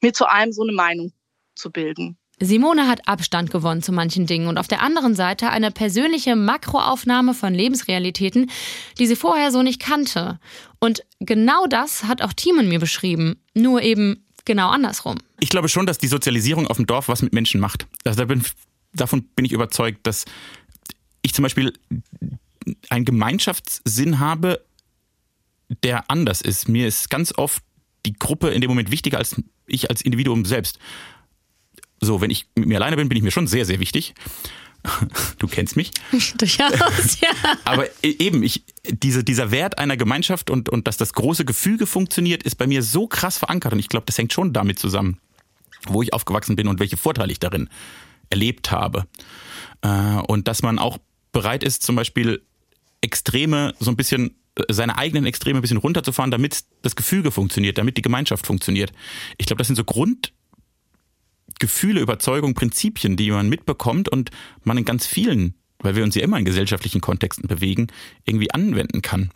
mir 0.00 0.12
zu 0.12 0.26
allem 0.26 0.52
so 0.52 0.62
eine 0.62 0.72
Meinung 0.72 1.12
zu 1.54 1.70
bilden. 1.70 2.18
Simone 2.40 2.86
hat 2.86 3.08
Abstand 3.08 3.50
gewonnen 3.50 3.82
zu 3.82 3.92
manchen 3.92 4.26
Dingen 4.26 4.48
und 4.48 4.58
auf 4.58 4.68
der 4.68 4.82
anderen 4.82 5.14
Seite 5.14 5.50
eine 5.50 5.70
persönliche 5.70 6.36
Makroaufnahme 6.36 7.34
von 7.34 7.54
Lebensrealitäten, 7.54 8.50
die 8.98 9.06
sie 9.06 9.16
vorher 9.16 9.50
so 9.50 9.62
nicht 9.62 9.80
kannte. 9.80 10.38
Und 10.78 11.02
genau 11.20 11.66
das 11.66 12.04
hat 12.04 12.22
auch 12.22 12.32
Timon 12.32 12.68
mir 12.68 12.78
beschrieben, 12.78 13.40
nur 13.54 13.82
eben 13.82 14.24
genau 14.44 14.68
andersrum. 14.68 15.18
Ich 15.40 15.48
glaube 15.48 15.68
schon, 15.68 15.86
dass 15.86 15.98
die 15.98 16.08
Sozialisierung 16.08 16.66
auf 16.66 16.76
dem 16.76 16.86
Dorf 16.86 17.08
was 17.08 17.22
mit 17.22 17.32
Menschen 17.32 17.60
macht. 17.60 17.86
Also 18.04 18.24
davon 18.94 19.24
bin 19.34 19.44
ich 19.44 19.52
überzeugt, 19.52 20.06
dass 20.06 20.24
ich 21.22 21.34
zum 21.34 21.42
Beispiel 21.42 21.72
einen 22.88 23.04
Gemeinschaftssinn 23.04 24.20
habe, 24.20 24.64
der 25.82 26.10
anders 26.10 26.40
ist. 26.40 26.68
Mir 26.68 26.86
ist 26.86 27.10
ganz 27.10 27.36
oft 27.36 27.62
die 28.06 28.12
Gruppe 28.12 28.48
in 28.50 28.60
dem 28.60 28.70
Moment 28.70 28.90
wichtiger 28.90 29.18
als 29.18 29.36
ich 29.66 29.90
als 29.90 30.00
Individuum 30.00 30.44
selbst. 30.44 30.78
So, 32.00 32.20
wenn 32.20 32.30
ich 32.30 32.46
mit 32.54 32.68
mir 32.68 32.76
alleine 32.76 32.96
bin, 32.96 33.08
bin 33.08 33.18
ich 33.18 33.24
mir 33.24 33.30
schon 33.30 33.46
sehr, 33.46 33.64
sehr 33.64 33.80
wichtig. 33.80 34.14
Du 35.38 35.46
kennst 35.46 35.76
mich. 35.76 35.90
Durchaus, 36.36 37.20
ja. 37.20 37.28
Aber 37.64 37.86
e-, 38.02 38.16
eben, 38.18 38.42
ich, 38.42 38.64
diese, 38.88 39.24
dieser 39.24 39.50
Wert 39.50 39.78
einer 39.78 39.96
Gemeinschaft 39.96 40.50
und, 40.50 40.68
und 40.68 40.86
dass 40.86 40.96
das 40.96 41.12
große 41.12 41.44
Gefüge 41.44 41.86
funktioniert, 41.86 42.42
ist 42.42 42.56
bei 42.56 42.66
mir 42.66 42.82
so 42.82 43.06
krass 43.06 43.38
verankert. 43.38 43.72
Und 43.72 43.78
ich 43.78 43.88
glaube, 43.88 44.06
das 44.06 44.18
hängt 44.18 44.32
schon 44.32 44.52
damit 44.52 44.78
zusammen, 44.78 45.18
wo 45.86 46.02
ich 46.02 46.12
aufgewachsen 46.12 46.56
bin 46.56 46.68
und 46.68 46.80
welche 46.80 46.96
Vorteile 46.96 47.32
ich 47.32 47.40
darin 47.40 47.68
erlebt 48.30 48.70
habe. 48.70 49.06
Äh, 49.82 49.88
und 50.26 50.48
dass 50.48 50.62
man 50.62 50.78
auch 50.78 50.98
bereit 51.32 51.62
ist, 51.62 51.82
zum 51.82 51.96
Beispiel 51.96 52.42
Extreme 53.00 53.74
so 53.78 53.90
ein 53.90 53.96
bisschen 53.96 54.36
äh, 54.56 54.64
seine 54.68 54.98
eigenen 54.98 55.26
Extreme 55.26 55.58
ein 55.58 55.62
bisschen 55.62 55.78
runterzufahren, 55.78 56.30
damit 56.30 56.64
das 56.82 56.96
Gefüge 56.96 57.30
funktioniert, 57.30 57.78
damit 57.78 57.96
die 57.96 58.02
Gemeinschaft 58.02 58.46
funktioniert. 58.46 58.92
Ich 59.36 59.46
glaube, 59.46 59.58
das 59.58 59.68
sind 59.68 59.76
so 59.76 59.84
Grund, 59.84 60.32
Gefühle, 61.58 62.00
Überzeugungen, 62.00 62.54
Prinzipien, 62.54 63.16
die 63.16 63.30
man 63.30 63.48
mitbekommt 63.48 64.08
und 64.08 64.30
man 64.64 64.78
in 64.78 64.84
ganz 64.84 65.06
vielen, 65.06 65.54
weil 65.80 65.96
wir 65.96 66.04
uns 66.04 66.14
ja 66.14 66.22
immer 66.22 66.38
in 66.38 66.44
gesellschaftlichen 66.44 67.00
Kontexten 67.00 67.48
bewegen, 67.48 67.88
irgendwie 68.24 68.50
anwenden 68.52 69.02
kann. 69.02 69.30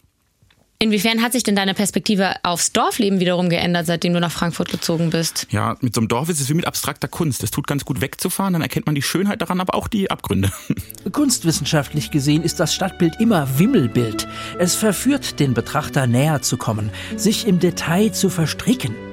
Inwiefern 0.82 1.22
hat 1.22 1.30
sich 1.30 1.44
denn 1.44 1.54
deine 1.54 1.74
Perspektive 1.74 2.34
aufs 2.42 2.72
Dorfleben 2.72 3.20
wiederum 3.20 3.48
geändert, 3.48 3.86
seitdem 3.86 4.14
du 4.14 4.20
nach 4.20 4.32
Frankfurt 4.32 4.68
gezogen 4.68 5.10
bist? 5.10 5.46
Ja, 5.50 5.76
mit 5.80 5.94
so 5.94 6.00
einem 6.00 6.08
Dorf 6.08 6.28
ist 6.28 6.40
es 6.40 6.48
wie 6.48 6.54
mit 6.54 6.66
abstrakter 6.66 7.06
Kunst. 7.06 7.44
Es 7.44 7.52
tut 7.52 7.68
ganz 7.68 7.84
gut 7.84 8.00
wegzufahren, 8.00 8.54
dann 8.54 8.62
erkennt 8.62 8.86
man 8.86 8.96
die 8.96 9.02
Schönheit 9.02 9.40
daran, 9.40 9.60
aber 9.60 9.76
auch 9.76 9.86
die 9.86 10.10
Abgründe. 10.10 10.50
Kunstwissenschaftlich 11.12 12.10
gesehen 12.10 12.42
ist 12.42 12.58
das 12.58 12.74
Stadtbild 12.74 13.20
immer 13.20 13.60
Wimmelbild. 13.60 14.26
Es 14.58 14.74
verführt 14.74 15.38
den 15.38 15.54
Betrachter 15.54 16.08
näher 16.08 16.42
zu 16.42 16.56
kommen, 16.56 16.90
sich 17.14 17.46
im 17.46 17.60
Detail 17.60 18.10
zu 18.10 18.28
verstricken. 18.28 19.11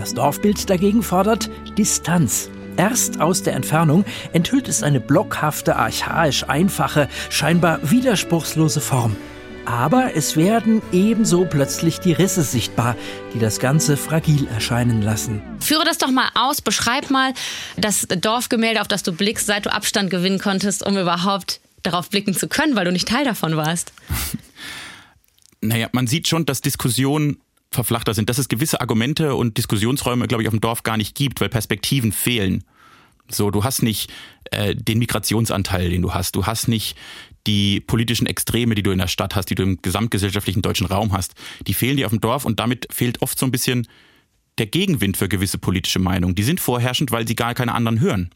Das 0.00 0.14
Dorfbild 0.14 0.70
dagegen 0.70 1.02
fordert 1.02 1.50
Distanz. 1.76 2.48
Erst 2.78 3.20
aus 3.20 3.42
der 3.42 3.52
Entfernung 3.52 4.06
enthüllt 4.32 4.66
es 4.66 4.82
eine 4.82 4.98
blockhafte, 4.98 5.76
archaisch 5.76 6.44
einfache, 6.44 7.06
scheinbar 7.28 7.80
widerspruchslose 7.82 8.80
Form. 8.80 9.14
Aber 9.66 10.16
es 10.16 10.38
werden 10.38 10.80
ebenso 10.90 11.44
plötzlich 11.44 12.00
die 12.00 12.14
Risse 12.14 12.44
sichtbar, 12.44 12.96
die 13.34 13.38
das 13.38 13.58
Ganze 13.60 13.98
fragil 13.98 14.48
erscheinen 14.48 15.02
lassen. 15.02 15.42
Führe 15.60 15.84
das 15.84 15.98
doch 15.98 16.10
mal 16.10 16.30
aus, 16.34 16.62
beschreib 16.62 17.10
mal 17.10 17.34
das 17.76 18.08
Dorfgemälde, 18.08 18.80
auf 18.80 18.88
das 18.88 19.02
du 19.02 19.12
blickst, 19.12 19.44
seit 19.44 19.66
du 19.66 19.70
Abstand 19.70 20.08
gewinnen 20.08 20.38
konntest, 20.38 20.82
um 20.82 20.96
überhaupt 20.96 21.60
darauf 21.82 22.08
blicken 22.08 22.32
zu 22.32 22.48
können, 22.48 22.74
weil 22.74 22.86
du 22.86 22.92
nicht 22.92 23.06
Teil 23.06 23.26
davon 23.26 23.54
warst. 23.54 23.92
Naja, 25.62 25.90
man 25.92 26.06
sieht 26.06 26.26
schon, 26.26 26.46
dass 26.46 26.62
Diskussionen 26.62 27.42
verflachter 27.70 28.14
sind, 28.14 28.28
dass 28.28 28.38
es 28.38 28.48
gewisse 28.48 28.80
Argumente 28.80 29.34
und 29.34 29.56
Diskussionsräume, 29.56 30.26
glaube 30.26 30.42
ich, 30.42 30.48
auf 30.48 30.54
dem 30.54 30.60
Dorf 30.60 30.82
gar 30.82 30.96
nicht 30.96 31.14
gibt, 31.14 31.40
weil 31.40 31.48
Perspektiven 31.48 32.12
fehlen. 32.12 32.64
So, 33.28 33.50
du 33.50 33.62
hast 33.62 33.82
nicht 33.82 34.10
äh, 34.50 34.74
den 34.74 34.98
Migrationsanteil, 34.98 35.90
den 35.90 36.02
du 36.02 36.12
hast. 36.12 36.34
Du 36.34 36.46
hast 36.46 36.66
nicht 36.66 36.96
die 37.46 37.80
politischen 37.80 38.26
Extreme, 38.26 38.74
die 38.74 38.82
du 38.82 38.90
in 38.90 38.98
der 38.98 39.06
Stadt 39.06 39.36
hast, 39.36 39.50
die 39.50 39.54
du 39.54 39.62
im 39.62 39.80
gesamtgesellschaftlichen 39.80 40.62
deutschen 40.62 40.86
Raum 40.86 41.12
hast. 41.12 41.34
Die 41.66 41.74
fehlen 41.74 41.96
dir 41.96 42.06
auf 42.06 42.12
dem 42.12 42.20
Dorf 42.20 42.44
und 42.44 42.58
damit 42.58 42.88
fehlt 42.90 43.22
oft 43.22 43.38
so 43.38 43.46
ein 43.46 43.52
bisschen 43.52 43.86
der 44.58 44.66
Gegenwind 44.66 45.16
für 45.16 45.28
gewisse 45.28 45.58
politische 45.58 46.00
Meinungen. 46.00 46.34
Die 46.34 46.42
sind 46.42 46.60
vorherrschend, 46.60 47.12
weil 47.12 47.26
sie 47.26 47.36
gar 47.36 47.54
keine 47.54 47.72
anderen 47.72 48.00
hören. 48.00 48.30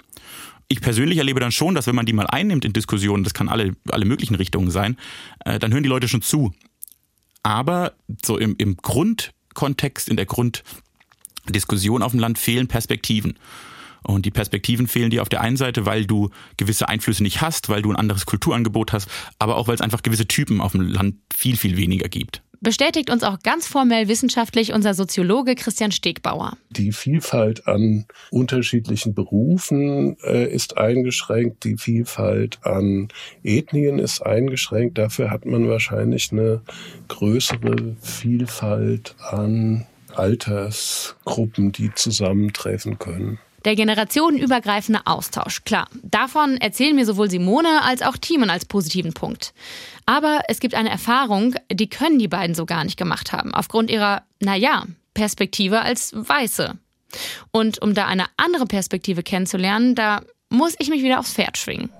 Ich 0.68 0.80
persönlich 0.80 1.18
erlebe 1.18 1.40
dann 1.40 1.52
schon, 1.52 1.74
dass 1.74 1.86
wenn 1.86 1.94
man 1.94 2.06
die 2.06 2.14
mal 2.14 2.26
einnimmt 2.26 2.64
in 2.64 2.72
Diskussionen, 2.72 3.24
das 3.24 3.34
kann 3.34 3.48
alle, 3.48 3.76
alle 3.90 4.06
möglichen 4.06 4.36
Richtungen 4.36 4.70
sein, 4.70 4.96
äh, 5.44 5.58
dann 5.58 5.72
hören 5.72 5.82
die 5.82 5.88
Leute 5.88 6.08
schon 6.08 6.22
zu 6.22 6.54
aber 7.44 7.92
so 8.24 8.36
im, 8.36 8.56
im 8.58 8.76
Grundkontext, 8.76 10.08
in 10.08 10.16
der 10.16 10.26
Grunddiskussion 10.26 12.02
auf 12.02 12.10
dem 12.10 12.20
Land 12.20 12.38
fehlen 12.38 12.66
Perspektiven. 12.66 13.38
Und 14.02 14.26
die 14.26 14.30
Perspektiven 14.30 14.88
fehlen 14.88 15.10
dir 15.10 15.22
auf 15.22 15.28
der 15.28 15.40
einen 15.40 15.56
Seite, 15.56 15.86
weil 15.86 16.04
du 16.04 16.30
gewisse 16.56 16.88
Einflüsse 16.88 17.22
nicht 17.22 17.40
hast, 17.40 17.68
weil 17.68 17.80
du 17.80 17.90
ein 17.90 17.96
anderes 17.96 18.26
Kulturangebot 18.26 18.92
hast, 18.92 19.08
aber 19.38 19.56
auch 19.56 19.68
weil 19.68 19.76
es 19.76 19.80
einfach 19.80 20.02
gewisse 20.02 20.26
Typen 20.26 20.60
auf 20.60 20.72
dem 20.72 20.82
Land 20.82 21.16
viel, 21.32 21.56
viel 21.56 21.76
weniger 21.76 22.08
gibt 22.08 22.43
bestätigt 22.64 23.10
uns 23.10 23.22
auch 23.22 23.38
ganz 23.44 23.68
formell 23.68 24.08
wissenschaftlich 24.08 24.72
unser 24.72 24.94
Soziologe 24.94 25.54
Christian 25.54 25.92
Stegbauer. 25.92 26.56
Die 26.70 26.90
Vielfalt 26.90 27.68
an 27.68 28.06
unterschiedlichen 28.32 29.14
Berufen 29.14 30.16
äh, 30.24 30.52
ist 30.52 30.76
eingeschränkt, 30.76 31.62
die 31.62 31.76
Vielfalt 31.76 32.58
an 32.62 33.08
Ethnien 33.44 34.00
ist 34.00 34.20
eingeschränkt. 34.20 34.98
Dafür 34.98 35.30
hat 35.30 35.46
man 35.46 35.68
wahrscheinlich 35.68 36.32
eine 36.32 36.62
größere 37.06 37.94
Vielfalt 38.00 39.14
an 39.20 39.86
Altersgruppen, 40.12 41.70
die 41.70 41.92
zusammentreffen 41.94 42.98
können. 42.98 43.38
Der 43.64 43.76
generationenübergreifende 43.76 45.00
Austausch, 45.06 45.64
klar. 45.64 45.88
Davon 46.02 46.58
erzählen 46.58 46.94
mir 46.94 47.06
sowohl 47.06 47.30
Simone 47.30 47.82
als 47.82 48.02
auch 48.02 48.16
Timon 48.18 48.50
als 48.50 48.66
positiven 48.66 49.14
Punkt. 49.14 49.54
Aber 50.04 50.40
es 50.48 50.60
gibt 50.60 50.74
eine 50.74 50.90
Erfahrung, 50.90 51.54
die 51.72 51.88
können 51.88 52.18
die 52.18 52.28
beiden 52.28 52.54
so 52.54 52.66
gar 52.66 52.84
nicht 52.84 52.98
gemacht 52.98 53.32
haben, 53.32 53.54
aufgrund 53.54 53.90
ihrer, 53.90 54.22
naja, 54.40 54.84
Perspektive 55.14 55.80
als 55.80 56.12
Weiße. 56.14 56.74
Und 57.52 57.80
um 57.80 57.94
da 57.94 58.06
eine 58.06 58.26
andere 58.36 58.66
Perspektive 58.66 59.22
kennenzulernen, 59.22 59.94
da 59.94 60.22
muss 60.50 60.74
ich 60.78 60.90
mich 60.90 61.02
wieder 61.02 61.18
aufs 61.18 61.32
Pferd 61.32 61.56
schwingen. 61.56 61.90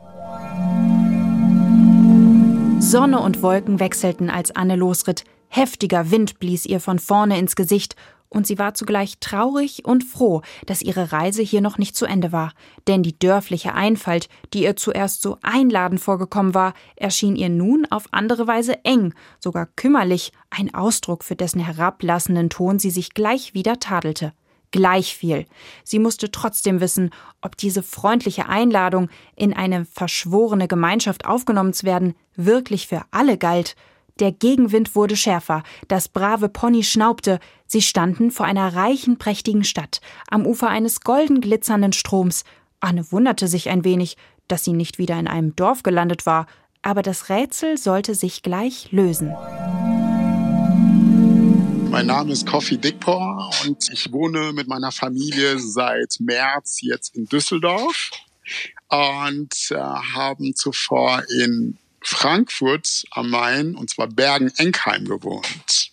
Sonne 2.80 3.20
und 3.20 3.40
Wolken 3.40 3.80
wechselten, 3.80 4.28
als 4.28 4.54
Anne 4.54 4.76
losritt. 4.76 5.24
Heftiger 5.48 6.10
Wind 6.10 6.38
blies 6.38 6.66
ihr 6.66 6.80
von 6.80 6.98
vorne 6.98 7.38
ins 7.38 7.56
Gesicht 7.56 7.96
und 8.34 8.46
sie 8.46 8.58
war 8.58 8.74
zugleich 8.74 9.18
traurig 9.20 9.84
und 9.84 10.04
froh, 10.04 10.42
dass 10.66 10.82
ihre 10.82 11.12
Reise 11.12 11.42
hier 11.42 11.60
noch 11.60 11.78
nicht 11.78 11.96
zu 11.96 12.04
Ende 12.04 12.32
war. 12.32 12.52
Denn 12.86 13.02
die 13.02 13.18
dörfliche 13.18 13.74
Einfalt, 13.74 14.28
die 14.52 14.64
ihr 14.64 14.76
zuerst 14.76 15.22
so 15.22 15.38
einladend 15.42 16.00
vorgekommen 16.00 16.54
war, 16.54 16.74
erschien 16.96 17.36
ihr 17.36 17.48
nun 17.48 17.86
auf 17.90 18.06
andere 18.10 18.46
Weise 18.46 18.84
eng, 18.84 19.14
sogar 19.38 19.66
kümmerlich, 19.76 20.32
ein 20.50 20.74
Ausdruck, 20.74 21.24
für 21.24 21.36
dessen 21.36 21.60
herablassenden 21.60 22.50
Ton 22.50 22.78
sie 22.78 22.90
sich 22.90 23.14
gleich 23.14 23.54
wieder 23.54 23.78
tadelte. 23.78 24.32
Gleich 24.70 25.14
viel. 25.14 25.46
Sie 25.84 26.00
musste 26.00 26.32
trotzdem 26.32 26.80
wissen, 26.80 27.10
ob 27.40 27.56
diese 27.56 27.84
freundliche 27.84 28.48
Einladung, 28.48 29.08
in 29.36 29.52
eine 29.52 29.84
verschworene 29.84 30.66
Gemeinschaft 30.66 31.26
aufgenommen 31.26 31.72
zu 31.72 31.86
werden, 31.86 32.14
wirklich 32.34 32.88
für 32.88 33.02
alle 33.12 33.38
galt 33.38 33.76
der 34.20 34.30
Gegenwind 34.30 34.94
wurde 34.94 35.16
schärfer, 35.16 35.64
das 35.88 36.08
brave 36.08 36.48
Pony 36.48 36.84
schnaubte, 36.84 37.40
sie 37.66 37.82
standen 37.82 38.30
vor 38.30 38.46
einer 38.46 38.74
reichen, 38.74 39.18
prächtigen 39.18 39.64
Stadt, 39.64 40.00
am 40.28 40.46
Ufer 40.46 40.68
eines 40.68 41.00
golden 41.00 41.40
glitzernden 41.40 41.92
Stroms. 41.92 42.44
Anne 42.78 43.10
wunderte 43.10 43.48
sich 43.48 43.70
ein 43.70 43.84
wenig, 43.84 44.16
dass 44.46 44.62
sie 44.62 44.72
nicht 44.72 44.98
wieder 44.98 45.18
in 45.18 45.26
einem 45.26 45.56
Dorf 45.56 45.82
gelandet 45.82 46.26
war, 46.26 46.46
aber 46.82 47.02
das 47.02 47.28
Rätsel 47.28 47.76
sollte 47.76 48.14
sich 48.14 48.42
gleich 48.42 48.92
lösen. 48.92 49.32
Mein 51.90 52.06
Name 52.06 52.32
ist 52.32 52.46
Coffee 52.46 52.76
Dickpor 52.76 53.50
und 53.64 53.88
ich 53.92 54.12
wohne 54.12 54.52
mit 54.52 54.68
meiner 54.68 54.92
Familie 54.92 55.58
seit 55.58 56.16
März 56.20 56.78
jetzt 56.82 57.16
in 57.16 57.26
Düsseldorf 57.26 58.10
und 58.88 59.70
äh, 59.70 59.76
haben 59.76 60.54
zuvor 60.54 61.22
in 61.40 61.78
Frankfurt 62.04 63.04
am 63.10 63.30
Main, 63.30 63.74
und 63.74 63.90
zwar 63.90 64.06
Bergen-Enkheim 64.06 65.06
gewohnt. 65.06 65.90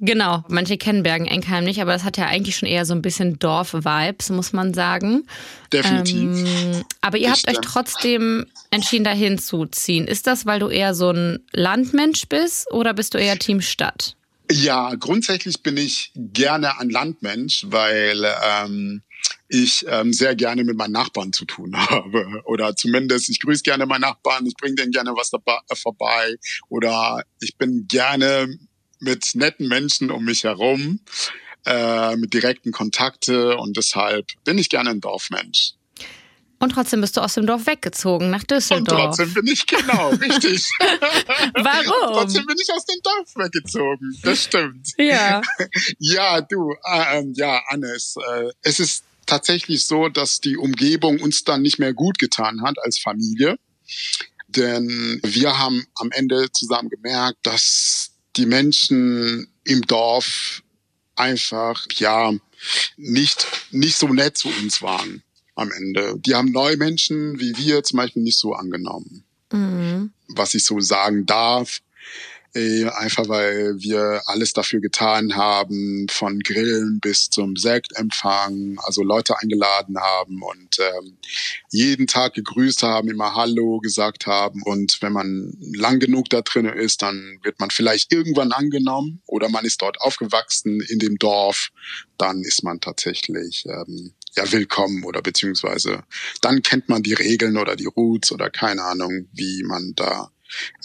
Genau, 0.00 0.44
manche 0.48 0.78
kennen 0.78 1.02
Bergen-Enkheim 1.02 1.64
nicht, 1.64 1.80
aber 1.82 1.92
das 1.92 2.04
hat 2.04 2.16
ja 2.16 2.26
eigentlich 2.26 2.56
schon 2.56 2.68
eher 2.68 2.84
so 2.84 2.94
ein 2.94 3.02
bisschen 3.02 3.40
Dorf-Vibes, 3.40 4.30
muss 4.30 4.52
man 4.52 4.72
sagen. 4.72 5.26
Definitiv. 5.72 6.14
Ähm, 6.14 6.84
aber 7.00 7.18
ihr 7.18 7.32
habt 7.32 7.48
euch 7.48 7.58
trotzdem 7.62 8.46
entschieden, 8.70 9.02
da 9.02 9.10
hinzuziehen. 9.10 10.06
Ist 10.06 10.28
das, 10.28 10.46
weil 10.46 10.60
du 10.60 10.68
eher 10.68 10.94
so 10.94 11.10
ein 11.10 11.40
Landmensch 11.52 12.28
bist 12.28 12.70
oder 12.70 12.94
bist 12.94 13.14
du 13.14 13.18
eher 13.18 13.38
Team 13.38 13.60
Stadt? 13.60 14.14
Ja, 14.50 14.94
grundsätzlich 14.94 15.62
bin 15.62 15.76
ich 15.76 16.10
gerne 16.14 16.78
ein 16.80 16.88
Landmensch, 16.88 17.64
weil 17.66 18.24
ähm, 18.42 19.02
ich 19.48 19.84
ähm, 19.88 20.12
sehr 20.12 20.34
gerne 20.34 20.64
mit 20.64 20.76
meinen 20.76 20.92
Nachbarn 20.92 21.32
zu 21.32 21.44
tun 21.44 21.76
habe. 21.90 22.42
Oder 22.44 22.74
zumindest, 22.74 23.28
ich 23.28 23.40
grüße 23.40 23.62
gerne 23.62 23.84
meinen 23.84 24.02
Nachbarn, 24.02 24.46
ich 24.46 24.54
bringe 24.54 24.76
denen 24.76 24.92
gerne 24.92 25.12
was 25.14 25.30
dabei, 25.30 25.58
äh, 25.68 25.76
vorbei. 25.76 26.36
Oder 26.68 27.22
ich 27.40 27.56
bin 27.56 27.86
gerne 27.88 28.58
mit 29.00 29.34
netten 29.34 29.68
Menschen 29.68 30.10
um 30.10 30.24
mich 30.24 30.44
herum, 30.44 31.00
äh, 31.66 32.16
mit 32.16 32.32
direkten 32.32 32.72
Kontakte 32.72 33.56
und 33.56 33.76
deshalb 33.76 34.26
bin 34.44 34.58
ich 34.58 34.70
gerne 34.70 34.90
ein 34.90 35.00
Dorfmensch. 35.00 35.74
Und 36.60 36.70
trotzdem 36.70 37.00
bist 37.00 37.16
du 37.16 37.20
aus 37.20 37.34
dem 37.34 37.46
Dorf 37.46 37.66
weggezogen 37.66 38.30
nach 38.30 38.42
Düsseldorf. 38.42 38.98
Und 38.98 39.06
trotzdem 39.06 39.34
bin 39.34 39.46
ich 39.46 39.64
genau, 39.66 40.08
richtig. 40.10 40.68
Warum? 41.54 42.14
trotzdem 42.14 42.44
bin 42.46 42.56
ich 42.60 42.72
aus 42.72 42.84
dem 42.84 43.00
Dorf 43.02 43.36
weggezogen. 43.36 44.18
Das 44.22 44.44
stimmt. 44.44 44.88
Ja. 44.98 45.40
ja, 45.98 46.40
du, 46.40 46.74
äh, 46.84 47.24
ja, 47.34 47.62
Annes, 47.68 48.16
äh, 48.16 48.50
es 48.62 48.80
ist 48.80 49.04
tatsächlich 49.26 49.86
so, 49.86 50.08
dass 50.08 50.40
die 50.40 50.56
Umgebung 50.56 51.20
uns 51.20 51.44
dann 51.44 51.62
nicht 51.62 51.78
mehr 51.78 51.94
gut 51.94 52.18
getan 52.18 52.62
hat 52.62 52.76
als 52.82 52.98
Familie. 52.98 53.56
Denn 54.48 55.20
wir 55.22 55.58
haben 55.58 55.86
am 55.94 56.10
Ende 56.10 56.50
zusammen 56.50 56.88
gemerkt, 56.88 57.38
dass 57.42 58.10
die 58.36 58.46
Menschen 58.46 59.48
im 59.62 59.82
Dorf 59.82 60.62
einfach, 61.14 61.86
ja, 61.94 62.32
nicht, 62.96 63.46
nicht 63.70 63.96
so 63.96 64.08
nett 64.08 64.36
zu 64.36 64.48
uns 64.48 64.82
waren 64.82 65.22
am 65.58 65.70
Ende. 65.72 66.14
Die 66.18 66.34
haben 66.34 66.52
neue 66.52 66.76
Menschen 66.76 67.38
wie 67.40 67.56
wir 67.56 67.82
zum 67.82 67.98
Beispiel 67.98 68.22
nicht 68.22 68.38
so 68.38 68.54
angenommen. 68.54 69.24
Mhm. 69.52 70.12
Was 70.28 70.54
ich 70.54 70.64
so 70.64 70.80
sagen 70.80 71.26
darf, 71.26 71.80
äh, 72.54 72.86
einfach 72.86 73.28
weil 73.28 73.74
wir 73.78 74.22
alles 74.26 74.52
dafür 74.52 74.80
getan 74.80 75.36
haben, 75.36 76.06
von 76.10 76.40
Grillen 76.40 76.98
bis 77.00 77.28
zum 77.28 77.56
Sektempfang, 77.56 78.78
also 78.84 79.02
Leute 79.02 79.38
eingeladen 79.38 79.98
haben 79.98 80.42
und 80.42 80.78
ähm, 80.78 81.18
jeden 81.70 82.06
Tag 82.06 82.34
gegrüßt 82.34 82.82
haben, 82.82 83.10
immer 83.10 83.34
Hallo 83.34 83.80
gesagt 83.80 84.26
haben. 84.26 84.62
Und 84.62 85.02
wenn 85.02 85.12
man 85.12 85.56
lang 85.60 86.00
genug 86.00 86.30
da 86.30 86.40
drin 86.40 86.66
ist, 86.66 87.02
dann 87.02 87.38
wird 87.42 87.60
man 87.60 87.70
vielleicht 87.70 88.12
irgendwann 88.12 88.52
angenommen 88.52 89.20
oder 89.26 89.48
man 89.50 89.64
ist 89.64 89.82
dort 89.82 90.00
aufgewachsen 90.00 90.80
in 90.80 90.98
dem 90.98 91.18
Dorf, 91.18 91.68
dann 92.16 92.42
ist 92.42 92.64
man 92.64 92.80
tatsächlich 92.80 93.66
ähm, 93.66 94.14
ja 94.36 94.50
willkommen 94.52 95.04
oder 95.04 95.22
beziehungsweise 95.22 96.02
dann 96.40 96.62
kennt 96.62 96.88
man 96.88 97.02
die 97.02 97.14
Regeln 97.14 97.56
oder 97.56 97.76
die 97.76 97.86
Routes 97.86 98.32
oder 98.32 98.50
keine 98.50 98.82
Ahnung, 98.82 99.28
wie 99.32 99.62
man 99.64 99.92
da 99.96 100.30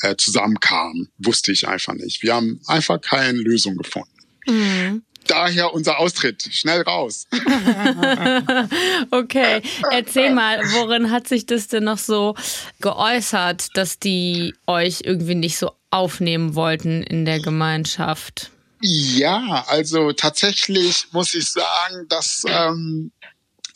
äh, 0.02 0.16
zusammenkam, 0.18 1.08
wusste 1.18 1.52
ich 1.52 1.68
einfach 1.68 1.94
nicht. 1.94 2.24
Wir 2.24 2.36
haben 2.36 2.60
einfach 2.68 3.00
keine 3.00 3.40
Lösung 3.40 3.78
gefunden. 3.78 4.10
Mhm. 4.48 5.04
Daher 5.28 5.74
unser 5.74 6.00
Austritt. 6.00 6.50
Schnell 6.52 6.82
raus. 6.82 7.28
okay, 9.12 9.62
erzähl 9.92 10.34
mal, 10.34 10.60
worin 10.74 11.12
hat 11.12 11.28
sich 11.30 11.46
das 11.46 11.70
denn 11.70 11.86
noch 11.86 11.98
so 11.98 12.36
geäußert, 12.82 13.70
dass 13.76 14.00
die 14.00 14.54
euch 14.68 15.02
irgendwie 15.06 15.36
nicht 15.36 15.58
so 15.58 15.72
aufnehmen 15.92 16.56
wollten 16.56 17.04
in 17.04 17.24
der 17.24 17.40
Gemeinschaft? 17.40 18.52
Ja, 18.82 19.64
also 19.70 20.12
tatsächlich 20.12 21.06
muss 21.14 21.34
ich 21.34 21.50
sagen, 21.50 22.06
dass 22.10 22.44
ähm, 22.46 23.14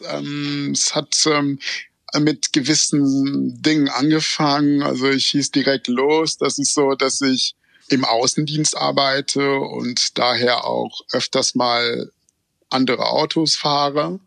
ähm, 0.04 0.72
es 0.74 0.96
hat 0.96 1.16
ähm, 1.26 1.60
mit 2.20 2.54
gewissen 2.54 3.62
Dingen 3.62 3.90
angefangen. 3.90 4.82
Also 4.82 5.10
ich 5.10 5.28
hieß 5.28 5.52
direkt 5.52 5.88
los. 5.88 6.38
Das 6.38 6.58
ist 6.58 6.74
so, 6.74 6.94
dass 6.94 7.22
ich 7.22 7.56
im 7.90 8.06
Außendienst 8.06 8.78
arbeite 8.78 9.56
und 9.56 10.18
daher 10.18 10.66
auch 10.66 11.02
öfters 11.12 11.56
mal 11.56 12.12
andere 12.70 13.08
Autos 13.08 13.56
fahre. 13.56 14.20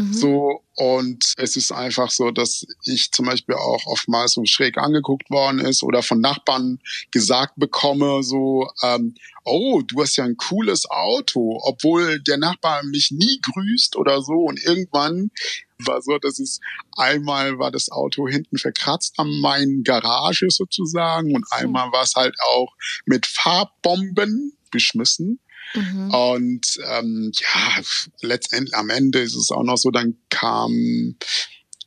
Mhm. 0.00 0.12
So, 0.14 0.62
und 0.76 1.34
es 1.36 1.56
ist 1.56 1.72
einfach 1.72 2.10
so, 2.10 2.30
dass 2.30 2.66
ich 2.84 3.10
zum 3.12 3.26
Beispiel 3.26 3.54
auch 3.54 3.84
oftmals 3.86 4.32
so 4.32 4.42
schräg 4.46 4.78
angeguckt 4.78 5.30
worden 5.30 5.58
ist 5.58 5.82
oder 5.82 6.02
von 6.02 6.20
Nachbarn 6.20 6.78
gesagt 7.10 7.54
bekomme, 7.56 8.22
so, 8.22 8.68
ähm, 8.82 9.14
oh, 9.44 9.82
du 9.82 10.00
hast 10.00 10.16
ja 10.16 10.24
ein 10.24 10.36
cooles 10.36 10.88
Auto, 10.88 11.60
obwohl 11.62 12.20
der 12.20 12.38
Nachbar 12.38 12.82
mich 12.84 13.10
nie 13.10 13.40
grüßt 13.42 13.96
oder 13.96 14.22
so. 14.22 14.32
Und 14.32 14.62
irgendwann 14.64 15.30
war 15.78 16.00
so, 16.00 16.18
dass 16.18 16.38
es 16.38 16.60
einmal 16.96 17.58
war 17.58 17.70
das 17.70 17.90
Auto 17.90 18.26
hinten 18.26 18.58
verkratzt 18.58 19.18
an 19.18 19.28
meinen 19.40 19.82
Garage 19.82 20.48
sozusagen 20.50 21.34
und 21.34 21.46
einmal 21.50 21.92
war 21.92 22.02
es 22.02 22.14
halt 22.14 22.36
auch 22.52 22.72
mit 23.04 23.26
Farbbomben 23.26 24.56
beschmissen. 24.70 25.40
Mhm. 25.74 26.10
Und 26.10 26.78
ähm, 26.86 27.32
ja, 27.34 27.82
letztendlich 28.22 28.74
am 28.74 28.90
Ende 28.90 29.20
ist 29.20 29.36
es 29.36 29.50
auch 29.50 29.62
noch 29.62 29.78
so, 29.78 29.90
dann 29.90 30.16
kam 30.28 31.16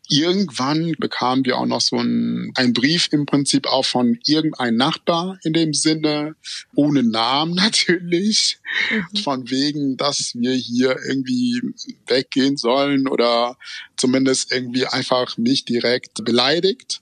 irgendwann 0.09 0.93
bekamen 0.99 1.45
wir 1.45 1.57
auch 1.57 1.65
noch 1.65 1.81
so 1.81 1.97
ein, 1.97 2.51
ein 2.55 2.73
Brief 2.73 3.09
im 3.11 3.25
Prinzip 3.25 3.67
auch 3.67 3.85
von 3.85 4.19
irgendeinem 4.25 4.75
Nachbar 4.75 5.39
in 5.43 5.53
dem 5.53 5.73
Sinne, 5.73 6.35
ohne 6.75 7.03
Namen 7.03 7.55
natürlich, 7.55 8.57
mhm. 8.91 9.17
von 9.17 9.49
wegen, 9.49 9.97
dass 9.97 10.33
wir 10.35 10.53
hier 10.53 10.97
irgendwie 11.07 11.61
weggehen 12.07 12.57
sollen 12.57 13.07
oder 13.07 13.57
zumindest 13.97 14.51
irgendwie 14.51 14.85
einfach 14.85 15.37
nicht 15.37 15.69
direkt 15.69 16.23
beleidigt. 16.25 17.01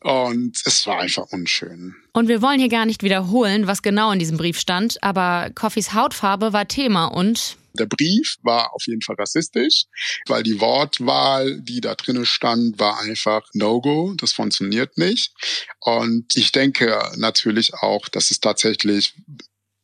Und 0.00 0.60
es 0.64 0.86
war 0.86 1.00
einfach 1.00 1.26
unschön. 1.32 1.96
Und 2.18 2.26
wir 2.26 2.42
wollen 2.42 2.58
hier 2.58 2.68
gar 2.68 2.84
nicht 2.84 3.04
wiederholen, 3.04 3.68
was 3.68 3.80
genau 3.80 4.10
in 4.10 4.18
diesem 4.18 4.38
Brief 4.38 4.58
stand, 4.58 5.00
aber 5.04 5.50
Coffees 5.54 5.94
Hautfarbe 5.94 6.52
war 6.52 6.66
Thema 6.66 7.04
und 7.04 7.56
der 7.74 7.86
Brief 7.86 8.38
war 8.42 8.74
auf 8.74 8.84
jeden 8.88 9.02
Fall 9.02 9.14
rassistisch, 9.14 9.84
weil 10.26 10.42
die 10.42 10.60
Wortwahl, 10.60 11.60
die 11.60 11.80
da 11.80 11.94
drinnen 11.94 12.26
stand, 12.26 12.80
war 12.80 12.98
einfach 12.98 13.42
No-Go. 13.52 14.14
Das 14.16 14.32
funktioniert 14.32 14.98
nicht. 14.98 15.32
Und 15.78 16.34
ich 16.34 16.50
denke 16.50 17.00
natürlich 17.18 17.74
auch, 17.74 18.08
dass 18.08 18.32
es 18.32 18.40
tatsächlich 18.40 19.14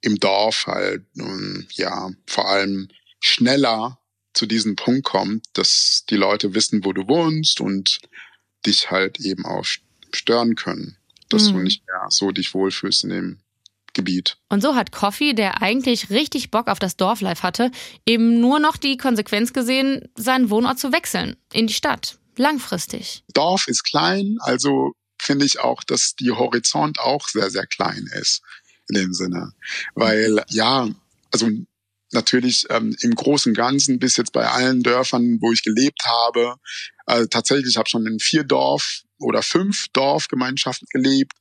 im 0.01 0.19
Dorf 0.19 0.67
halt, 0.67 1.05
ja, 1.75 2.11
vor 2.27 2.49
allem 2.49 2.89
schneller 3.21 4.01
zu 4.33 4.47
diesem 4.47 4.75
Punkt 4.75 5.05
kommt, 5.05 5.45
dass 5.53 6.03
die 6.11 6.17
Leute 6.17 6.53
wissen, 6.53 6.85
wo 6.85 6.93
du 6.93 7.07
wohnst 7.07 7.61
und 7.61 8.01
dich 8.67 8.91
halt 8.91 9.21
eben 9.21 9.45
auch 9.45 9.65
stören 10.13 10.57
können, 10.57 10.97
dass 11.35 11.51
mhm. 11.51 11.55
du 11.55 11.59
nicht 11.61 11.87
mehr 11.87 12.07
so 12.09 12.31
dich 12.31 12.55
wohlfühlst 12.55 13.05
in 13.05 13.11
dem 13.11 13.39
Gebiet. 13.93 14.37
Und 14.49 14.61
so 14.61 14.75
hat 14.75 14.93
Coffee, 14.93 15.35
der 15.35 15.63
eigentlich 15.63 16.11
richtig 16.11 16.51
Bock 16.51 16.69
auf 16.69 16.79
das 16.79 16.97
Dorflife 16.97 17.43
hatte, 17.43 17.71
eben 18.07 18.41
nur 18.41 18.59
noch 18.59 18.77
die 18.77 18.97
Konsequenz 18.97 19.53
gesehen, 19.53 20.09
seinen 20.17 20.51
Wohnort 20.51 20.79
zu 20.79 20.93
wechseln 20.93 21.37
in 21.53 21.67
die 21.67 21.75
Stadt. 21.75 22.19
Langfristig. 22.37 23.23
Dorf 23.33 23.69
ist 23.69 23.85
klein, 23.85 24.37
also 24.41 24.93
finde 25.21 25.47
ich 25.47 25.61
auch, 25.61 25.85
dass 25.85 26.17
die 26.17 26.33
Horizont 26.33 26.99
auch 26.99 27.29
sehr, 27.29 27.51
sehr 27.51 27.67
klein 27.67 28.09
ist 28.21 28.43
in 28.89 28.97
dem 28.97 29.15
Sinne. 29.15 29.53
Weil 29.95 30.43
ja, 30.49 30.89
also 31.31 31.49
natürlich 32.13 32.67
ähm, 32.71 32.97
im 33.01 33.15
Großen 33.15 33.51
und 33.51 33.57
Ganzen 33.57 33.99
bis 33.99 34.17
jetzt 34.17 34.33
bei 34.33 34.47
allen 34.47 34.83
Dörfern, 34.83 35.39
wo 35.41 35.53
ich 35.53 35.63
gelebt 35.63 36.03
habe, 36.05 36.57
äh, 37.07 37.27
tatsächlich 37.27 37.77
habe 37.77 37.89
schon 37.89 38.07
in 38.07 38.19
vier 38.19 38.45
Dorf 38.45 39.03
oder 39.25 39.43
fünf 39.43 39.87
Dorfgemeinschaften 39.93 40.87
gelebt 40.91 41.33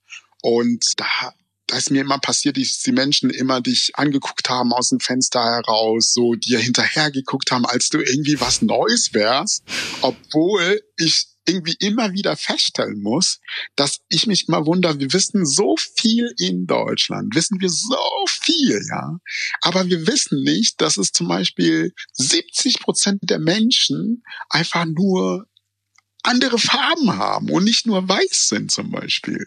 und 0.42 0.84
da 0.98 1.34
da 1.68 1.78
ist 1.78 1.92
mir 1.92 2.02
immer 2.02 2.20
passiert, 2.20 2.58
dass 2.58 2.82
die 2.84 2.92
Menschen 2.92 3.30
immer 3.30 3.62
dich 3.62 3.92
angeguckt 3.96 4.50
haben 4.50 4.74
aus 4.74 4.90
dem 4.90 5.00
Fenster 5.00 5.42
heraus, 5.42 6.14
so 6.14 6.36
dir 6.36 6.60
hinterher 6.60 7.10
geguckt 7.10 7.52
haben, 7.52 7.66
als 7.66 7.90
du 7.90 8.00
irgendwie 8.00 8.40
was 8.40 8.62
Neues 8.62 9.14
wärst, 9.14 9.64
obwohl 10.02 10.82
ich 10.98 11.28
irgendwie 11.46 11.76
immer 11.80 12.14
wieder 12.14 12.38
feststellen 12.38 13.02
muss, 13.02 13.40
dass 13.76 14.00
ich 14.08 14.28
mich 14.28 14.48
immer 14.48 14.66
wundere, 14.66 15.00
wir 15.00 15.12
wissen 15.14 15.46
so 15.46 15.76
viel 15.78 16.34
in 16.38 16.68
Deutschland, 16.68 17.36
wissen 17.36 17.60
wir 17.60 17.70
so 17.70 18.26
viel, 18.28 18.82
ja. 18.90 19.18
Aber 19.62 19.88
wir 19.88 20.08
wissen 20.08 20.44
nicht, 20.44 20.80
dass 20.80 20.98
es 20.98 21.12
zum 21.12 21.28
Beispiel 21.28 21.94
70 22.14 22.80
Prozent 22.80 23.20
der 23.24 23.40
Menschen 23.40 24.24
einfach 24.50 24.86
nur 24.86 25.48
andere 26.24 26.58
Farben 26.58 27.18
haben 27.18 27.50
und 27.50 27.66
nicht 27.66 27.86
nur 27.86 28.08
weiß 28.08 28.50
sind 28.50 28.72
zum 28.72 28.90
Beispiel. 28.92 29.46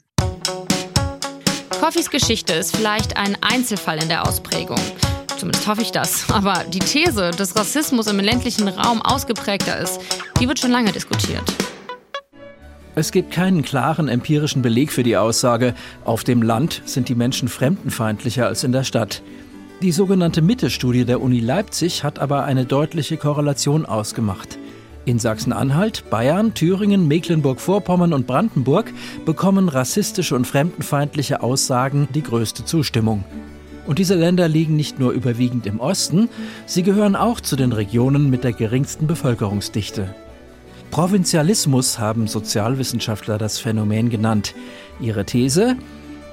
Coffees 1.81 2.11
Geschichte 2.11 2.53
ist 2.53 2.77
vielleicht 2.77 3.17
ein 3.17 3.37
Einzelfall 3.43 4.03
in 4.03 4.09
der 4.09 4.27
Ausprägung. 4.27 4.81
Zumindest 5.39 5.67
hoffe 5.67 5.83
ich 5.83 5.91
das. 5.91 6.31
Aber 6.31 6.65
die 6.65 6.79
These, 6.79 7.31
dass 7.31 7.57
Rassismus 7.57 8.07
im 8.07 8.19
ländlichen 8.21 8.69
Raum 8.69 9.03
ausgeprägter 9.03 9.79
ist, 9.79 10.01
die 10.41 10.49
wird 10.49 10.59
schon 10.59 10.71
lange 10.71 10.93
diskutiert. 10.93 11.43
Es 12.95 13.13
gibt 13.13 13.31
keinen 13.31 13.63
klaren 13.63 14.09
empirischen 14.09 14.63
Beleg 14.63 14.91
für 14.91 15.03
die 15.03 15.19
Aussage, 15.19 15.75
auf 16.05 16.25
dem 16.25 16.41
Land 16.41 16.81
sind 16.87 17.11
die 17.11 17.15
Menschen 17.15 17.49
fremdenfeindlicher 17.49 18.47
als 18.47 18.65
in 18.65 18.73
der 18.73 18.85
Stadt. 18.85 19.23
Die 19.83 19.93
sogenannte 19.93 20.41
Mitte-Studie 20.41 21.05
der 21.05 21.21
Uni 21.21 21.41
Leipzig 21.41 22.05
hat 22.05 22.19
aber 22.19 22.45
eine 22.45 22.65
deutliche 22.65 23.19
Korrelation 23.19 23.85
ausgemacht. 23.85 24.59
In 25.07 25.21
Sachsen-Anhalt, 25.21 26.11
Bayern, 26.11 26.53
Thüringen, 26.53 27.07
Mecklenburg-Vorpommern 27.07 28.13
und 28.13 28.27
Brandenburg 28.27 28.93
bekommen 29.25 29.69
rassistische 29.69 30.35
und 30.35 30.49
fremdenfeindliche 30.49 31.45
Aussagen 31.45 32.09
die 32.13 32.25
größte 32.25 32.65
Zustimmung. 32.65 33.25
Und 33.87 34.01
diese 34.01 34.17
Länder 34.17 34.49
liegen 34.49 34.75
nicht 34.75 34.99
nur 34.99 35.13
überwiegend 35.13 35.65
im 35.67 35.79
Osten, 35.79 36.29
sie 36.67 36.83
gehören 36.83 37.15
auch 37.15 37.41
zu 37.41 37.55
den 37.55 37.71
Regionen 37.71 38.31
mit 38.31 38.43
der 38.43 38.53
geringsten 38.53 39.07
Bevölkerungsdichte. 39.07 40.13
Provinzialismus 40.91 42.01
haben 42.01 42.27
Sozialwissenschaftler 42.27 43.39
das 43.39 43.61
Phänomen 43.61 44.11
genannt. 44.11 44.57
Ihre 44.99 45.25
These? 45.25 45.77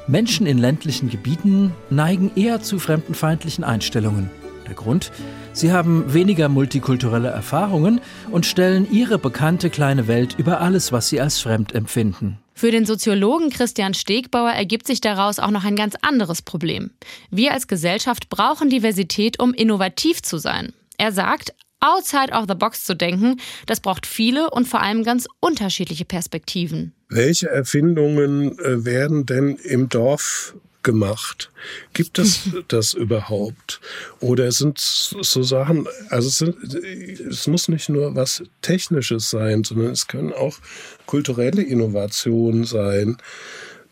Menschen 0.08 0.48
in 0.48 0.58
ländlichen 0.58 1.12
Gebieten 1.12 1.74
neigen 1.92 2.32
eher 2.36 2.62
zu 2.64 2.80
fremdenfeindlichen 2.80 3.64
Einstellungen. 3.64 4.32
Der 4.68 4.76
Grund? 4.76 5.12
Sie 5.52 5.72
haben 5.72 6.14
weniger 6.14 6.50
multikulturelle 6.50 7.30
Erfahrungen 7.30 8.02
und 8.32 8.46
stellen 8.46 8.88
ihre 8.92 9.18
bekannte 9.20 9.70
kleine 9.70 10.08
Welt 10.08 10.36
über 10.38 10.62
alles, 10.62 10.92
was 10.92 11.10
sie 11.10 11.20
als 11.20 11.40
fremd 11.40 11.76
empfinden. 11.76 12.40
Für 12.56 12.72
den 12.72 12.86
Soziologen 12.86 13.50
Christian 13.50 13.94
Stegbauer 13.94 14.52
ergibt 14.52 14.88
sich 14.88 15.02
daraus 15.02 15.40
auch 15.40 15.52
noch 15.52 15.66
ein 15.66 15.76
ganz 15.76 15.96
anderes 16.02 16.42
Problem. 16.42 16.92
Wir 17.32 17.52
als 17.52 17.68
Gesellschaft 17.68 18.30
brauchen 18.30 18.70
Diversität, 18.70 19.40
um 19.40 19.54
innovativ 19.54 20.22
zu 20.22 20.38
sein. 20.38 20.74
Er 20.98 21.12
sagt, 21.12 21.54
outside 21.80 22.32
of 22.32 22.46
the 22.48 22.56
box 22.56 22.86
zu 22.86 22.96
denken, 22.96 23.40
das 23.66 23.80
braucht 23.80 24.06
viele 24.06 24.50
und 24.52 24.68
vor 24.68 24.82
allem 24.82 25.04
ganz 25.04 25.28
unterschiedliche 25.40 26.06
Perspektiven. 26.06 26.94
Welche 27.10 27.50
Erfindungen 27.50 28.58
äh, 28.60 28.86
werden 28.86 29.26
denn 29.26 29.58
im 29.58 29.90
Dorf 29.90 30.56
gemacht? 30.84 31.52
Gibt 31.94 32.20
es 32.20 32.50
das 32.68 32.94
überhaupt? 32.94 33.82
Oder 34.20 34.52
sind 34.52 34.80
so 34.80 35.44
Sachen, 35.44 35.88
also 36.10 36.28
es, 36.28 36.38
sind, 36.38 36.56
es 36.74 37.48
muss 37.48 37.68
nicht 37.68 37.90
nur 37.90 38.16
was 38.16 38.44
Technisches 38.62 39.30
sein, 39.30 39.64
sondern 39.64 39.92
es 39.92 40.08
können 40.08 40.34
auch 40.34 40.58
kulturelle 41.06 41.64
Innovationen 41.64 42.66
sein 42.66 43.18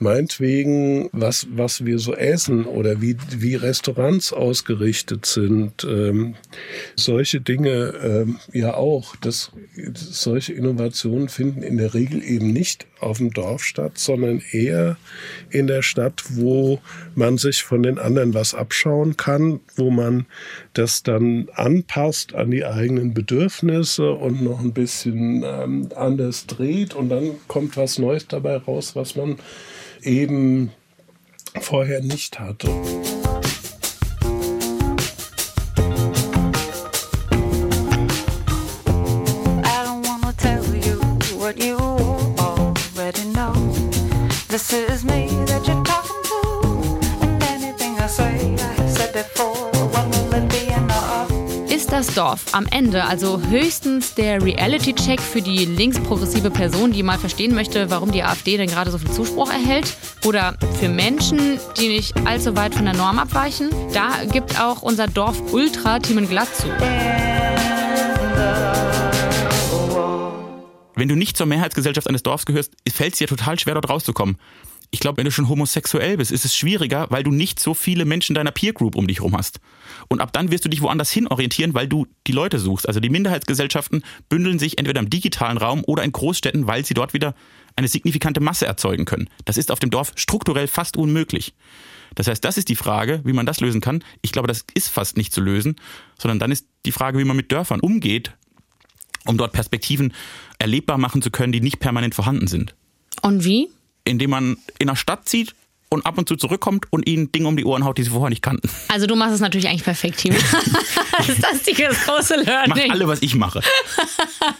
meinetwegen, 0.02 1.10
was, 1.12 1.48
was 1.52 1.86
wir 1.86 2.00
so 2.00 2.16
essen 2.16 2.66
oder 2.66 3.02
wie, 3.02 3.16
wie 3.38 3.56
Restaurants 3.56 4.34
ausgerichtet 4.34 5.26
sind. 5.26 5.84
Ähm, 5.84 6.36
solche 6.96 7.40
Dinge 7.40 7.94
ähm, 8.04 8.40
ja 8.52 8.74
auch. 8.74 9.16
Das, 9.16 9.52
solche 9.94 10.54
Innovationen 10.54 11.30
finden 11.30 11.62
in 11.62 11.78
der 11.78 11.94
Regel 11.94 12.24
eben 12.24 12.52
nicht 12.52 12.88
auf 13.00 13.18
dem 13.18 13.32
Dorf 13.32 13.64
statt, 13.64 13.94
sondern 13.98 14.42
eher 14.52 14.98
in 15.50 15.68
der 15.68 15.84
Stadt, 15.84 16.24
wo 16.30 16.80
man 17.16 17.38
sich 17.38 17.64
von 17.64 17.84
den 17.84 18.00
anderen 18.00 18.34
was 18.34 18.56
abschauen 18.56 19.18
kann, 19.18 19.60
wo 19.76 19.92
man 19.92 20.26
das 20.74 21.04
dann 21.04 21.48
anpasst 21.54 22.34
an 22.34 22.52
die 22.52 22.66
eigenen 22.66 23.14
Bedürfnisse 23.14 24.12
und 24.12 24.42
noch 24.42 24.62
ein 24.62 24.74
bisschen 24.74 25.44
ähm, 25.46 25.90
anders 25.96 26.48
dreht 26.48 26.96
und 26.96 27.10
dann 27.10 27.32
kommt 27.48 27.78
was 27.78 28.00
Neues 28.00 28.28
dabei 28.28 28.58
raus, 28.58 28.96
was 28.96 29.16
man 29.16 29.38
eben 30.04 30.72
vorher 31.60 32.02
nicht 32.02 32.40
hatte. 32.40 32.70
Das 52.02 52.16
Dorf 52.16 52.46
am 52.54 52.66
Ende 52.66 53.04
also 53.04 53.40
höchstens 53.40 54.16
der 54.16 54.42
Reality-Check 54.42 55.22
für 55.22 55.40
die 55.40 55.66
linksprogressive 55.66 56.50
Person, 56.50 56.92
die 56.92 57.04
mal 57.04 57.20
verstehen 57.20 57.54
möchte, 57.54 57.92
warum 57.92 58.12
die 58.12 58.24
AfD 58.24 58.58
denn 58.58 58.70
gerade 58.70 58.90
so 58.90 58.98
viel 58.98 59.12
Zuspruch 59.12 59.52
erhält? 59.52 59.96
Oder 60.26 60.58
für 60.80 60.90
Menschen, 60.90 61.60
die 61.78 61.90
nicht 61.90 62.18
allzu 62.26 62.56
weit 62.56 62.74
von 62.74 62.86
der 62.86 62.96
Norm 62.96 63.20
abweichen? 63.20 63.70
Da 63.94 64.24
gibt 64.32 64.60
auch 64.60 64.82
unser 64.82 65.06
Dorf 65.06 65.54
Ultra 65.54 66.00
Themen 66.00 66.28
glatt 66.28 66.48
zu. 66.56 66.66
Wenn 70.96 71.08
du 71.08 71.16
nicht 71.16 71.38
zur 71.38 71.46
Mehrheitsgesellschaft 71.46 72.08
eines 72.08 72.24
Dorfs 72.24 72.48
gehörst, 72.48 72.74
fällt 72.92 73.14
es 73.14 73.20
dir 73.20 73.28
total 73.28 73.60
schwer, 73.60 73.76
dort 73.76 73.90
rauszukommen 73.90 74.38
ich 74.94 75.00
glaube, 75.00 75.18
wenn 75.18 75.26
du 75.26 75.32
schon 75.32 75.48
homosexuell 75.48 76.18
bist, 76.18 76.32
ist 76.32 76.44
es 76.44 76.54
schwieriger, 76.54 77.08
weil 77.10 77.24
du 77.24 77.32
nicht 77.32 77.60
so 77.62 77.74
viele 77.74 78.04
Menschen 78.04 78.36
deiner 78.36 78.52
Peer 78.52 78.74
Group 78.74 78.96
um 78.96 79.08
dich 79.08 79.20
herum 79.20 79.38
hast. 79.38 79.62
Und 80.10 80.20
ab 80.20 80.34
dann 80.34 80.52
wirst 80.52 80.66
du 80.66 80.70
dich 80.70 80.82
woanders 80.82 81.10
hin 81.10 81.28
orientieren, 81.28 81.74
weil 81.74 81.88
du 81.88 82.08
die 82.28 82.34
Leute 82.34 82.60
suchst. 82.60 82.88
Also 82.88 83.00
die 83.00 83.10
Minderheitsgesellschaften 83.10 84.04
bündeln 84.28 84.60
sich 84.60 84.78
entweder 84.78 85.00
im 85.00 85.10
digitalen 85.10 85.58
Raum 85.58 85.84
oder 85.88 86.04
in 86.04 86.12
Großstädten, 86.12 86.68
weil 86.68 86.86
sie 86.86 86.94
dort 86.94 87.14
wieder 87.14 87.36
eine 87.78 87.88
signifikante 87.88 88.42
Masse 88.42 88.66
erzeugen 88.66 89.06
können. 89.06 89.30
Das 89.46 89.58
ist 89.58 89.72
auf 89.72 89.80
dem 89.80 89.92
Dorf 89.92 90.12
strukturell 90.16 90.68
fast 90.68 90.98
unmöglich. 90.98 91.54
Das 92.16 92.28
heißt, 92.28 92.44
das 92.44 92.58
ist 92.58 92.68
die 92.68 92.76
Frage, 92.76 93.22
wie 93.24 93.32
man 93.32 93.46
das 93.46 93.62
lösen 93.62 93.80
kann. 93.80 94.04
Ich 94.22 94.34
glaube, 94.34 94.50
das 94.50 94.66
ist 94.74 94.90
fast 94.90 95.16
nicht 95.16 95.34
zu 95.34 95.40
lösen, 95.40 95.78
sondern 96.20 96.40
dann 96.40 96.52
ist 96.52 96.68
die 96.86 96.92
Frage, 96.92 97.18
wie 97.18 97.24
man 97.24 97.38
mit 97.38 97.54
Dörfern 97.54 97.80
umgeht, 97.80 98.34
um 99.26 99.38
dort 99.38 99.54
Perspektiven 99.54 100.14
erlebbar 100.60 100.98
machen 100.98 101.22
zu 101.22 101.32
können, 101.32 101.54
die 101.54 101.62
nicht 101.62 101.80
permanent 101.80 102.14
vorhanden 102.14 102.48
sind. 102.48 102.76
Und 103.22 103.46
wie? 103.46 103.70
Indem 104.04 104.30
man 104.32 104.58
in 104.80 104.88
der 104.88 104.96
Stadt 104.96 105.28
zieht 105.28 105.56
und 105.90 106.06
ab 106.06 106.18
und 106.18 106.28
zu 106.28 106.38
zurückkommt 106.38 106.86
und 106.90 107.08
ihnen 107.08 107.32
Dinge 107.32 107.48
um 107.48 107.58
die 107.58 107.66
Ohren 107.66 107.84
haut, 107.84 107.98
die 107.98 108.04
sie 108.04 108.12
vorher 108.12 108.30
nicht 108.30 108.42
kannten. 108.42 108.70
Also 108.88 109.08
du 109.08 109.16
machst 109.16 109.36
es 109.36 109.42
natürlich 109.42 109.68
eigentlich 109.68 109.84
perfekt, 109.84 110.20
Team. 110.20 110.34
das 111.18 111.30
ist 111.30 111.44
das 111.44 111.64
die 111.64 111.74
große 111.74 112.36
Learning. 112.36 112.88
Mach 112.88 112.94
alle, 112.94 113.08
was 113.08 113.22
ich 113.22 113.36
mache. 113.36 113.62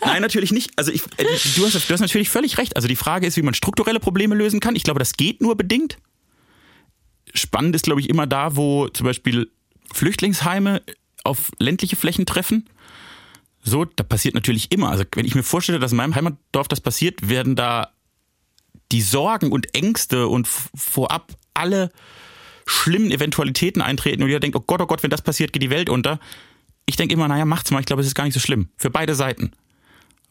Nein, 0.06 0.22
natürlich 0.22 0.52
nicht. 0.52 0.72
Also 0.76 0.92
ich, 0.92 1.04
äh, 1.18 1.24
du, 1.56 1.66
hast, 1.66 1.90
du 1.90 1.94
hast 1.94 2.02
natürlich 2.02 2.30
völlig 2.30 2.58
recht. 2.58 2.76
Also 2.76 2.90
die 2.90 2.98
Frage 2.98 3.26
ist, 3.26 3.38
wie 3.38 3.42
man 3.42 3.54
strukturelle 3.54 4.02
Probleme 4.02 4.36
lösen 4.36 4.60
kann. 4.60 4.76
Ich 4.76 4.84
glaube, 4.84 5.00
das 5.00 5.14
geht 5.14 5.42
nur 5.42 5.56
bedingt. 5.56 5.98
Spannend 7.34 7.76
ist, 7.76 7.84
glaube 7.84 8.02
ich, 8.02 8.10
immer 8.10 8.28
da, 8.28 8.58
wo 8.58 8.90
zum 8.90 9.06
Beispiel 9.06 9.50
Flüchtlingsheime 9.94 10.82
auf 11.24 11.52
ländliche 11.60 11.96
Flächen 11.96 12.26
treffen. 12.26 12.68
So, 13.64 13.86
da 13.86 14.04
passiert 14.04 14.36
natürlich 14.36 14.72
immer. 14.72 14.90
Also 14.90 15.06
wenn 15.16 15.26
ich 15.26 15.36
mir 15.36 15.44
vorstelle, 15.44 15.80
dass 15.80 15.92
in 15.92 15.98
meinem 15.98 16.16
Heimatdorf 16.16 16.68
das 16.68 16.82
passiert, 16.82 17.30
werden 17.30 17.56
da 17.56 17.92
die 18.92 19.02
Sorgen 19.02 19.52
und 19.52 19.74
Ängste 19.76 20.28
und 20.28 20.48
vorab 20.48 21.34
alle 21.54 21.92
schlimmen 22.66 23.12
Eventualitäten 23.12 23.82
eintreten 23.82 24.24
und 24.24 24.30
jeder 24.30 24.40
denkt, 24.40 24.56
oh 24.56 24.64
Gott, 24.66 24.82
oh 24.82 24.86
Gott, 24.86 25.04
wenn 25.04 25.10
das 25.10 25.22
passiert, 25.22 25.54
geht 25.54 25.64
die 25.64 25.70
Welt 25.70 25.90
unter. 25.90 26.20
Ich 26.86 26.96
denke 26.96 27.14
immer, 27.14 27.28
naja, 27.28 27.46
macht's 27.46 27.72
mal, 27.72 27.80
ich 27.80 27.86
glaube, 27.86 28.02
es 28.02 28.08
ist 28.08 28.16
gar 28.16 28.24
nicht 28.24 28.34
so 28.34 28.40
schlimm. 28.40 28.70
Für 28.78 28.90
beide 28.90 29.16
Seiten. 29.16 29.52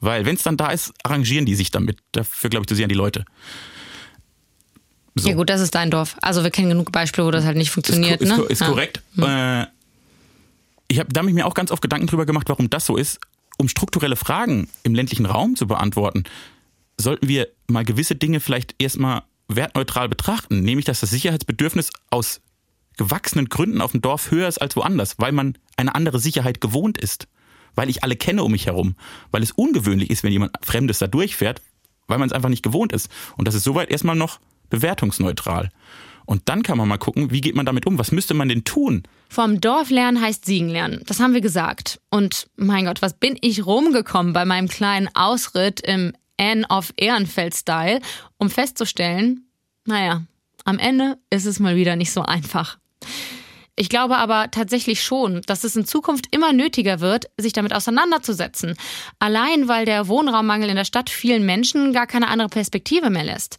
Weil 0.01 0.25
wenn 0.25 0.37
es 0.37 0.43
dann 0.43 0.57
da 0.57 0.71
ist, 0.71 0.93
arrangieren 1.03 1.45
die 1.45 1.55
sich 1.55 1.71
damit. 1.71 1.99
Dafür, 2.13 2.51
glaube 2.51 2.65
ich, 2.65 2.69
zu 2.69 2.75
sehr 2.75 2.85
an 2.85 2.89
die 2.89 2.95
Leute. 2.95 3.25
So. 5.15 5.29
Ja 5.29 5.35
gut, 5.35 5.51
das 5.51 5.61
ist 5.61 5.75
dein 5.75 5.91
Dorf. 5.91 6.17
Also 6.23 6.43
wir 6.43 6.51
kennen 6.51 6.71
genug 6.71 6.93
Beispiele, 6.93 7.27
wo 7.27 7.31
das 7.31 7.45
halt 7.45 7.57
nicht 7.57 7.71
funktioniert. 7.71 8.21
Ist, 8.21 8.29
ne? 8.29 8.43
ist, 8.45 8.51
ist 8.51 8.61
ja. 8.61 8.69
korrekt. 8.69 9.03
Hm. 9.17 9.25
Äh, 9.25 9.67
ich 10.89 10.99
habe 10.99 11.13
da 11.13 11.21
hab 11.21 11.29
ich 11.29 11.35
mir 11.35 11.47
auch 11.47 11.55
ganz 11.55 11.71
oft 11.71 11.83
Gedanken 11.83 12.07
drüber 12.07 12.27
gemacht, 12.27 12.49
warum 12.49 12.71
das 12.71 12.87
so 12.87 12.97
ist. 12.97 13.21
Um 13.59 13.69
strukturelle 13.69 14.17
Fragen 14.17 14.69
im 14.83 14.95
ländlichen 14.95 15.27
Raum 15.27 15.55
zu 15.55 15.67
beantworten, 15.67 16.25
sollten 17.01 17.29
wir 17.29 17.49
mal 17.69 17.85
gewisse 17.85 18.15
Dinge 18.15 18.41
vielleicht 18.41 18.75
erstmal 18.79 19.23
wertneutral 19.49 20.09
betrachten, 20.09 20.61
nämlich 20.61 20.85
dass 20.85 21.01
das 21.01 21.11
Sicherheitsbedürfnis 21.11 21.91
aus 22.11 22.41
gewachsenen 22.97 23.49
Gründen 23.49 23.81
auf 23.81 23.93
dem 23.93 24.03
Dorf 24.03 24.31
höher 24.31 24.49
ist 24.49 24.61
als 24.61 24.77
woanders, 24.77 25.15
weil 25.19 25.33
man 25.33 25.57
eine 25.77 25.95
andere 25.95 26.19
Sicherheit 26.19 26.61
gewohnt 26.61 26.99
ist. 26.99 27.29
Weil 27.75 27.89
ich 27.89 28.03
alle 28.03 28.17
kenne 28.17 28.43
um 28.43 28.53
mich 28.53 28.67
herum. 28.67 28.97
Weil 29.31 29.43
es 29.43 29.53
ungewöhnlich 29.53 30.11
ist, 30.11 30.23
wenn 30.23 30.33
jemand 30.33 30.53
Fremdes 30.61 30.99
da 30.99 31.07
durchfährt, 31.07 31.63
weil 32.09 32.19
man 32.19 32.29
es 32.29 32.33
einfach 32.33 32.49
nicht 32.49 32.63
gewohnt 32.63 32.93
ist. 32.93 33.09
Und 33.37 33.47
das 33.47 33.55
ist 33.55 33.65
soweit 33.65 33.91
erstmal 33.91 34.17
noch 34.17 34.41
bewertungsneutral. 34.69 35.71
Und 36.27 36.49
dann 36.49 36.63
kann 36.63 36.79
man 36.79 36.89
mal 36.89 36.99
gucken, 36.99 37.31
wie 37.31 37.41
geht 37.41 37.57
man 37.57 37.67
damit 37.67 37.87
um? 37.87 37.99
Was 37.99 38.13
müsste 38.13 38.35
man 38.35 38.49
denn 38.49 38.65
tun? 38.65 39.05
Vom 39.29 39.61
Dorf 39.61 39.91
lernen 39.91 40.21
heißt 40.21 40.45
Siegen 40.45 40.69
lernen. 40.69 41.03
Das 41.07 41.21
haben 41.21 41.35
wir 41.35 41.41
gesagt. 41.41 42.01
Und 42.11 42.49
mein 42.57 42.85
Gott, 42.85 43.03
was 43.03 43.15
bin 43.15 43.37
ich 43.41 43.65
rumgekommen 43.67 44.33
bei 44.33 44.45
meinem 44.45 44.69
kleinen 44.69 45.09
Ausritt 45.15 45.81
im 45.81 46.13
Anne 46.41 46.65
of 46.69 46.93
Ehrenfeld-Style, 46.97 48.01
um 48.39 48.49
festzustellen, 48.49 49.47
naja, 49.85 50.23
am 50.65 50.79
Ende 50.79 51.19
ist 51.31 51.47
es 51.47 51.61
mal 51.61 51.77
wieder 51.77 51.97
nicht 51.97 52.13
so 52.13 52.23
einfach. 52.23 52.79
Ich 53.77 53.89
glaube 53.89 54.19
aber 54.19 54.51
tatsächlich 54.51 55.03
schon, 55.03 55.41
dass 55.47 55.65
es 55.65 55.77
in 55.77 55.87
Zukunft 55.87 56.27
immer 56.33 56.53
nötiger 56.53 57.01
wird, 57.01 57.31
sich 57.39 57.53
damit 57.53 57.73
auseinanderzusetzen. 57.73 58.77
Allein 59.19 59.69
weil 59.69 59.87
der 59.87 60.07
Wohnraummangel 60.09 60.69
in 60.69 60.77
der 60.77 60.85
Stadt 60.85 61.09
vielen 61.09 61.47
Menschen 61.47 61.93
gar 61.93 62.07
keine 62.07 62.29
andere 62.29 62.49
Perspektive 62.49 63.09
mehr 63.11 63.25
lässt. 63.25 63.57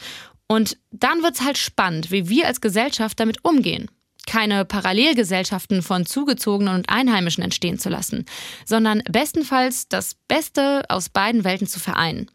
Und 0.47 0.77
dann 0.91 1.23
wird 1.23 1.35
es 1.35 1.41
halt 1.41 1.57
spannend, 1.57 2.11
wie 2.11 2.29
wir 2.29 2.45
als 2.45 2.61
Gesellschaft 2.61 3.19
damit 3.19 3.43
umgehen. 3.43 3.89
Keine 4.27 4.65
Parallelgesellschaften 4.65 5.81
von 5.81 6.05
Zugezogenen 6.05 6.75
und 6.75 6.89
Einheimischen 6.89 7.43
entstehen 7.43 7.79
zu 7.79 7.89
lassen, 7.89 8.25
sondern 8.65 9.01
bestenfalls 9.09 9.87
das 9.87 10.15
Beste 10.27 10.83
aus 10.89 11.09
beiden 11.09 11.43
Welten 11.43 11.67
zu 11.67 11.79
vereinen. 11.79 12.29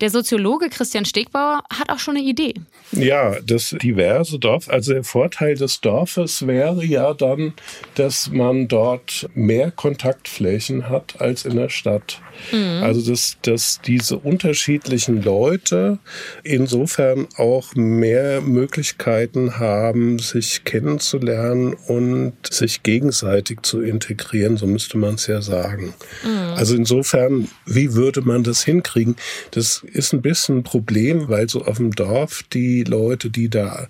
Der 0.00 0.10
Soziologe 0.10 0.68
Christian 0.68 1.04
Stegbauer 1.04 1.62
hat 1.72 1.90
auch 1.90 1.98
schon 1.98 2.16
eine 2.16 2.26
Idee. 2.26 2.54
Ja, 2.92 3.36
das 3.40 3.74
diverse 3.82 4.38
Dorf, 4.38 4.68
also 4.68 4.92
der 4.92 5.04
Vorteil 5.04 5.54
des 5.54 5.80
Dorfes 5.80 6.46
wäre 6.46 6.84
ja 6.84 7.14
dann, 7.14 7.54
dass 7.94 8.30
man 8.30 8.68
dort 8.68 9.28
mehr 9.34 9.70
Kontaktflächen 9.70 10.88
hat 10.88 11.20
als 11.20 11.44
in 11.44 11.56
der 11.56 11.68
Stadt. 11.68 12.20
Mhm. 12.52 12.82
Also 12.82 13.10
dass, 13.10 13.38
dass 13.42 13.80
diese 13.80 14.18
unterschiedlichen 14.18 15.22
Leute 15.22 15.98
insofern 16.42 17.26
auch 17.36 17.74
mehr 17.74 18.40
Möglichkeiten 18.40 19.58
haben, 19.58 20.18
sich 20.18 20.64
kennenzulernen 20.64 21.74
und 21.74 22.34
sich 22.48 22.82
gegenseitig 22.82 23.62
zu 23.62 23.80
integrieren, 23.80 24.56
so 24.56 24.66
müsste 24.66 24.98
man 24.98 25.14
es 25.14 25.26
ja 25.26 25.42
sagen. 25.42 25.94
Mhm. 26.24 26.54
Also 26.56 26.74
insofern, 26.74 27.48
wie 27.64 27.94
würde 27.94 28.22
man 28.22 28.44
das 28.44 28.64
hinkriegen? 28.64 29.16
Das 29.50 29.84
ist 29.92 30.12
ein 30.12 30.22
bisschen 30.22 30.58
ein 30.58 30.62
Problem, 30.62 31.28
weil 31.28 31.48
so 31.48 31.64
auf 31.64 31.78
dem 31.78 31.90
Dorf 31.92 32.44
die 32.52 32.84
Leute, 32.84 33.30
die 33.30 33.48
da 33.48 33.88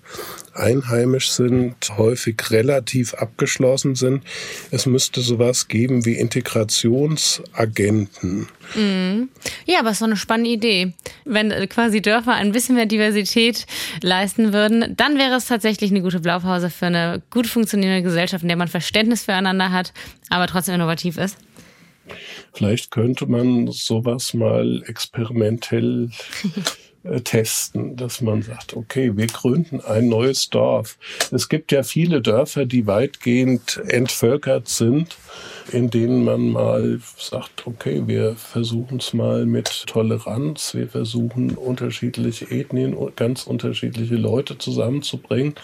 einheimisch 0.53 1.29
sind, 1.31 1.75
häufig 1.97 2.37
relativ 2.49 3.13
abgeschlossen 3.13 3.93
sind. 3.95 4.23
Es 4.71 4.85
müsste 4.85 5.19
sowas 5.21 5.67
geben 5.67 6.05
wie 6.05 6.13
Integrationsagenten. 6.13 8.47
Mhm. 8.75 9.29
Ja, 9.65 9.79
aber 9.79 9.91
ist 9.91 9.99
so 9.99 10.05
eine 10.05 10.17
spannende 10.17 10.49
Idee. 10.51 10.93
Wenn 11.25 11.51
quasi 11.69 12.01
Dörfer 12.01 12.33
ein 12.33 12.51
bisschen 12.51 12.75
mehr 12.75 12.87
Diversität 12.87 13.65
leisten 14.01 14.51
würden, 14.53 14.95
dann 14.97 15.17
wäre 15.17 15.35
es 15.35 15.45
tatsächlich 15.45 15.91
eine 15.91 16.01
gute 16.01 16.19
Blaupause 16.19 16.69
für 16.69 16.87
eine 16.87 17.21
gut 17.29 17.47
funktionierende 17.47 18.03
Gesellschaft, 18.03 18.43
in 18.43 18.49
der 18.49 18.57
man 18.57 18.67
Verständnis 18.67 19.23
füreinander 19.23 19.71
hat, 19.71 19.93
aber 20.29 20.47
trotzdem 20.47 20.75
innovativ 20.75 21.17
ist. 21.17 21.37
Vielleicht 22.53 22.91
könnte 22.91 23.25
man 23.27 23.67
sowas 23.71 24.33
mal 24.33 24.83
experimentell 24.87 26.09
äh, 27.03 27.21
testen, 27.21 27.95
dass 27.95 28.21
man 28.21 28.41
sagt, 28.41 28.75
okay, 28.75 29.15
wir 29.15 29.27
gründen 29.27 29.81
ein 29.81 30.09
neues 30.09 30.49
Dorf. 30.49 30.97
Es 31.31 31.49
gibt 31.49 31.71
ja 31.71 31.83
viele 31.83 32.21
Dörfer, 32.21 32.65
die 32.65 32.87
weitgehend 32.87 33.81
entvölkert 33.87 34.67
sind, 34.67 35.15
in 35.71 35.89
denen 35.89 36.23
man 36.23 36.49
mal 36.49 36.99
sagt, 37.17 37.67
okay, 37.67 38.03
wir 38.05 38.35
versuchen 38.35 38.97
es 38.97 39.13
mal 39.13 39.45
mit 39.45 39.85
Toleranz, 39.87 40.73
wir 40.73 40.87
versuchen 40.87 41.51
unterschiedliche 41.51 42.49
Ethnien, 42.49 42.95
ganz 43.15 43.43
unterschiedliche 43.43 44.15
Leute 44.15 44.57
zusammenzubringen 44.57 45.55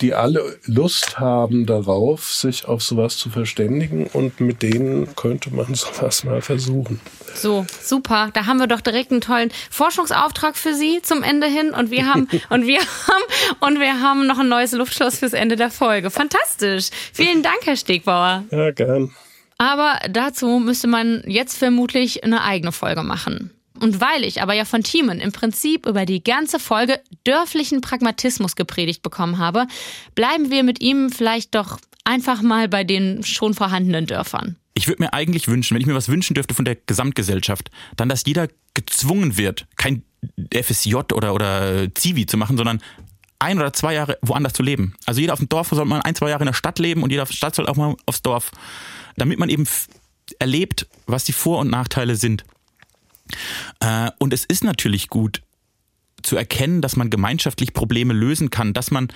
die 0.00 0.14
alle 0.14 0.58
Lust 0.64 1.18
haben 1.18 1.66
darauf, 1.66 2.32
sich 2.32 2.66
auf 2.66 2.82
sowas 2.82 3.16
zu 3.18 3.30
verständigen 3.30 4.06
und 4.06 4.40
mit 4.40 4.62
denen 4.62 5.14
könnte 5.16 5.52
man 5.52 5.74
sowas 5.74 6.24
mal 6.24 6.40
versuchen. 6.40 7.00
So, 7.34 7.66
super. 7.82 8.30
Da 8.32 8.46
haben 8.46 8.58
wir 8.58 8.66
doch 8.66 8.80
direkt 8.80 9.10
einen 9.10 9.20
tollen 9.20 9.50
Forschungsauftrag 9.70 10.56
für 10.56 10.74
Sie 10.74 11.00
zum 11.02 11.22
Ende 11.22 11.46
hin 11.46 11.70
und 11.70 11.90
wir 11.90 12.06
haben 12.06 12.28
und 12.50 12.66
wir 12.66 12.80
haben 12.80 13.58
und 13.60 13.80
wir 13.80 14.00
haben 14.00 14.26
noch 14.26 14.38
ein 14.38 14.48
neues 14.48 14.72
Luftschloss 14.72 15.18
fürs 15.18 15.32
Ende 15.32 15.56
der 15.56 15.70
Folge. 15.70 16.10
Fantastisch. 16.10 16.90
Vielen 17.12 17.42
Dank, 17.42 17.58
Herr 17.64 17.76
Stegbauer. 17.76 18.44
Ja, 18.50 18.70
gern. 18.70 19.12
Aber 19.58 19.98
dazu 20.08 20.60
müsste 20.60 20.86
man 20.86 21.24
jetzt 21.26 21.58
vermutlich 21.58 22.22
eine 22.22 22.44
eigene 22.44 22.70
Folge 22.70 23.02
machen. 23.02 23.50
Und 23.80 24.00
weil 24.00 24.24
ich 24.24 24.42
aber 24.42 24.54
ja 24.54 24.64
von 24.64 24.82
Thiemen 24.82 25.20
im 25.20 25.32
Prinzip 25.32 25.86
über 25.86 26.06
die 26.06 26.22
ganze 26.22 26.58
Folge 26.58 27.00
dörflichen 27.24 27.80
Pragmatismus 27.80 28.56
gepredigt 28.56 29.02
bekommen 29.02 29.38
habe, 29.38 29.66
bleiben 30.14 30.50
wir 30.50 30.62
mit 30.62 30.80
ihm 30.80 31.10
vielleicht 31.10 31.54
doch 31.54 31.78
einfach 32.04 32.42
mal 32.42 32.68
bei 32.68 32.84
den 32.84 33.22
schon 33.22 33.54
vorhandenen 33.54 34.06
Dörfern. 34.06 34.56
Ich 34.74 34.88
würde 34.88 35.02
mir 35.02 35.12
eigentlich 35.12 35.48
wünschen, 35.48 35.74
wenn 35.74 35.80
ich 35.80 35.86
mir 35.86 35.94
was 35.94 36.08
wünschen 36.08 36.34
dürfte 36.34 36.54
von 36.54 36.64
der 36.64 36.76
Gesamtgesellschaft, 36.76 37.70
dann, 37.96 38.08
dass 38.08 38.24
jeder 38.24 38.48
gezwungen 38.74 39.36
wird, 39.36 39.66
kein 39.76 40.02
FSJ 40.52 40.94
oder, 40.94 41.34
oder 41.34 41.92
Zivi 41.94 42.26
zu 42.26 42.36
machen, 42.36 42.56
sondern 42.56 42.80
ein 43.38 43.58
oder 43.58 43.72
zwei 43.72 43.94
Jahre 43.94 44.18
woanders 44.22 44.52
zu 44.52 44.62
leben. 44.62 44.94
Also 45.06 45.20
jeder 45.20 45.32
auf 45.32 45.38
dem 45.38 45.48
Dorf 45.48 45.68
soll 45.68 45.84
mal 45.84 46.00
ein, 46.02 46.14
zwei 46.14 46.30
Jahre 46.30 46.42
in 46.42 46.46
der 46.46 46.54
Stadt 46.54 46.78
leben 46.78 47.02
und 47.02 47.10
jeder 47.10 47.22
auf 47.22 47.28
der 47.28 47.36
Stadt 47.36 47.54
soll 47.54 47.66
auch 47.66 47.76
mal 47.76 47.94
aufs 48.06 48.22
Dorf. 48.22 48.50
Damit 49.16 49.38
man 49.38 49.48
eben 49.48 49.66
erlebt, 50.38 50.86
was 51.06 51.24
die 51.24 51.32
Vor- 51.32 51.58
und 51.58 51.70
Nachteile 51.70 52.16
sind. 52.16 52.44
Äh, 53.80 54.10
und 54.18 54.32
es 54.32 54.44
ist 54.44 54.64
natürlich 54.64 55.08
gut 55.08 55.42
zu 56.22 56.36
erkennen, 56.36 56.82
dass 56.82 56.96
man 56.96 57.10
gemeinschaftlich 57.10 57.72
Probleme 57.72 58.12
lösen 58.12 58.50
kann, 58.50 58.72
dass 58.72 58.90
man 58.90 59.08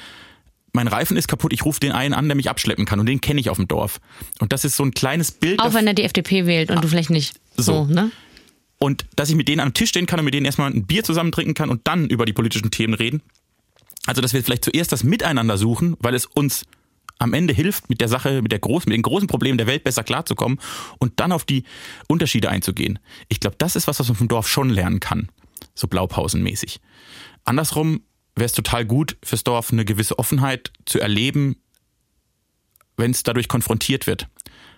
mein 0.73 0.89
Reifen 0.89 1.17
ist 1.17 1.29
kaputt, 1.29 1.53
ich 1.53 1.65
rufe 1.65 1.81
den 1.81 1.93
einen 1.93 2.15
an, 2.15 2.29
der 2.29 2.35
mich 2.35 2.49
abschleppen 2.49 2.87
kann 2.87 2.99
und 2.99 3.07
den 3.07 3.21
kenne 3.21 3.41
ich 3.41 3.51
auf 3.51 3.59
dem 3.59 3.69
Dorf. 3.69 4.01
Und 4.41 4.53
das 4.53 4.65
ist 4.65 4.77
so 4.77 4.85
ein 4.85 4.93
kleines 4.93 5.31
Bild. 5.31 5.61
Auch 5.61 5.75
wenn 5.75 5.87
er 5.87 5.95
die 5.95 6.03
FDP 6.03 6.47
wählt 6.47 6.71
und 6.71 6.79
ah, 6.79 6.81
du 6.81 6.89
vielleicht 6.89 7.11
nicht. 7.11 7.39
So, 7.57 7.85
so, 7.85 7.85
ne? 7.85 8.11
Und 8.79 9.05
dass 9.15 9.29
ich 9.29 9.37
mit 9.37 9.49
denen 9.49 9.61
am 9.61 9.75
Tisch 9.75 9.91
stehen 9.91 10.07
kann 10.07 10.19
und 10.19 10.25
mit 10.25 10.35
denen 10.35 10.47
erstmal 10.47 10.73
ein 10.73 10.87
Bier 10.87 11.05
zusammen 11.05 11.31
trinken 11.31 11.55
kann 11.55 11.71
und 11.71 11.87
dann 11.87 12.09
über 12.09 12.25
die 12.25 12.33
politischen 12.33 12.71
Themen 12.71 12.95
reden. 12.95 13.23
Also, 14.07 14.21
dass 14.21 14.33
wir 14.33 14.43
vielleicht 14.43 14.65
zuerst 14.65 14.91
das 14.91 15.05
Miteinander 15.05 15.57
suchen, 15.57 15.97
weil 16.01 16.15
es 16.15 16.27
uns 16.27 16.65
am 17.23 17.35
Ende 17.35 17.55
hilft, 17.55 17.89
mit 17.89 18.01
der 18.01 18.09
Sache, 18.09 18.43
mit 18.43 18.53
der 18.53 18.59
großen, 18.59 18.89
mit 18.89 18.97
den 18.97 19.03
großen 19.03 19.29
Problemen 19.29 19.59
der 19.59 19.67
Welt 19.67 19.85
besser 19.85 20.03
klarzukommen 20.03 20.61
und 20.99 21.21
dann 21.21 21.33
auf 21.33 21.45
die 21.45 21.65
Unterschiede 22.09 22.51
einzugehen. 22.51 22.99
Ich 23.29 23.41
glaube, 23.41 23.57
das 23.59 23.77
ist 23.77 23.87
was, 23.87 24.01
was 24.01 24.09
man 24.09 24.17
vom 24.17 24.29
Dorf 24.29 24.49
schon 24.49 24.71
lernen 24.71 25.01
kann. 25.01 25.29
So 25.75 25.87
Blaupausenmäßig. 25.87 26.81
Andersrum 27.45 28.03
wäre 28.35 28.47
es 28.47 28.53
total 28.53 28.85
gut 28.85 29.17
fürs 29.23 29.45
Dorf, 29.45 29.73
eine 29.73 29.85
gewisse 29.85 30.19
Offenheit 30.19 30.73
zu 30.85 31.01
erleben, 31.01 31.57
wenn 32.97 33.11
es 33.11 33.23
dadurch 33.23 33.49
konfrontiert 33.49 34.07
wird. 34.07 34.29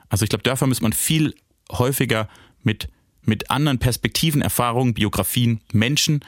Also 0.09 0.25
ich 0.25 0.29
glaube, 0.29 0.43
Dörfer 0.43 0.67
muss 0.67 0.81
man 0.81 0.93
viel 0.93 1.35
häufiger 1.73 2.29
mit, 2.63 2.89
mit 3.23 3.51
anderen 3.51 3.79
Perspektiven, 3.79 4.43
Erfahrungen, 4.43 4.95
Biografien, 4.95 5.61
Menschen 5.73 6.21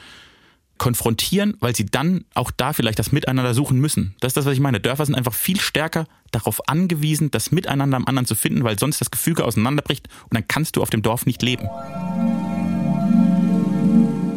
konfrontieren, 0.77 1.55
weil 1.59 1.75
sie 1.75 1.85
dann 1.85 2.25
auch 2.33 2.51
da 2.51 2.73
vielleicht 2.73 2.99
das 2.99 3.11
Miteinander 3.11 3.53
suchen 3.53 3.79
müssen. 3.79 4.15
Das 4.19 4.31
ist 4.31 4.37
das, 4.37 4.45
was 4.45 4.53
ich 4.53 4.59
meine. 4.59 4.79
Dörfer 4.79 5.05
sind 5.05 5.15
einfach 5.15 5.33
viel 5.33 5.59
stärker 5.59 6.05
darauf 6.31 6.67
angewiesen, 6.67 7.31
das 7.31 7.51
Miteinander 7.51 7.97
am 7.97 8.05
anderen 8.05 8.25
zu 8.25 8.35
finden, 8.35 8.63
weil 8.63 8.77
sonst 8.77 9.01
das 9.01 9.11
Gefüge 9.11 9.45
auseinanderbricht 9.45 10.07
und 10.23 10.35
dann 10.35 10.47
kannst 10.47 10.75
du 10.75 10.81
auf 10.81 10.89
dem 10.89 11.01
Dorf 11.01 11.25
nicht 11.25 11.41
leben. 11.41 11.67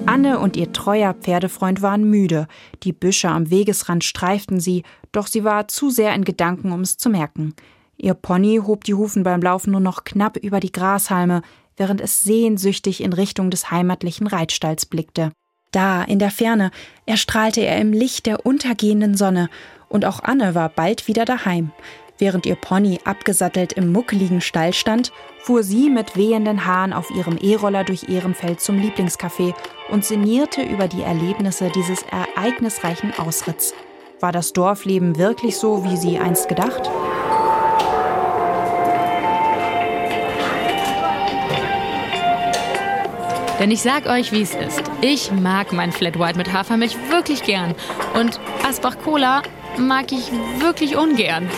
Anne 0.07 0.41
und 0.41 0.57
ihr 0.57 0.72
treuer 0.72 1.14
Pferdefreund 1.14 1.82
waren 1.82 2.03
müde. 2.03 2.49
Die 2.82 2.93
Büsche 2.93 3.28
am 3.28 3.51
Wegesrand 3.51 4.03
streiften 4.03 4.59
sie, 4.59 4.82
doch 5.12 5.28
sie 5.28 5.45
war 5.45 5.68
zu 5.68 5.91
sehr 5.91 6.14
in 6.14 6.24
Gedanken, 6.24 6.72
um 6.72 6.80
es 6.80 6.97
zu 6.97 7.11
merken. 7.11 7.55
Ihr 7.97 8.14
Pony 8.14 8.61
hob 8.66 8.82
die 8.84 8.95
Hufen 8.95 9.22
beim 9.22 9.41
Laufen 9.41 9.70
nur 9.70 9.80
noch 9.80 10.05
knapp 10.05 10.36
über 10.36 10.59
die 10.59 10.72
Grashalme, 10.72 11.43
während 11.76 12.01
es 12.01 12.22
sehnsüchtig 12.22 13.03
in 13.03 13.12
Richtung 13.12 13.51
des 13.51 13.70
heimatlichen 13.70 14.26
Reitstalls 14.26 14.84
blickte. 14.84 15.32
Da, 15.71 16.03
in 16.03 16.18
der 16.18 16.31
Ferne, 16.31 16.71
erstrahlte 17.07 17.61
er 17.61 17.79
im 17.79 17.93
Licht 17.93 18.27
der 18.27 18.45
untergehenden 18.45 19.16
Sonne, 19.16 19.49
und 19.89 20.05
auch 20.05 20.23
Anne 20.23 20.55
war 20.55 20.68
bald 20.68 21.09
wieder 21.09 21.25
daheim. 21.25 21.73
Während 22.18 22.45
ihr 22.45 22.55
Pony 22.55 23.01
abgesattelt 23.05 23.73
im 23.73 23.93
muckeligen 23.93 24.41
Stall 24.41 24.73
stand, 24.73 25.11
fuhr 25.39 25.62
sie 25.62 25.89
mit 25.89 26.16
wehenden 26.16 26.66
Haaren 26.66 26.93
auf 26.93 27.11
ihrem 27.11 27.39
E-Roller 27.41 27.83
durch 27.83 28.09
Ehrenfeld 28.09 28.61
zum 28.61 28.79
Lieblingscafé 28.79 29.55
und 29.91 30.05
sinnierte 30.05 30.62
über 30.62 30.87
die 30.87 31.03
Erlebnisse 31.03 31.71
dieses 31.75 32.03
ereignisreichen 32.03 33.12
Ausritts. 33.18 33.73
War 34.21 34.33
das 34.33 34.53
Dorfleben 34.53 35.16
wirklich 35.16 35.57
so, 35.57 35.83
wie 35.85 35.97
sie 35.97 36.18
einst 36.18 36.49
gedacht? 36.49 36.91
Denn 43.61 43.71
ich 43.71 43.83
sag 43.83 44.07
euch, 44.07 44.33
wie 44.33 44.41
es 44.41 44.55
ist. 44.55 44.83
Ich 45.03 45.31
mag 45.31 45.73
mein 45.73 45.93
Flat 45.93 46.19
White 46.19 46.39
mit 46.39 46.51
Hafermilch 46.53 46.97
wirklich 47.11 47.43
gern. 47.43 47.75
Und 48.15 48.41
Asbach 48.67 48.97
Cola 49.05 49.43
mag 49.77 50.11
ich 50.13 50.33
wirklich 50.59 50.97
ungern. 50.97 51.49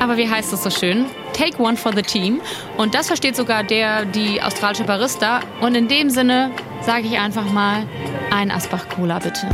Aber 0.00 0.16
wie 0.16 0.28
heißt 0.28 0.52
es 0.52 0.62
so 0.62 0.70
schön? 0.70 1.04
Take 1.32 1.60
one 1.60 1.76
for 1.76 1.92
the 1.92 2.02
team. 2.02 2.40
Und 2.76 2.94
das 2.94 3.08
versteht 3.08 3.34
sogar 3.34 3.64
der, 3.64 4.04
die 4.04 4.40
australische 4.40 4.84
Barista. 4.84 5.40
Und 5.60 5.74
in 5.74 5.88
dem 5.88 6.10
Sinne 6.10 6.52
sage 6.80 7.06
ich 7.06 7.18
einfach 7.18 7.50
mal, 7.52 7.86
ein 8.30 8.50
Asbach 8.50 8.88
Cola 8.88 9.18
bitte. 9.18 9.48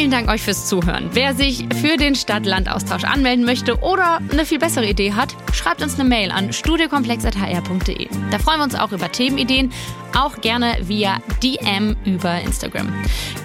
Vielen 0.00 0.12
Dank 0.12 0.30
euch 0.30 0.40
fürs 0.40 0.66
Zuhören. 0.66 1.10
Wer 1.12 1.34
sich 1.34 1.66
für 1.78 1.98
den 1.98 2.14
Stadt-Land-Austausch 2.14 3.04
anmelden 3.04 3.44
möchte 3.44 3.80
oder 3.80 4.20
eine 4.32 4.46
viel 4.46 4.58
bessere 4.58 4.88
Idee 4.88 5.12
hat, 5.12 5.36
schreibt 5.52 5.82
uns 5.82 6.00
eine 6.00 6.08
Mail 6.08 6.30
an 6.30 6.54
studiokomplex.hr.de. 6.54 8.08
Da 8.30 8.38
freuen 8.38 8.60
wir 8.60 8.64
uns 8.64 8.74
auch 8.76 8.92
über 8.92 9.12
Themenideen 9.12 9.70
auch 10.16 10.40
gerne 10.40 10.76
via 10.82 11.18
DM 11.42 11.96
über 12.04 12.40
Instagram. 12.40 12.92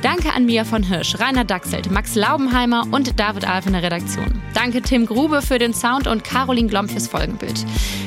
Danke 0.01 0.31
an 0.33 0.45
Mia 0.45 0.63
von 0.63 0.83
Hirsch, 0.83 1.19
Rainer 1.19 1.43
Dachselt, 1.43 1.91
Max 1.91 2.15
Laubenheimer 2.15 2.83
und 2.91 3.19
David 3.19 3.47
Alf 3.47 3.65
in 3.65 3.73
der 3.73 3.83
Redaktion. 3.83 4.41
Danke 4.53 4.81
Tim 4.81 5.05
Grube 5.05 5.41
für 5.41 5.59
den 5.59 5.73
Sound 5.73 6.07
und 6.07 6.23
Caroline 6.23 6.69
Glom 6.69 6.87
fürs 6.87 7.07
Folgenbild. 7.07 7.65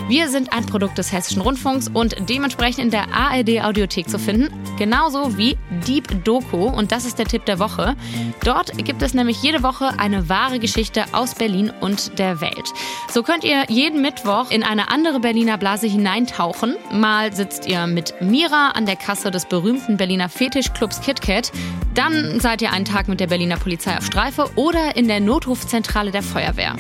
Wir 0.09 0.29
sind 0.29 0.53
ein 0.53 0.65
Produkt 0.65 0.97
des 0.97 1.13
Hessischen 1.13 1.43
Rundfunks 1.43 1.89
und 1.93 2.17
dementsprechend 2.29 2.85
in 2.85 2.91
der 2.91 3.13
ARD 3.13 3.63
Audiothek 3.63 4.09
zu 4.09 4.19
finden, 4.19 4.49
genauso 4.79 5.37
wie 5.37 5.59
Deep 5.87 6.25
Doku 6.25 6.67
und 6.67 6.93
das 6.93 7.05
ist 7.05 7.19
der 7.19 7.27
Tipp 7.27 7.45
der 7.45 7.59
Woche. 7.59 7.95
Dort 8.43 8.77
gibt 8.85 9.03
es 9.03 9.13
nämlich 9.13 9.43
jede 9.43 9.63
Woche 9.63 9.99
eine 9.99 10.29
wahre 10.29 10.59
Geschichte 10.59 11.05
aus 11.13 11.35
Berlin 11.35 11.73
und 11.81 12.19
der 12.19 12.41
Welt. 12.41 12.73
So 13.11 13.23
könnt 13.23 13.45
ihr 13.45 13.65
jeden 13.69 14.01
Mittwoch 14.01 14.51
in 14.51 14.63
eine 14.63 14.91
andere 14.91 15.21
Berliner 15.21 15.59
Blase 15.59 15.87
hineintauchen. 15.87 16.77
Mal 16.93 17.35
sitzt 17.35 17.67
ihr 17.67 17.87
mit 17.87 18.15
mir 18.21 18.48
Vierer 18.49 18.77
an 18.77 18.87
der 18.87 18.97
Kasse 18.97 19.31
des 19.31 19.45
berühmten 19.45 19.99
Berliner 19.99 20.31
Fetischclubs 20.31 21.03
KitKat. 21.03 21.53
Dann 21.95 22.41
seid 22.41 22.63
ihr 22.63 22.73
einen 22.73 22.87
Tag 22.87 23.07
mit 23.07 23.21
der 23.21 23.27
Berliner 23.27 23.59
Polizei 23.59 23.95
auf 23.97 24.07
Streife 24.07 24.51
oder 24.55 24.97
in 24.97 25.07
der 25.07 25.21
Notrufzentrale 25.21 26.13
der 26.13 26.23
Feuerwehr. 26.23 26.75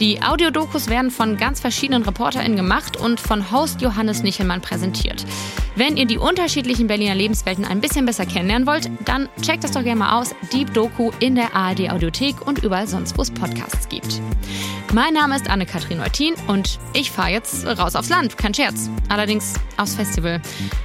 Die 0.00 0.22
Audiodokus 0.22 0.88
werden 0.88 1.12
von 1.12 1.36
ganz 1.36 1.60
verschiedenen 1.60 2.02
ReporterInnen 2.02 2.56
gemacht 2.56 2.96
und 2.96 3.20
von 3.20 3.52
Host 3.52 3.80
Johannes 3.80 4.24
Nichelmann 4.24 4.60
präsentiert. 4.60 5.24
Wenn 5.76 5.96
ihr 5.96 6.06
die 6.06 6.18
unterschiedlichen 6.18 6.88
Berliner 6.88 7.14
Lebenswelten 7.14 7.64
ein 7.64 7.80
bisschen 7.80 8.06
besser 8.06 8.26
kennenlernen 8.26 8.66
wollt, 8.66 8.90
dann 9.04 9.28
checkt 9.40 9.62
das 9.62 9.72
doch 9.72 9.84
gerne 9.84 10.00
mal 10.00 10.20
aus. 10.20 10.34
Deep 10.52 10.74
Doku 10.74 11.12
in 11.20 11.36
der 11.36 11.54
ARD 11.54 11.90
Audiothek 11.90 12.44
und 12.44 12.64
überall 12.64 12.88
sonst, 12.88 13.16
wo 13.16 13.22
es 13.22 13.30
Podcasts 13.30 13.88
gibt. 13.88 14.20
Mein 14.94 15.14
Name 15.14 15.34
ist 15.34 15.50
Anne-Kathrin 15.50 15.98
Neutin 15.98 16.34
und 16.46 16.78
ich 16.92 17.10
fahre 17.10 17.30
jetzt 17.30 17.66
raus 17.66 17.96
aufs 17.96 18.10
Land. 18.10 18.38
Kein 18.38 18.54
Scherz. 18.54 18.88
Allerdings 19.08 19.54
aufs 19.76 19.96
Festival. 19.96 20.40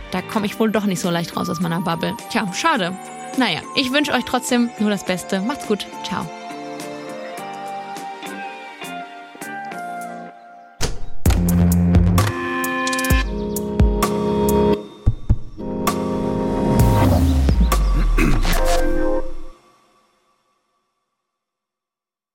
Da 0.10 0.24
komme 0.24 0.48
ich 0.48 0.60
wohl 0.60 0.72
doch 0.72 0.86
nicht 0.86 1.00
so 1.00 1.12
leicht 1.12 1.38
raus 1.38 1.48
aus 1.48 1.60
meiner 1.60 1.80
Bubble. 1.80 2.18
Tja, 2.32 2.52
schade. 2.52 2.98
Naja, 3.38 3.62
ich 3.76 3.92
wünsche 3.92 4.12
euch 4.14 4.26
trotzdem 4.26 4.72
nur 4.80 4.90
das 4.90 5.06
Beste. 5.06 5.42
Macht's 5.42 5.68
gut. 5.68 5.86
Ciao. 6.04 6.26